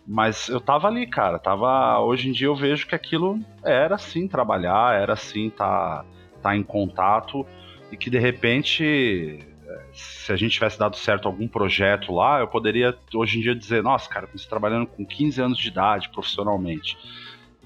[0.07, 1.37] Mas eu tava ali, cara.
[1.37, 6.03] Tava, hoje em dia eu vejo que aquilo era assim trabalhar, era assim tá,
[6.41, 7.45] tá em contato
[7.91, 9.45] e que de repente
[9.93, 13.81] se a gente tivesse dado certo algum projeto lá, eu poderia hoje em dia dizer,
[13.81, 16.97] nossa, cara, eu comecei trabalhando com 15 anos de idade profissionalmente.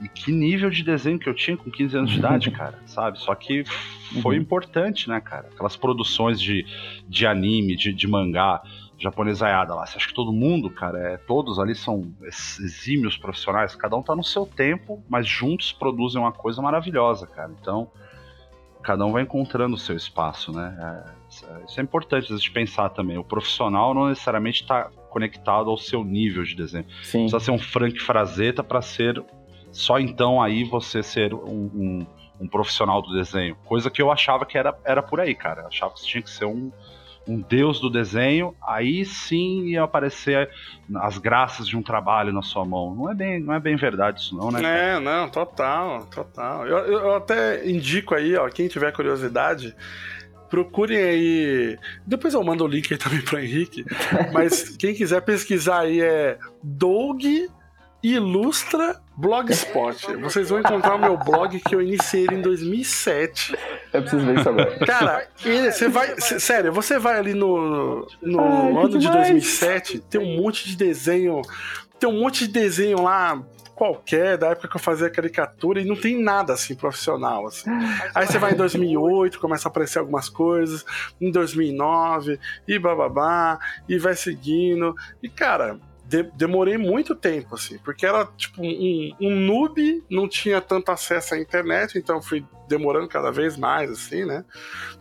[0.01, 3.19] E que nível de desenho que eu tinha com 15 anos de idade, cara, sabe?
[3.19, 3.63] Só que
[4.21, 4.41] foi uhum.
[4.41, 5.47] importante, né, cara?
[5.53, 6.65] Aquelas produções de,
[7.07, 8.61] de anime, de, de mangá,
[8.97, 9.85] japonesaiada lá.
[9.85, 13.75] Você acha que todo mundo, cara, é, todos ali são exímios profissionais?
[13.75, 17.51] Cada um tá no seu tempo, mas juntos produzem uma coisa maravilhosa, cara.
[17.59, 17.89] Então,
[18.81, 21.05] cada um vai encontrando o seu espaço, né?
[21.07, 23.17] É, isso é importante a gente pensar também.
[23.17, 26.85] O profissional não necessariamente está conectado ao seu nível de desenho.
[27.03, 27.21] Sim.
[27.21, 29.23] Precisa ser um Frank Frazetta para ser
[29.71, 31.39] só então aí você ser um,
[31.73, 32.07] um,
[32.41, 33.55] um, profissional do desenho.
[33.65, 35.61] Coisa que eu achava que era, era por aí, cara.
[35.61, 36.71] Eu achava que você tinha que ser um,
[37.27, 40.49] um deus do desenho, aí sim ia aparecer
[40.95, 42.93] as graças de um trabalho na sua mão.
[42.95, 44.61] Não é bem, não é bem verdade isso não, né?
[44.61, 44.77] cara?
[44.77, 46.67] É, não, total, total.
[46.67, 49.75] Eu, eu- até indico aí, ó, quem tiver curiosidade,
[50.49, 51.79] procurem aí.
[52.05, 53.85] Depois eu mando o link aí também pro Henrique.
[54.33, 57.23] Mas quem quiser pesquisar aí é Doug
[58.03, 60.15] Ilustra Blogspot.
[60.17, 63.55] Vocês vão encontrar o meu blog que eu iniciei em 2007.
[63.93, 64.79] Eu preciso ver isso agora.
[64.85, 66.19] Cara, você vai.
[66.19, 69.27] sério, você vai ali no, no Ai, ano de demais.
[69.29, 71.41] 2007, tem um monte de desenho.
[71.99, 73.43] Tem um monte de desenho lá
[73.75, 77.47] qualquer, da época que eu fazia caricatura, e não tem nada assim profissional.
[77.47, 77.69] Assim.
[78.13, 80.85] Aí você vai em 2008, começa a aparecer algumas coisas,
[81.19, 83.57] em 2009, e bababá,
[83.89, 84.95] e vai seguindo.
[85.21, 85.79] E cara.
[86.11, 91.33] De- demorei muito tempo, assim, porque era tipo um, um noob, não tinha tanto acesso
[91.33, 94.43] à internet, então fui demorando cada vez mais, assim, né?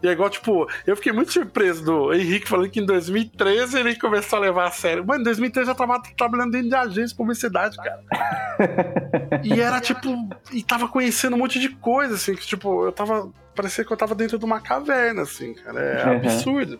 [0.03, 3.97] E é igual, tipo, eu fiquei muito surpreso do Henrique falando que em 2013 ele
[3.97, 5.05] começou a levar a sério.
[5.05, 8.01] Mano, em 2013 eu já tava trabalhando dentro de agência de publicidade, cara.
[9.43, 10.09] e era tipo,
[10.53, 13.31] e tava conhecendo um monte de coisa, assim, que tipo, eu tava.
[13.55, 15.81] Parecia que eu tava dentro de uma caverna, assim, cara.
[15.81, 16.16] É Uhum.
[16.16, 16.78] absurdo.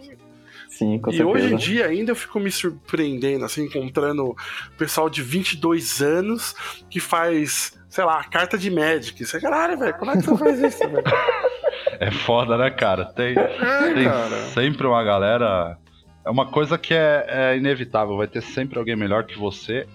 [0.71, 1.29] Sim, com E certeza.
[1.29, 4.35] hoje em dia ainda eu fico me surpreendendo, assim, encontrando
[4.79, 6.55] pessoal de 22 anos
[6.89, 9.23] que faz, sei lá, carta de Magic.
[9.27, 11.05] Você, caralho, velho, como é que você faz isso, velho?
[11.99, 13.05] É foda, né, cara?
[13.05, 14.37] Tem, É, tem cara.
[14.55, 15.77] sempre uma galera.
[16.25, 18.17] É uma coisa que é, é inevitável.
[18.17, 19.87] Vai ter sempre alguém melhor que você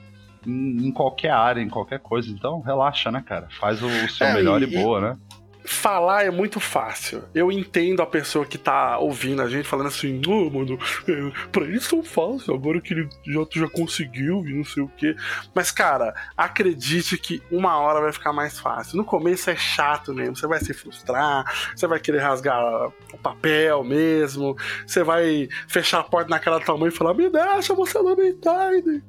[0.45, 2.29] em, em qualquer área, em qualquer coisa.
[2.29, 3.47] Então, relaxa, né, cara?
[3.59, 5.17] Faz o, o seu É, melhor e, e- boa, né?
[5.65, 7.23] Falar é muito fácil.
[7.33, 11.63] Eu entendo a pessoa que tá ouvindo a gente falando assim, ô, mano, é, pra
[11.63, 15.15] eles são fácil, agora que ele já, já conseguiu e não sei o quê.
[15.53, 18.97] Mas, cara, acredite que uma hora vai ficar mais fácil.
[18.97, 23.83] No começo é chato mesmo, você vai se frustrar, você vai querer rasgar o papel
[23.83, 24.55] mesmo,
[24.85, 27.99] você vai fechar a porta na cara da tua mãe e falar, me deixa, você
[27.99, 29.03] não me entende.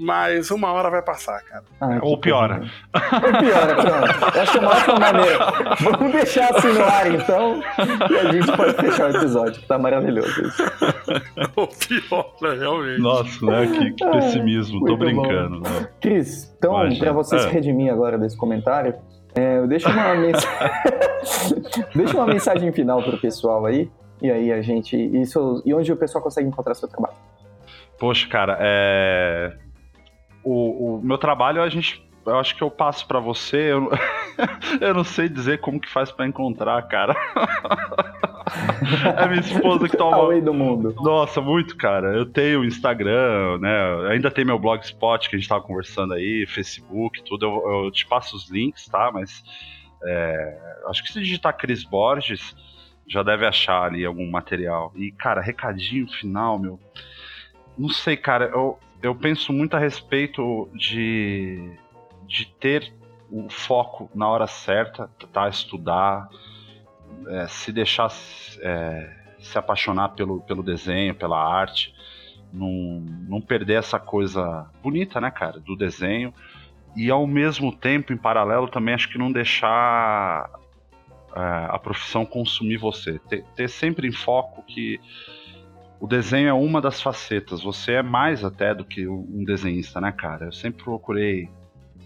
[0.00, 1.64] Mas uma hora vai passar, cara.
[1.80, 2.62] Ah, Ou piora.
[2.94, 4.36] Ou piora, pronto.
[4.36, 5.38] Eu acho uma ótima maneira.
[5.80, 7.60] Vamos deixar assim no ar, então,
[8.10, 10.62] e a gente pode fechar o episódio, que tá maravilhoso isso.
[11.56, 13.00] Ou pior, né, realmente.
[13.00, 13.66] Nossa, né?
[13.66, 14.80] Que, que pessimismo.
[14.86, 15.04] Tô bom.
[15.04, 15.88] brincando, né?
[16.00, 17.04] Cris, então, Imagina.
[17.04, 17.50] pra você se É.
[17.50, 18.94] redimir agora desse comentário,
[19.34, 20.70] é, eu deixo uma mensagem.
[21.94, 23.90] deixa uma mensagem final pro pessoal aí.
[24.22, 24.96] E aí a gente.
[24.96, 27.14] Isso, e onde o pessoal consegue encontrar seu trabalho.
[27.98, 29.56] Poxa, cara, é.
[30.50, 32.02] O, o meu trabalho, a gente.
[32.24, 33.72] Eu acho que eu passo pra você.
[33.72, 33.90] Eu,
[34.80, 37.14] eu não sei dizer como que faz pra encontrar, cara.
[39.18, 40.16] é minha esposa que toma.
[40.16, 40.94] Away do mundo.
[41.02, 42.16] Nossa, muito, cara.
[42.16, 44.10] Eu tenho Instagram, né?
[44.10, 47.44] Ainda tem meu blogspot que a gente tava conversando aí, Facebook, tudo.
[47.44, 49.10] Eu, eu te passo os links, tá?
[49.12, 49.42] Mas
[50.02, 52.56] é, acho que se digitar Cris Borges,
[53.06, 54.92] já deve achar ali algum material.
[54.96, 56.80] E, cara, recadinho final, meu.
[57.76, 58.46] Não sei, cara.
[58.46, 61.72] Eu, eu penso muito a respeito de,
[62.26, 62.92] de ter
[63.30, 65.48] o foco na hora certa, tá?
[65.48, 66.28] Estudar,
[67.28, 68.10] é, se deixar
[68.60, 71.94] é, se apaixonar pelo, pelo desenho, pela arte,
[72.52, 76.32] não, não perder essa coisa bonita, né, cara, do desenho.
[76.96, 80.50] E ao mesmo tempo, em paralelo, também acho que não deixar
[81.36, 83.18] é, a profissão consumir você.
[83.28, 84.98] Ter, ter sempre em foco que
[86.00, 87.62] o desenho é uma das facetas.
[87.62, 90.46] Você é mais até do que um desenhista, né, cara?
[90.46, 91.48] Eu sempre procurei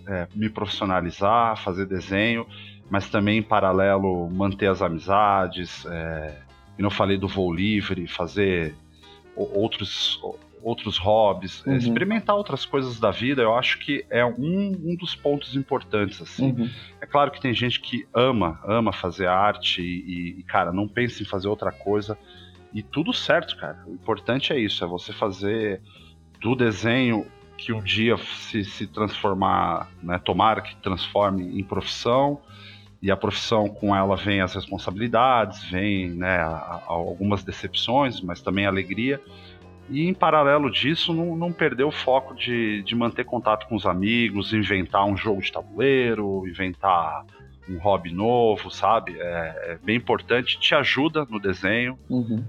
[0.06, 2.46] é, me profissionalizar, fazer desenho,
[2.90, 5.84] mas também em paralelo manter as amizades.
[5.86, 6.38] É,
[6.78, 8.74] e não falei do voo livre, fazer
[9.36, 10.20] outros
[10.62, 11.76] outros hobbies, Uhum.
[11.76, 13.42] experimentar outras coisas da vida.
[13.42, 16.52] Eu acho que é um, um dos pontos importantes assim.
[16.52, 16.70] Uhum.
[17.00, 21.22] É claro que tem gente que ama, ama fazer arte e, e, cara, não pensa
[21.22, 22.16] em fazer outra coisa.
[22.72, 23.78] E tudo certo, cara.
[23.86, 25.80] O importante é isso, é você fazer
[26.40, 27.26] do desenho
[27.56, 32.40] que um dia se, se transformar, né, tomara que transforme em profissão,
[33.00, 36.40] e a profissão com ela vem as responsabilidades, vem né,
[36.86, 39.20] algumas decepções, mas também alegria.
[39.90, 43.86] E em paralelo disso, não, não perder o foco de, de manter contato com os
[43.86, 47.24] amigos, inventar um jogo de tabuleiro, inventar
[47.68, 49.16] um hobby novo, sabe?
[49.18, 52.42] É, é bem importante, te ajuda no desenho, Uhum.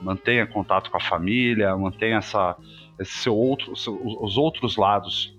[0.00, 2.56] mantenha contato com a família, mantenha essa,
[2.98, 5.34] esse seu outro, seu- os outros lados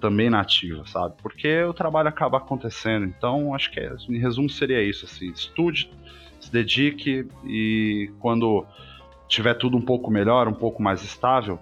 [0.00, 1.14] também na ativa, sabe?
[1.22, 3.06] Porque o trabalho acaba acontecendo.
[3.06, 5.06] Então, acho que, é, em resumo, seria isso.
[5.06, 5.90] Assim, estude,
[6.38, 8.66] se dedique e quando
[9.26, 11.58] tiver tudo um pouco melhor, um pouco mais estável,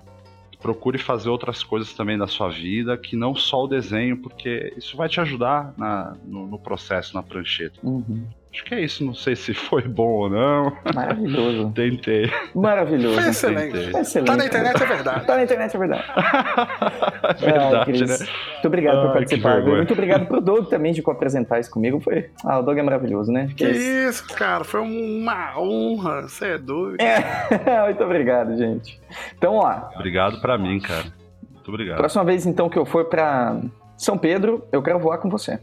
[0.64, 4.96] procure fazer outras coisas também da sua vida, que não só o desenho, porque isso
[4.96, 7.78] vai te ajudar na- no, no processo, na prancheta.
[7.82, 8.26] Uhum.
[8.54, 10.72] Acho que é isso, não sei se foi bom ou não.
[10.94, 11.72] Maravilhoso.
[11.74, 12.30] Tentei.
[12.54, 13.20] Maravilhoso.
[13.20, 13.76] Foi excelente.
[13.76, 13.98] Entendi.
[13.98, 14.28] Excelente.
[14.28, 15.26] Tá na internet, é verdade.
[15.26, 16.04] Tá na internet, é verdade.
[17.40, 18.26] Verdade, Ai, Cris, né?
[18.52, 19.62] Muito obrigado Ai, por que participar.
[19.62, 21.98] Muito obrigado pro Doug também de co-apresentar isso comigo.
[21.98, 22.30] Foi...
[22.44, 23.48] Ah, o Doug é maravilhoso, né?
[23.56, 24.62] Que isso, cara.
[24.62, 26.22] Foi uma honra.
[26.22, 27.00] Você é doido.
[27.00, 27.18] É,
[27.86, 29.00] muito obrigado, gente.
[29.36, 31.06] Então, ó, Obrigado pra mim, cara.
[31.50, 31.96] Muito obrigado.
[31.96, 33.58] próxima vez então que eu for pra
[33.96, 35.58] São Pedro, eu quero voar com você.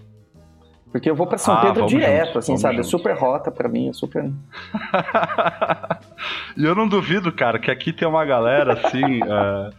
[0.92, 2.76] Porque eu vou pra São Ah, Pedro direto, junto, assim, sabe?
[2.78, 2.88] junto.
[2.88, 4.26] Super rota pra mim, é super.
[6.58, 9.02] e eu não duvido, cara, que aqui tem uma galera assim.
[9.24, 9.70] é,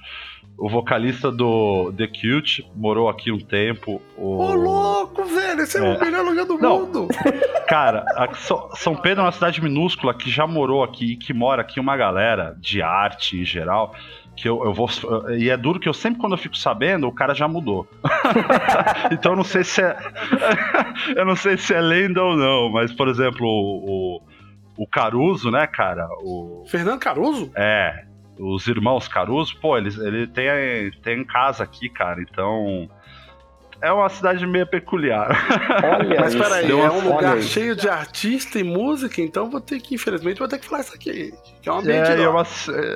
[0.57, 4.01] o vocalista do The Cute morou aqui um tempo.
[4.17, 4.39] O...
[4.43, 5.61] Ô, louco, velho.
[5.63, 5.97] Esse é, É.
[5.97, 6.81] o melhor lugar do Não.
[6.81, 7.09] mundo.
[7.67, 11.33] Cara, a- So- São Pedro é uma cidade minúscula que já morou aqui e que
[11.33, 13.95] mora aqui uma galera de arte em geral.
[14.37, 14.89] Que eu, eu vou.
[15.37, 17.87] E é duro que eu sempre, quando eu fico sabendo, o cara já mudou.
[19.13, 19.97] então eu não sei se é.
[21.15, 25.51] eu não sei se é lenda ou não, mas, por exemplo, o, o, o Caruso,
[25.51, 26.09] né, cara?
[26.23, 27.51] O, Fernando Caruso?
[27.55, 28.07] é,
[28.39, 30.47] os irmãos Caruso, pô, eles, ele tem,
[31.03, 32.89] tem casa aqui, cara, então.
[33.83, 35.29] É uma cidade meio peculiar.
[35.85, 36.43] Olha Mas isso.
[36.43, 40.47] peraí, é um lugar cheio de artista e música, então vou ter que, infelizmente, vou
[40.47, 41.35] ter que falar isso aqui.
[41.61, 42.47] Que é um ambiente É, e é uma-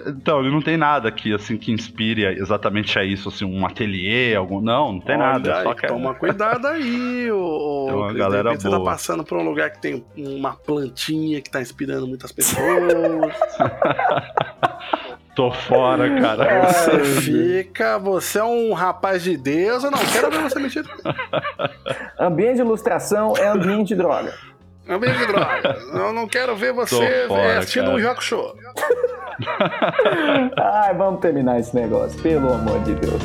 [0.07, 4.37] então, ele não tem nada aqui, assim, que inspire exatamente a isso, assim, um ateliê,
[4.37, 4.61] algum...
[4.61, 5.87] Não, não tem Olha nada, é só que...
[5.89, 8.85] Toma cuidado aí, ô, Tem uma galera repente Você boa.
[8.85, 12.61] tá passando por um lugar que tem uma plantinha que tá inspirando muitas pessoas.
[15.37, 16.67] Tô fora, cara.
[16.73, 20.83] Você fica, você é um rapaz de Deus, eu não quero ver você mexer
[22.19, 24.33] Ambiente de ilustração é ambiente de droga.
[24.89, 25.77] ambiente de droga.
[25.93, 27.97] Eu não quero ver você Tô fora, assistindo cara.
[27.97, 28.57] um jogo show.
[30.57, 33.21] Ai, vamos terminar esse negócio, pelo amor de Deus.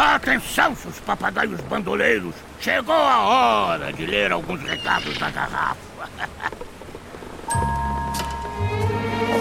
[0.00, 2.32] Atenção, seus papagaios bandoleiros!
[2.60, 5.76] Chegou a hora de ler alguns recados da garrafa.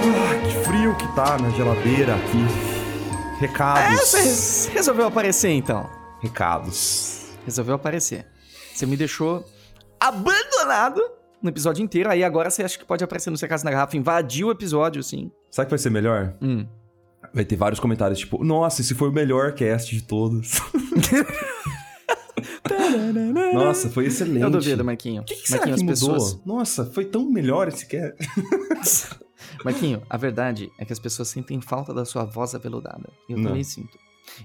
[0.10, 2.44] Ah, que frio que tá na geladeira aqui.
[3.38, 4.00] É, Recados.
[4.02, 5.88] você resolveu aparecer então.
[6.24, 7.28] Recados.
[7.46, 8.26] Resolveu aparecer.
[8.74, 9.46] Você me deixou
[10.00, 11.00] abandonado
[11.40, 12.10] no episódio inteiro.
[12.10, 15.04] Aí agora você acha que pode aparecer no Seu Caso na Garrafa, invadir o episódio,
[15.04, 15.32] sim.
[15.52, 16.34] Sabe o que vai ser melhor?
[16.42, 16.66] Hum.
[17.34, 20.60] Vai ter vários comentários tipo, nossa, esse foi o melhor cast de todos.
[23.54, 24.42] nossa, foi excelente.
[24.42, 25.22] Eu duvido, Marquinho.
[25.22, 26.16] O que, que será Marquinho, que as mudou?
[26.16, 26.46] pessoas.
[26.46, 28.18] Nossa, foi tão melhor esse cast.
[29.64, 33.10] Marquinho, a verdade é que as pessoas sentem falta da sua voz aveludada.
[33.30, 33.50] Eu Não.
[33.50, 33.98] também sinto.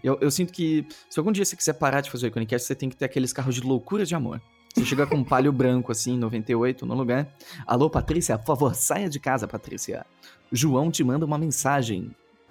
[0.03, 2.75] Eu, eu sinto que se algum dia você quiser parar de fazer o Iconicast, você
[2.75, 4.41] tem que ter aqueles carros de loucura de amor.
[4.75, 7.29] Você chega com um palio branco, assim, 98, no lugar.
[7.67, 10.07] Alô, Patrícia, por favor, saia de casa, Patrícia.
[10.51, 12.11] João te manda uma mensagem.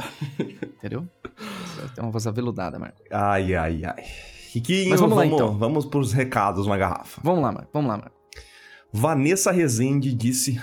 [0.40, 1.08] Entendeu?
[1.38, 3.02] Você tem uma voz aveludada, Marco.
[3.12, 4.04] Ai, ai, ai.
[4.54, 5.58] Riquinho, Mas vamos lá, vamos, então.
[5.58, 7.22] vamos pros recados na garrafa.
[7.24, 7.70] Vamos lá, Marco.
[7.74, 8.16] Vamos lá, Marco.
[8.92, 10.62] Vanessa Rezende disse: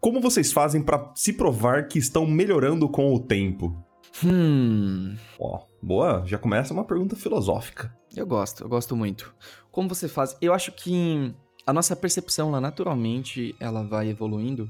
[0.00, 3.76] Como vocês fazem pra se provar que estão melhorando com o tempo?
[4.24, 5.16] Hum.
[5.38, 7.92] Ó, boa, já começa uma pergunta filosófica.
[8.16, 9.34] Eu gosto, eu gosto muito.
[9.70, 10.36] Como você faz?
[10.40, 11.34] Eu acho que
[11.66, 14.68] a nossa percepção lá, naturalmente, ela vai evoluindo.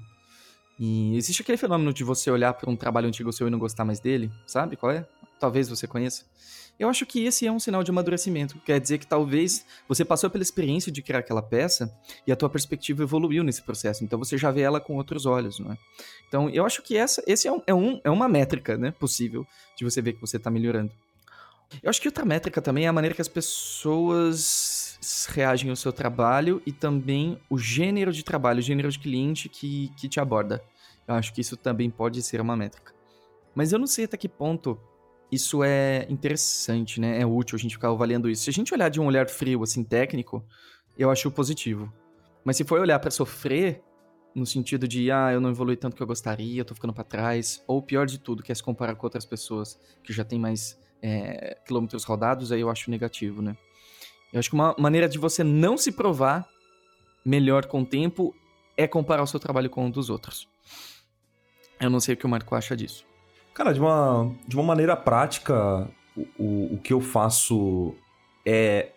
[0.79, 3.85] E existe aquele fenômeno de você olhar para um trabalho antigo seu e não gostar
[3.85, 5.07] mais dele, sabe qual é?
[5.41, 6.25] Talvez você conheça.
[6.79, 8.57] Eu acho que esse é um sinal de amadurecimento.
[8.61, 11.93] Quer dizer que talvez você passou pela experiência de criar aquela peça
[12.25, 14.05] e a tua perspectiva evoluiu nesse processo.
[14.05, 15.79] Então você já vê ela com outros olhos, não é?
[16.29, 19.45] Então eu acho que essa, esse é, um, é, um, é uma métrica, né, possível
[19.77, 20.93] de você ver que você está melhorando.
[21.82, 25.93] Eu acho que outra métrica também é a maneira que as pessoas reagem ao seu
[25.93, 30.62] trabalho e também o gênero de trabalho, o gênero de cliente que, que te aborda.
[31.07, 32.93] Eu acho que isso também pode ser uma métrica.
[33.55, 34.78] Mas eu não sei até que ponto
[35.31, 37.20] isso é interessante, né?
[37.20, 38.45] É útil a gente ficar avaliando isso.
[38.45, 40.45] Se a gente olhar de um olhar frio, assim, técnico,
[40.97, 41.93] eu acho positivo.
[42.45, 43.82] Mas se for olhar pra sofrer,
[44.35, 47.05] no sentido de, ah, eu não evolui tanto que eu gostaria, eu tô ficando pra
[47.05, 50.39] trás, ou pior de tudo, que é se comparar com outras pessoas que já têm
[50.39, 53.57] mais é, quilômetros rodados, aí eu acho negativo, né?
[54.33, 56.47] Eu acho que uma maneira de você não se provar
[57.25, 58.35] melhor com o tempo
[58.77, 60.49] é comparar o seu trabalho com o dos outros.
[61.81, 63.05] Eu não sei o que o Marco acha disso.
[63.55, 67.95] Cara, de uma, de uma maneira prática, o, o, o que eu faço
[68.45, 68.93] é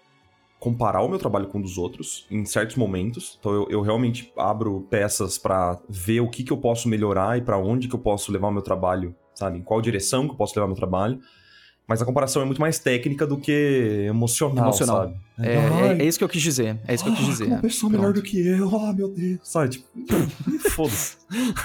[0.60, 3.36] comparar o meu trabalho com o dos outros em certos momentos.
[3.40, 7.41] Então eu, eu realmente abro peças pra ver o que, que eu posso melhorar e
[7.41, 9.57] pra onde que eu posso levar o meu trabalho, sabe?
[9.57, 11.19] Em qual direção que eu posso levar o meu trabalho.
[11.91, 14.95] Mas a comparação é muito mais técnica do que emocional, Emocional.
[14.97, 15.15] sabe?
[15.41, 16.80] É, é- é isso que eu quis dizer.
[16.88, 17.45] É isso que eu quis ah, dizer.
[17.47, 18.15] Uma pessoa melhor Pronto.
[18.15, 19.39] do que eu, oh meu Deus.
[19.43, 19.85] Sabe, tipo,
[20.72, 21.18] foda-se.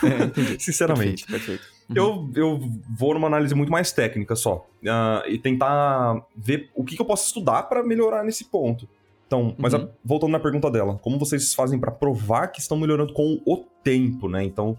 [0.02, 0.58] É.
[0.58, 1.24] Sinceramente.
[1.26, 1.76] Perfeito, perfeito.
[1.94, 2.58] Eu, eu
[2.98, 4.66] vou numa análise muito mais técnica só.
[4.88, 8.88] ah, e tentar ver o que, que eu posso estudar pra melhorar nesse ponto.
[9.28, 9.82] Então, mas Uhum.
[9.84, 13.58] a- voltando na pergunta dela, como vocês fazem pra provar que estão melhorando com o
[13.84, 14.42] tempo, né?
[14.42, 14.76] Então,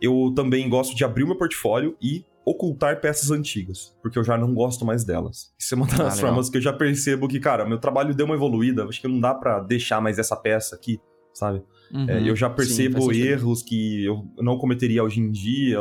[0.00, 4.38] eu também gosto de abrir o meu portfólio e ocultar peças antigas, porque eu já
[4.38, 5.52] não gosto mais delas.
[5.58, 8.24] Isso é uma das Ah, formas que eu já percebo que, cara, meu trabalho deu
[8.24, 11.00] uma evoluída, acho que não dá pra deixar mais essa peça aqui,
[11.34, 11.60] sabe?
[11.92, 12.06] Uhum.
[12.08, 13.24] É, eu já Sim, percebo sentido.
[13.26, 15.78] erros que eu não cometeria hoje em dia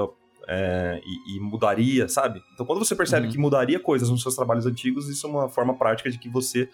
[0.47, 2.41] é, e, e mudaria, sabe?
[2.55, 3.31] Então, quando você percebe Uhum.
[3.31, 6.67] que mudaria coisas nos seus trabalhos antigos, isso é uma forma prática de que você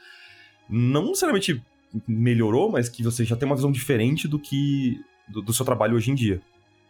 [0.70, 1.62] não necessariamente
[2.08, 5.96] melhorou, mas que você já tem uma visão diferente do que do, do seu trabalho
[5.98, 6.42] hoje em dia,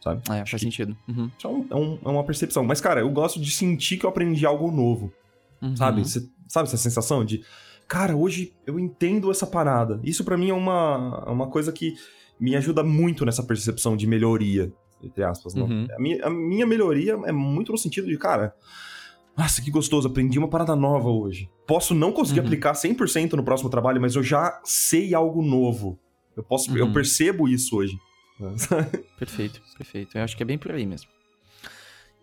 [0.02, 0.22] sabe?
[0.30, 0.96] É, faz sentido.
[1.08, 1.30] Uhum.
[1.38, 2.64] Isso é, um- é um- é uma percepção.
[2.64, 5.14] Mas, cara, eu gosto de sentir que eu aprendi algo novo,
[5.62, 5.76] Uhum.
[5.76, 6.08] sabe?
[6.08, 7.44] Cê- sabe essa sensação de,
[7.88, 10.00] cara, hoje eu entendo essa parada.
[10.04, 11.94] Isso pra mim é uma, é uma coisa que
[12.40, 14.72] me ajuda muito nessa percepção de melhoria,
[15.04, 15.54] entre aspas.
[15.54, 15.66] não?
[15.68, 15.88] Uhum.
[15.96, 18.54] A, minha, a minha melhoria é muito no sentido de, cara,
[19.38, 21.50] nossa, que gostoso, aprendi uma parada nova hoje.
[21.66, 22.46] Posso não conseguir Uhum.
[22.48, 25.98] aplicar 100% no próximo trabalho, mas eu já sei algo novo.
[26.36, 26.94] Eu posso, eu Uhum.
[26.94, 27.96] percebo isso hoje.
[29.18, 30.18] Perfeito, perfeito.
[30.18, 31.10] Eu acho que é bem por aí mesmo.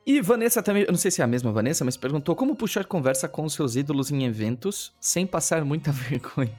[0.06, 2.86] E Vanessa também, eu não sei se é a mesma Vanessa, mas perguntou como puxar
[2.86, 6.50] conversa com os seus ídolos em eventos sem passar muita vergonha.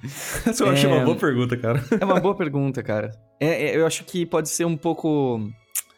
[0.46, 0.88] Essa eu É.
[0.88, 1.84] uma boa pergunta, cara.
[2.00, 3.12] É uma boa pergunta, cara.
[3.40, 5.42] É, é, eu acho que pode ser um pouco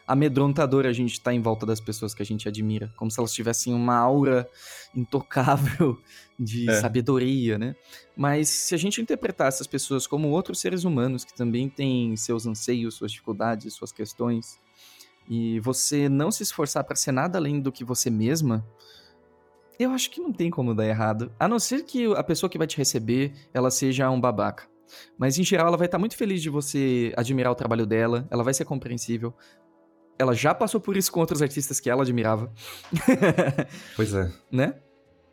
[0.07, 2.91] amedrontador a gente estar em volta das pessoas que a gente admira.
[2.97, 4.47] Como se elas tivessem uma aura
[4.95, 5.97] intocável
[6.39, 6.81] de É.
[6.81, 7.75] sabedoria, né?
[8.15, 12.45] Mas se a gente interpretar essas pessoas como outros seres humanos que também têm seus
[12.45, 14.59] anseios, suas dificuldades, suas questões,
[15.29, 18.65] e você não se esforçar para ser nada além do que você mesma,
[19.79, 21.31] eu acho que não tem como dar errado.
[21.39, 24.67] A não ser que a pessoa que vai te receber, ela seja um babaca.
[25.17, 28.43] Mas em geral ela vai estar muito feliz de você admirar o trabalho dela, ela
[28.43, 29.33] vai ser compreensível.
[30.21, 32.51] Ela já passou por isso com outros artistas que ela admirava,
[33.95, 34.31] Pois é.
[34.51, 34.75] né?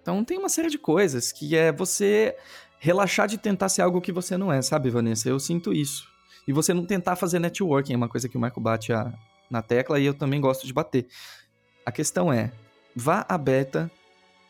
[0.01, 2.35] Então tem uma série de coisas que é você
[2.78, 5.28] relaxar de tentar ser algo que você não é, sabe, Vanessa?
[5.28, 6.09] Eu sinto isso.
[6.47, 9.12] E você não tentar fazer networking é uma coisa que o Marco bate a-
[9.51, 11.06] na tecla e eu também gosto de bater.
[11.85, 12.51] A questão é,
[12.97, 13.90] vá aberta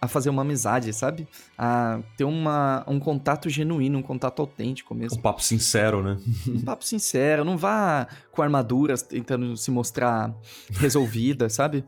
[0.00, 1.26] a fazer uma amizade, sabe?
[1.56, 5.18] A ter uma, um contato genuíno, um contato autêntico mesmo.
[5.18, 6.18] Um papo sincero, né?
[6.46, 10.32] Um papo sincero, não vá com armaduras tentando se mostrar
[10.70, 11.84] resolvida, sabe?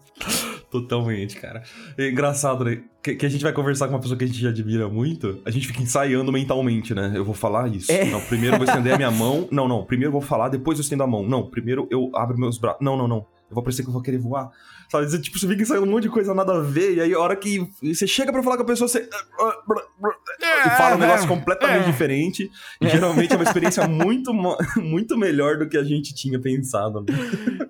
[0.71, 1.63] Totalmente, cara.
[1.97, 2.83] É engraçado, né?
[3.03, 5.51] Que, que a gente vai conversar com uma pessoa que a gente admira muito, a
[5.51, 7.13] gente fica ensaiando mentalmente, né?
[7.15, 7.91] Eu vou falar isso.
[7.91, 8.05] É.
[8.05, 9.49] Não, primeiro eu vou estender a minha mão.
[9.51, 9.85] Não, não.
[9.85, 11.23] Primeiro eu vou falar, depois eu estendo a mão.
[11.27, 12.81] Não, primeiro eu abro meus braços.
[12.81, 13.27] Não, não, não.
[13.51, 14.49] Eu vou parecer que eu vou querer voar.
[14.91, 15.11] Sabe?
[15.11, 17.19] Você, Tipo, você fica ensaiando um monte de coisa nada a ver, e aí a
[17.19, 19.09] hora que você chega pra falar com a pessoa, você.
[19.09, 22.51] E fala um negócio completamente diferente.
[22.81, 24.33] E geralmente é uma experiência muito,
[24.81, 27.01] muito melhor do que a gente tinha pensado.
[27.03, 27.07] né?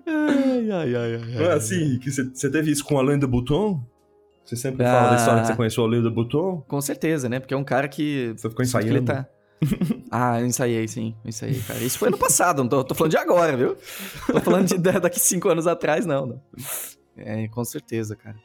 [0.07, 1.35] Ai, ai, ai, ai.
[1.35, 3.83] Não é assim, que você, teve isso com Alain de Botton?
[4.45, 5.55] Você sempre fala da história que você Ah.
[5.55, 6.63] conheceu o Alain de Botton?
[6.67, 7.39] Com certeza, né?
[7.39, 8.33] Porque é um cara que.
[8.35, 8.97] Você ficou ensaiando?
[8.97, 9.27] ele tá-
[10.11, 11.15] ah, eu ensaiei, sim.
[11.23, 11.79] Eu ensaiei, cara.
[11.79, 13.75] Isso foi ano passado, não tô, tô falando de agora, viu?
[14.27, 16.41] Tô falando de da- daqui cinco anos atrás, não, não.
[17.15, 18.35] É, com certeza, cara.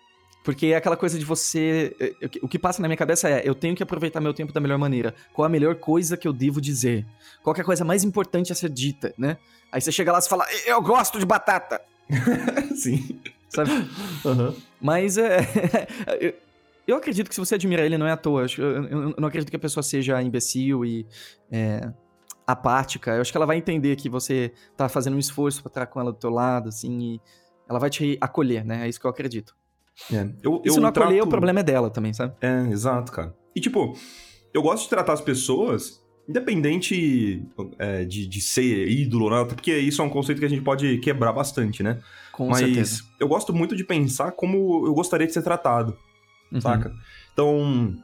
[0.45, 1.97] Porque é aquela coisa de você.
[1.99, 2.13] é,
[2.43, 4.79] O que passa na minha cabeça é: eu tenho que aproveitar meu tempo da melhor
[4.79, 5.13] maneira.
[5.33, 7.05] Qual a melhor coisa que eu devo dizer?
[7.43, 9.39] Qual é a coisa mais importante a ser dita, né?
[9.73, 11.81] Aí você chega lá e fala: Eu gosto de batata!
[12.77, 13.21] Sim.
[13.49, 13.71] Sabe?
[14.25, 14.55] Aham.
[14.81, 15.39] Mas é.
[16.87, 18.47] Eu- acredito que se você admira ele, não é à toa.
[18.59, 21.07] Eu, eu- eu não acredito que a pessoa seja imbecil e
[21.51, 21.91] é,
[22.47, 23.13] apática.
[23.15, 26.01] Eu acho que ela vai entender que você tá fazendo um esforço pra estar com
[26.01, 27.21] ela do teu lado, assim, e
[27.69, 28.87] ela vai te acolher, né?
[28.87, 29.55] É isso que eu acredito.
[30.13, 30.29] É.
[30.43, 32.35] Eu, E se não acolher, trato- o problema é dela também, sabe?
[32.41, 33.35] É, exato, cara.
[33.55, 33.95] E tipo,
[34.55, 37.43] eu gosto de tratar as pessoas, independente
[37.79, 40.63] é, de, de ser ídolo ou nada, porque isso é um conceito que a gente
[40.63, 41.99] pode quebrar bastante, né?
[42.33, 43.03] Com Mas certeza.
[43.19, 45.97] eu gosto muito de pensar como eu gostaria de ser tratado.
[46.53, 46.61] Uhum.
[46.61, 46.93] saca?
[47.33, 47.95] Então,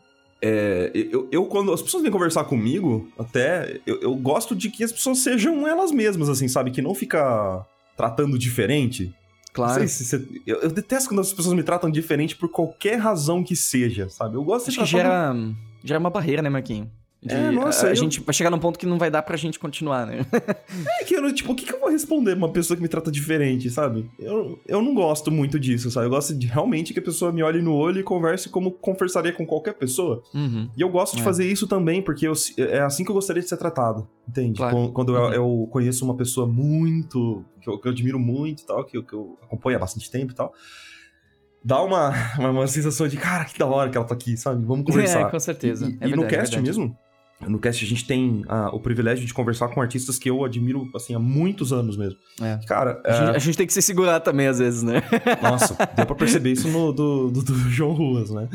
[0.41, 4.83] é, eu, eu, quando as pessoas vêm conversar comigo, até, eu, eu gosto de que
[4.83, 6.71] as pessoas sejam elas mesmas, assim, sabe?
[6.71, 7.65] Que não fica
[7.97, 9.15] tratando diferente.
[9.53, 9.87] Claro.
[9.87, 13.55] Se você- eu, eu detesto quando as pessoas me tratam diferente por qualquer razão que
[13.55, 14.35] seja, sabe?
[14.37, 15.35] Eu gosto Acho de que gera,
[15.85, 16.89] gera uma barreira, né, Marquinhos?
[17.25, 19.37] De- É, nossa, a, eu- gente vai chegar num ponto que não vai dar pra
[19.37, 20.27] gente continuar, né?
[21.01, 22.89] É que eu, tipo, o que, que eu vou responder pra uma pessoa que me
[22.89, 24.11] trata diferente, sabe?
[24.19, 26.07] Eu, eu não gosto muito disso, sabe?
[26.07, 29.33] Eu gosto de realmente que a pessoa me olhe no olho e converse como conversaria
[29.33, 30.21] com qualquer pessoa.
[30.35, 30.69] Uhum.
[30.77, 31.25] E eu gosto de É.
[31.25, 34.57] fazer isso também, porque eu- é assim que eu gostaria de ser tratado, entende?
[34.59, 34.75] Claro.
[34.75, 35.33] Quando, quando Uhum.
[35.33, 37.45] eu, eu conheço uma pessoa muito.
[37.61, 40.11] que eu, que eu admiro muito e tal, que eu, que eu acompanho há bastante
[40.11, 40.53] tempo e tal.
[41.65, 44.65] Dá uma, uma, uma sensação de, cara, que da hora que ela tá aqui, sabe?
[44.67, 45.21] Vamos conversar.
[45.21, 45.87] É, com certeza.
[45.87, 46.63] E, É e no verdade, é cast verdade.
[46.79, 46.97] mesmo,
[47.49, 50.89] no cast a gente tem ah, o privilégio de conversar com artistas que eu admiro,
[50.95, 52.19] assim, há muitos anos mesmo.
[52.41, 52.59] É.
[52.67, 55.03] Cara, A, gente, é, a gente tem que se segurar também, às vezes, né?
[55.43, 58.49] nossa, deu pra perceber isso no do, do, do João Ruas, né?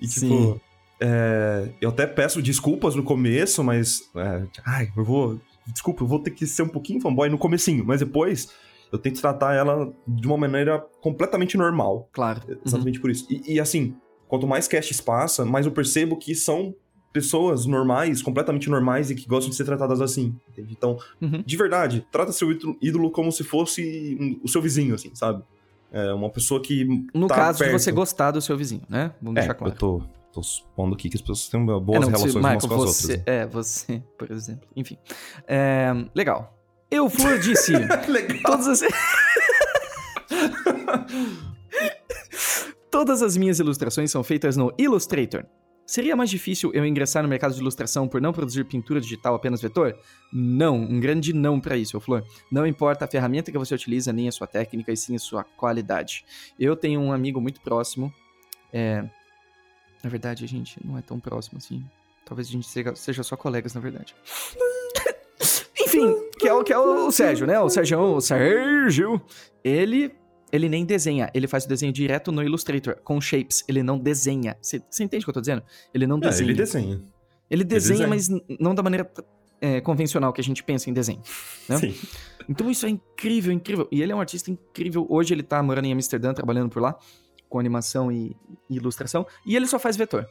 [0.00, 0.60] E tipo, Sim.
[1.00, 4.02] é, eu até peço desculpas no começo, mas.
[4.14, 5.40] é, ai, eu vou.
[5.66, 8.48] Desculpa, eu vou ter que ser um pouquinho fanboy no comecinho, mas depois
[8.92, 12.08] eu tento tratar ela de uma maneira completamente normal.
[12.12, 12.40] Claro.
[12.48, 12.56] Uhum.
[12.64, 13.26] Exatamente por isso.
[13.28, 13.96] E, e, assim,
[14.28, 16.74] quanto mais casts passa, mais eu percebo que são
[17.20, 20.34] pessoas normais, completamente normais e que gostam de ser tratadas assim.
[20.50, 20.74] Entende?
[20.76, 21.42] Então, Uhum.
[21.44, 25.42] de verdade, trata seu ídolo- como se fosse um- o seu vizinho, assim, sabe?
[25.90, 26.84] É uma pessoa que.
[27.14, 27.72] No tá caso perto.
[27.72, 29.12] de você gostar do seu vizinho, né?
[29.22, 29.72] Vamos É, deixar claro.
[29.72, 30.02] eu tô,
[30.32, 32.74] tô supondo aqui que as pessoas têm boas É, não, relações se- umas Michael, com
[32.84, 33.26] as você, outras.
[33.26, 33.42] né?
[33.42, 34.68] É, você, por exemplo.
[34.76, 34.98] Enfim.
[35.48, 36.54] É, legal.
[36.90, 37.72] Eu Flor disse.
[38.08, 38.38] Legal.
[38.44, 38.80] Todas as...
[42.90, 45.44] Todas as minhas ilustrações são feitas no Illustrator.
[45.86, 49.62] Seria mais difícil eu ingressar no mercado de ilustração por não produzir pintura digital apenas
[49.62, 49.96] vetor?
[50.32, 52.24] Não, um grande não para isso, Flor.
[52.50, 55.44] Não importa a ferramenta que você utiliza, nem a sua técnica, e sim a sua
[55.44, 56.24] qualidade.
[56.58, 58.12] Eu tenho um amigo muito próximo.
[58.72, 59.04] É...
[60.02, 61.84] Na verdade, a gente não é tão próximo assim.
[62.24, 64.12] Talvez a gente seja, seja só colegas, na verdade.
[65.80, 67.60] Enfim, que é, o, que é o Sérgio, né?
[67.60, 69.22] O Sérgio, o Sérgio.
[69.62, 70.12] Ele,
[70.56, 73.64] ele nem desenha, ele faz o desenho direto no Illustrator, com shapes.
[73.68, 74.56] Ele não desenha.
[74.60, 75.62] Você entende o que eu tô dizendo?
[75.94, 76.50] Ele não É, desenha.
[76.50, 77.04] ele desenha.
[77.48, 78.38] Ele desenha, desenha.
[78.38, 79.10] mas não da maneira
[79.60, 81.22] é, convencional que a gente pensa em desenho.
[81.68, 81.78] Né?
[81.78, 81.94] Sim.
[82.48, 83.88] Então isso é incrível, incrível.
[83.90, 85.06] E ele é um artista incrível.
[85.08, 86.98] Hoje ele tá morando em Amsterdã, trabalhando por lá,
[87.48, 88.36] com animação e,
[88.68, 89.26] e ilustração.
[89.44, 90.28] E ele só faz vetor.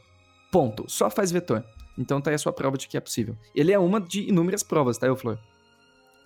[0.51, 0.85] Ponto.
[0.87, 1.63] Só faz vetor.
[1.97, 3.37] Então tá aí a sua prova de que é possível.
[3.53, 5.39] Ele é uma de inúmeras provas, tá, eu Flor?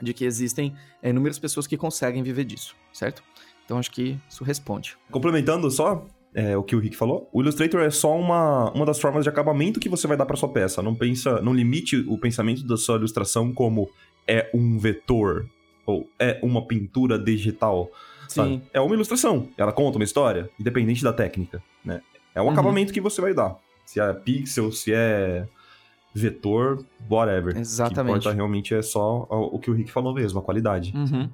[0.02, 3.24] De que existem é, inúmeras pessoas que conseguem viver disso, certo?
[3.70, 4.98] Então acho que isso responde.
[5.12, 9.00] Complementando só é, o que o Rick falou, o Illustrator é só uma, uma das
[9.00, 10.82] formas de acabamento que você vai dar para sua peça.
[10.82, 13.88] Não pensa, não limite o pensamento da sua ilustração como
[14.28, 15.48] é um vetor
[15.86, 17.92] ou é uma pintura digital.
[18.28, 18.54] sabe?
[18.56, 18.62] Sim.
[18.74, 19.50] É uma ilustração.
[19.56, 22.02] Ela conta uma história, independente da técnica, né?
[22.34, 22.52] É um Uhum.
[22.52, 23.56] acabamento que você vai dar.
[23.86, 25.48] Se é pixel, se é
[26.12, 27.52] vetor, whatever.
[27.52, 28.18] O que Exatamente.
[28.18, 30.92] importa realmente é só o o que o Rick falou mesmo, a qualidade.
[30.96, 31.30] Uhum.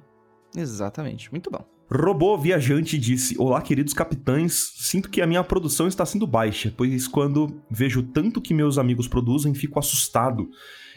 [0.54, 1.30] Exatamente.
[1.32, 1.64] Muito bom.
[1.90, 4.72] Robô Viajante disse: Olá, queridos capitães.
[4.76, 9.06] Sinto que a minha produção está sendo baixa, pois quando vejo tanto que meus amigos
[9.06, 10.48] produzem, fico assustado.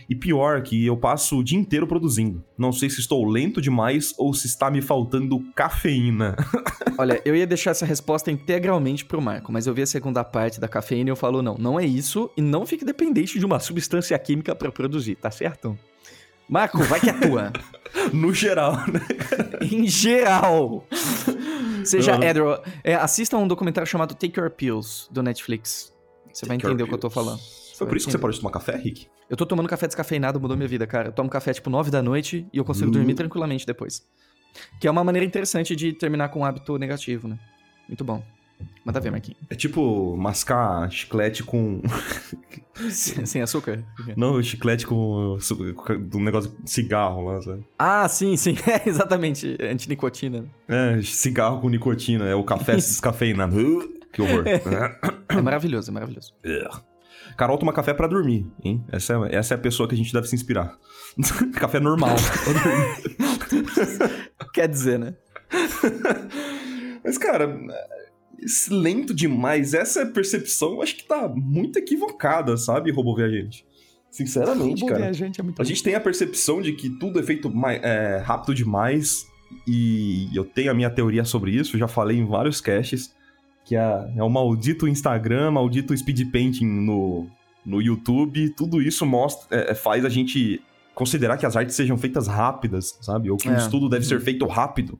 [0.09, 2.43] E pior, que eu passo o dia inteiro produzindo.
[2.57, 6.35] Não sei se estou lento demais ou se está me faltando cafeína.
[6.97, 10.59] Olha, eu ia deixar essa resposta integralmente pro Marco, mas eu vi a segunda parte
[10.59, 13.59] da cafeína e eu falo, não, não é isso, e não fique dependente de uma
[13.59, 15.77] substância química pra produzir, tá certo?
[16.49, 17.53] Marco, vai que é tua.
[18.13, 18.99] no geral, né?
[19.61, 20.85] em geral.
[21.85, 22.23] Seja Uhum.
[22.23, 22.61] hétero.
[22.83, 25.93] É, assista um documentário chamado Take Your Pills, do Netflix.
[26.33, 27.39] Você vai Take your entender o que eu tô falando.
[27.77, 29.07] Foi por isso que você parou de tomar café, Rick?
[29.29, 31.09] Eu tô tomando café descafeinado, mudou minha vida, cara.
[31.09, 32.93] Eu tomo café tipo 9 da noite e eu consigo Uh.
[32.93, 34.05] dormir tranquilamente depois.
[34.81, 37.37] Que é uma maneira interessante de terminar com um hábito negativo, né?
[37.87, 38.23] Muito bom.
[38.83, 39.39] Manda ver, Marquinhos.
[39.49, 41.81] É tipo mascar chiclete com.
[42.89, 43.83] Sem sem açúcar?
[44.15, 45.37] Não, chiclete com.
[46.15, 47.67] um negócio de cigarro lá, sabe?
[47.77, 48.55] Ah, sim, sim.
[48.65, 49.57] É, exatamente.
[49.61, 50.45] Antinicotina.
[50.67, 52.25] É, cigarro com nicotina.
[52.25, 53.55] É o café descafeinado.
[54.11, 54.43] Que horror.
[54.47, 56.33] É maravilhoso, é maravilhoso.
[57.37, 58.83] Carol toma café pra dormir, hein?
[58.91, 60.75] Essa é, essa é a pessoa que a gente deve se inspirar.
[61.53, 62.15] café normal.
[64.51, 65.13] Quer dizer, né?
[67.03, 67.55] Mas, cara,
[68.71, 73.65] lento demais, essa percepção acho que tá muito equivocada, sabe, robô viajante?
[74.11, 74.99] Sinceramente, Robô cara.
[75.01, 78.17] viajante é muito A gente tem a percepção de que tudo é feito mai- é,
[78.17, 79.25] rápido demais.
[79.67, 83.13] E eu tenho a minha teoria sobre isso, já falei em vários caches.
[83.65, 87.27] Que é, é o maldito Instagram, maldito speed painting no,
[87.63, 88.49] no YouTube.
[88.55, 90.59] Tudo isso mostra, é, é, faz a gente
[90.95, 93.29] considerar que as artes sejam feitas rápidas, sabe?
[93.29, 93.57] Ou que o É.
[93.57, 94.99] estudo deve ser feito rápido.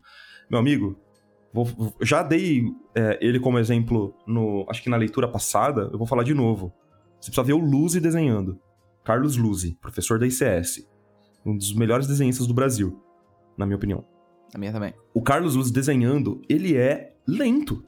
[0.50, 0.96] Meu amigo,
[1.54, 2.64] vou- já dei
[2.96, 5.90] é, ele como exemplo no, acho que na leitura passada.
[5.92, 6.74] Eu vou falar de novo.
[7.20, 8.60] Você precisa ver o Luzi desenhando.
[9.04, 10.88] Carlos Luzi, professor da ICS.
[11.46, 13.02] Um dos melhores desenhistas do Brasil,
[13.58, 14.06] na minha opinião.
[14.54, 14.94] A minha também.
[15.14, 17.84] O Carlos Luz desenhando, ele é lento.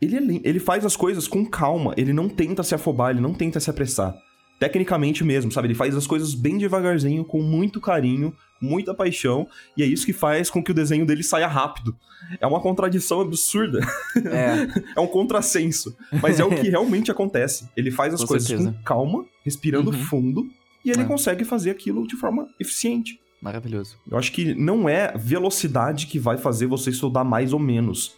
[0.00, 0.42] Ele é lento.
[0.46, 1.92] Ele faz as coisas com calma.
[1.96, 4.14] Ele não tenta se afobar, ele não tenta se apressar.
[4.58, 5.68] Tecnicamente mesmo, sabe?
[5.68, 9.46] Ele faz as coisas bem devagarzinho, com muito carinho, muita paixão.
[9.76, 11.96] E é isso que faz com que o desenho dele saia rápido.
[12.40, 13.80] É uma contradição absurda.
[14.16, 15.96] É, é um contrassenso.
[16.22, 17.68] Mas é o que realmente acontece.
[17.76, 18.72] Ele faz as Com coisas certeza.
[18.72, 19.98] com calma, respirando Uhum.
[20.04, 20.50] fundo.
[20.84, 21.04] E ele É.
[21.04, 23.20] consegue fazer aquilo de forma eficiente.
[23.40, 23.96] maravilhoso.
[24.10, 28.16] Eu acho que não é velocidade que vai fazer você estudar mais ou menos.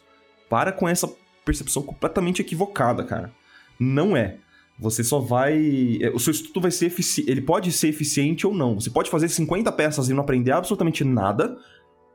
[0.49, 1.07] Para com essa
[1.45, 3.31] percepção completamente equivocada, cara.
[3.79, 4.37] Não é.
[4.81, 5.99] Você só vai.
[6.01, 7.31] é, O seu estudo vai ser eficiente.
[7.31, 8.81] Ele pode ser eficiente ou não.
[8.81, 11.57] Você pode fazer 50 peças e não aprender absolutamente nada.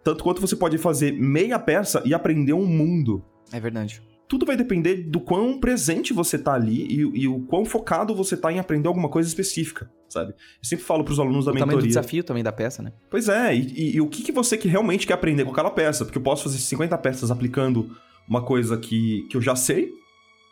[0.04, 3.24] Tanto quanto você pode fazer meia peça e aprender um mundo.
[3.52, 4.02] É verdade.
[4.28, 8.36] Tudo vai depender do quão presente você tá ali e, e o quão focado você
[8.36, 10.32] tá em aprender alguma coisa específica, sabe?
[10.32, 11.88] Eu sempre falo pros alunos da o tamanho do mentoria.
[11.90, 12.92] desafio também da peça, né?
[13.12, 15.70] Pois é, e, e- e o que, que você que realmente quer aprender com aquela
[15.70, 16.04] peça?
[16.04, 17.96] Porque eu posso fazer 50 peças aplicando
[18.28, 19.90] uma coisa que, que eu já sei,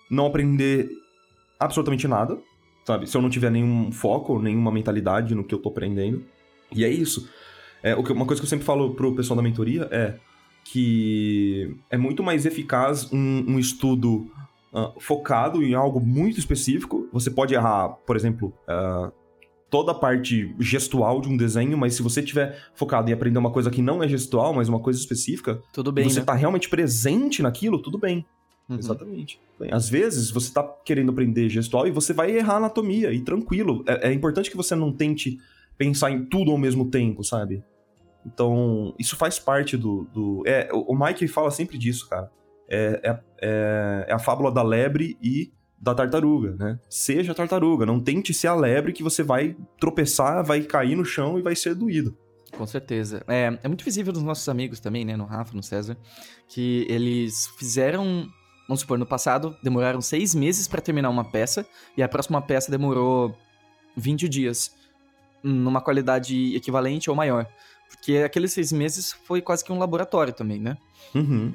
[0.10, 0.88] não aprender
[1.64, 2.38] absolutamente nada,
[2.86, 3.08] sabe?
[3.08, 6.24] Se eu não tiver nenhum foco, nenhuma mentalidade no que eu tô aprendendo.
[6.72, 7.30] E é isso.
[7.82, 10.16] É, uma coisa que eu sempre falo pro pessoal da mentoria é
[10.64, 14.32] que é muito mais eficaz um, um estudo
[14.74, 17.08] ah, focado em algo muito específico.
[17.12, 19.12] Você pode errar, por exemplo, ah,
[19.70, 23.52] toda a parte gestual de um desenho, mas se você tiver focado em aprender uma
[23.52, 26.26] coisa que não é gestual, mas uma coisa específica, Tudo bem, você né?
[26.26, 28.26] tá realmente presente naquilo, tudo bem.
[28.70, 28.78] Uhum.
[28.78, 29.40] Exatamente.
[29.72, 33.84] Às vezes você tá querendo aprender gestual e você vai errar anatomia, e tranquilo.
[33.88, 35.40] É, é importante que você não tente
[35.78, 37.64] pensar em tudo ao mesmo tempo, sabe?
[38.26, 40.08] Então, isso faz parte do.
[40.14, 42.32] do é, o Mike fala sempre disso, cara.
[42.70, 46.80] É, é, é, é a fábula da lebre e da tartaruga, né?
[46.90, 51.38] Seja tartaruga, não tente ser a lebre que você vai tropeçar, vai cair no chão
[51.38, 52.18] e vai ser doído.
[52.58, 53.24] Com certeza.
[53.28, 55.18] É, é muito visível dos nossos amigos também, né?
[55.18, 55.98] No Rafa, no César,
[56.48, 58.28] que eles fizeram.
[58.68, 61.66] Vamos supor, no passado, demoraram seis meses pra terminar uma peça,
[61.98, 63.36] e a próxima peça demorou
[63.96, 64.74] 20 dias.
[65.44, 67.46] Numa qualidade equivalente ou maior.
[67.90, 70.78] Porque aqueles seis meses foi quase que um laboratório também, né?
[71.14, 71.54] Uhum.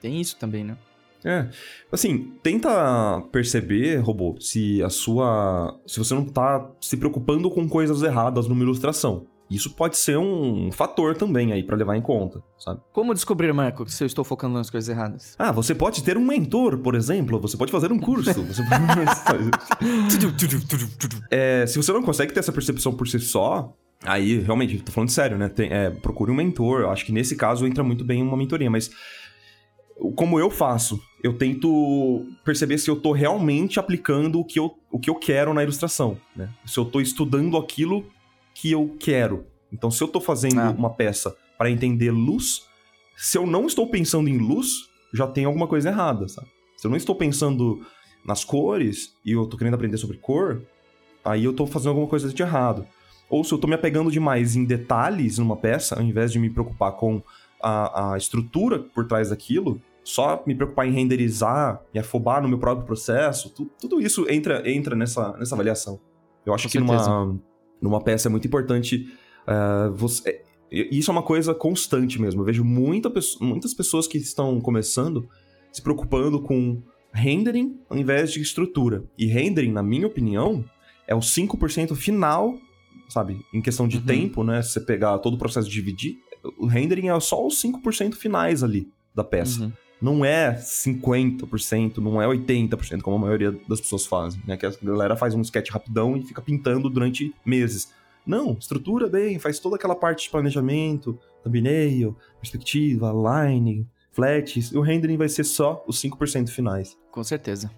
[0.00, 0.76] Tem isso também, né?
[1.24, 1.48] É,
[1.90, 5.80] assim, tenta perceber, robô, se a sua.
[5.86, 9.26] Se você não tá se preocupando com coisas erradas numa ilustração.
[9.50, 12.80] Isso pode ser um fator também aí pra levar em conta, sabe?
[12.92, 15.36] Como descobrir, Marco, se eu estou focando nas coisas erradas?
[15.38, 17.38] Ah, você pode ter um mentor, por exemplo.
[17.40, 18.32] Você pode fazer um curso.
[18.32, 19.50] Você pode...
[21.30, 23.72] É, se você não consegue ter essa percepção por si só,
[24.02, 25.48] aí realmente, tô falando sério, né?
[25.48, 26.80] Tem- é, procure um mentor.
[26.80, 28.90] Eu acho que nesse caso entra muito bem uma mentoria, mas
[30.16, 34.98] como eu faço, eu tento perceber se eu tô realmente aplicando o que eu, o
[34.98, 36.48] que eu quero na ilustração, né?
[36.66, 38.04] Se eu tô estudando aquilo
[38.54, 39.44] que eu quero.
[39.72, 40.70] Então, se eu tô fazendo Ah.
[40.70, 42.62] uma peça para entender luz,
[43.16, 44.68] se eu não estou pensando em luz,
[45.12, 46.48] já tem alguma coisa errada, sabe?
[46.76, 47.84] Se eu não estou pensando
[48.24, 50.62] nas cores e eu tô querendo aprender sobre cor,
[51.24, 52.86] aí eu tô fazendo alguma coisa de errado.
[53.28, 56.50] Ou se eu tô me apegando demais em detalhes numa peça, ao invés de me
[56.50, 57.22] preocupar com
[57.62, 62.58] a, a estrutura por trás daquilo, só me preocupar em renderizar, me afobar no meu
[62.58, 65.98] próprio processo, tu- tudo isso entra, entra nessa, nessa avaliação.
[66.44, 67.08] Eu acho Com que certeza.
[67.10, 67.40] numa,
[67.80, 69.06] numa peça é muito importante
[69.46, 70.28] eh, você.
[70.30, 72.40] é- Isso é uma coisa constante mesmo.
[72.40, 75.28] Eu vejo muita, muitas pessoas que estão começando
[75.72, 76.82] se preocupando com
[77.12, 79.04] rendering ao invés de estrutura.
[79.18, 80.64] E rendering, na minha opinião,
[81.06, 82.58] é o 5% final,
[83.08, 83.38] sabe?
[83.52, 84.04] Em questão de Uhum.
[84.04, 84.62] tempo, né?
[84.62, 86.16] Se você pegar todo o processo de dividir,
[86.58, 89.62] o rendering é só os 5% finais ali da peça.
[89.64, 89.72] Uhum.
[90.04, 94.54] Não é 50%, não é 80%, como a maioria das pessoas fazem, né?
[94.54, 97.90] Que a galera faz um sketch rapidão e fica pintando durante meses.
[98.26, 104.82] Não, estrutura bem, faz toda aquela parte de planejamento, thumbnail, perspectiva, line, flats, e o
[104.82, 106.98] rendering vai ser só os 5% finais.
[107.10, 107.70] Com certeza.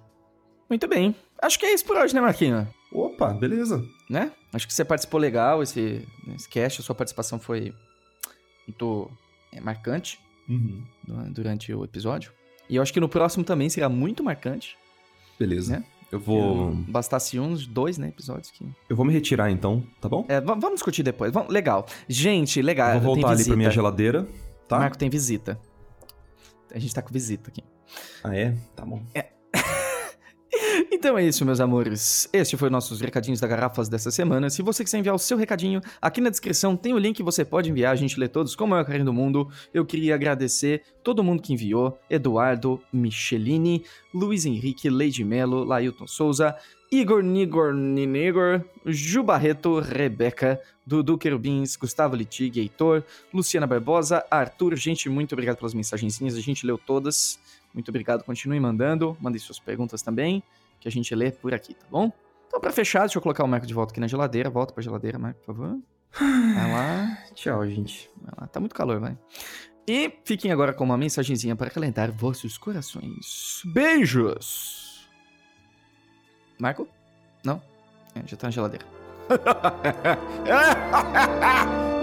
[0.68, 1.14] Muito bem.
[1.40, 2.66] Acho que é isso por hoje, né, Marquinhos?
[2.92, 3.80] Opa, beleza.
[4.10, 4.32] né?
[4.52, 6.04] Acho que você participou legal, esse,
[6.34, 7.72] esse cast, a sua participação foi
[8.66, 9.08] muito
[9.52, 10.82] é, marcante Uhum.
[11.06, 12.32] du- durante o episódio.
[12.68, 14.76] E eu acho que no próximo também será muito marcante.
[15.38, 15.78] Beleza.
[15.78, 15.84] Né?
[16.10, 16.72] Eu vou.
[16.88, 18.64] Bastasse uns dois, né, episódios que...
[18.88, 20.24] Eu vou me retirar então, tá bom?
[20.28, 21.32] É, va- vamos discutir depois.
[21.32, 21.86] Vamos- legal.
[22.08, 22.94] Gente, legal.
[22.94, 24.28] Eu vou voltar ali pra minha geladeira,
[24.68, 24.78] tá?
[24.78, 25.60] Marco tem visita.
[26.72, 27.62] A gente tá com visita aqui.
[28.22, 28.56] Ah, é?
[28.74, 29.02] Tá bom.
[30.90, 32.28] Então é isso, meus amores.
[32.32, 34.48] Este foi nossos recadinhos da Garrafas dessa semana.
[34.48, 37.44] Se você quiser enviar o seu recadinho, aqui na descrição tem o link que você
[37.44, 37.92] pode enviar.
[37.92, 39.48] A gente lê todos com o maior carinho do mundo.
[39.74, 43.84] Eu queria agradecer todo mundo que enviou: Eduardo, Michelini,
[44.14, 46.56] Luiz Henrique, Lady Melo, Lailton Souza,
[46.90, 53.02] Igor Nigor Ninegor, Ju Barreto, Rebeca, Dudu Querubins, Gustavo Litig, Heitor,
[53.34, 54.76] Luciana Barbosa, Arthur.
[54.76, 56.36] Gente, muito obrigado pelas mensagenzinhas.
[56.36, 57.40] A gente leu todas.
[57.74, 58.22] Muito obrigado.
[58.22, 59.16] Continue mandando.
[59.20, 60.42] Mandem suas perguntas também
[60.80, 62.10] que a gente lê por aqui, tá bom?
[62.46, 64.48] Então, pra fechar, deixa eu colocar o Marco de volta aqui na geladeira.
[64.48, 65.78] Volta pra geladeira, Marco, por favor.
[66.18, 67.18] Vai lá.
[67.34, 68.10] Tchau, gente.
[68.22, 68.46] Vai lá.
[68.46, 69.18] Tá muito calor, vai.
[69.86, 73.62] E fiquem agora com uma mensagenzinha para acalentar vossos corações.
[73.66, 75.08] Beijos!
[76.58, 76.88] Marco?
[77.44, 77.62] Não?
[78.14, 78.84] É, já tá na geladeira.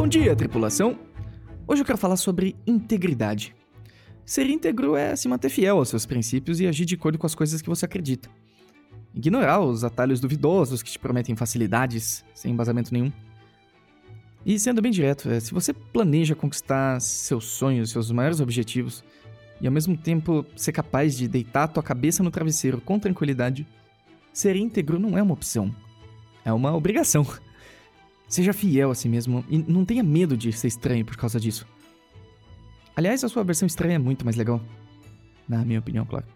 [0.00, 0.98] Bom dia, tripulação!
[1.68, 3.54] Hoje eu quero falar sobre integridade.
[4.24, 7.34] Ser íntegro é se manter fiel aos seus princípios e agir de acordo com as
[7.34, 8.30] coisas que você acredita.
[9.14, 13.12] Ignorar os atalhos duvidosos que te prometem facilidades sem embasamento nenhum.
[14.46, 19.04] E sendo bem direto, é, se você planeja conquistar seus sonhos, seus maiores objetivos,
[19.60, 23.68] e ao mesmo tempo ser capaz de deitar tua cabeça no travesseiro com tranquilidade,
[24.32, 25.70] ser íntegro não é uma opção,
[26.42, 27.26] é uma obrigação.
[28.30, 31.66] Seja fiel a si mesmo e não tenha medo de ser estranho por causa disso.
[32.94, 34.62] Aliás, a sua versão estranha é muito mais legal.
[35.48, 36.26] Na minha opinião, claro.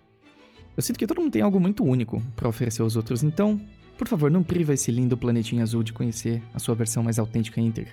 [0.76, 3.60] Eu sinto que todo mundo tem algo muito único para oferecer aos outros, então,
[3.96, 7.60] por favor, não priva esse lindo planetinha azul de conhecer a sua versão mais autêntica
[7.60, 7.92] íntegra.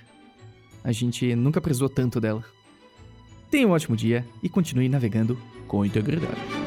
[0.82, 2.44] A gente nunca precisou tanto dela.
[3.52, 5.38] Tenha um ótimo dia e continue navegando
[5.68, 6.61] com integridade.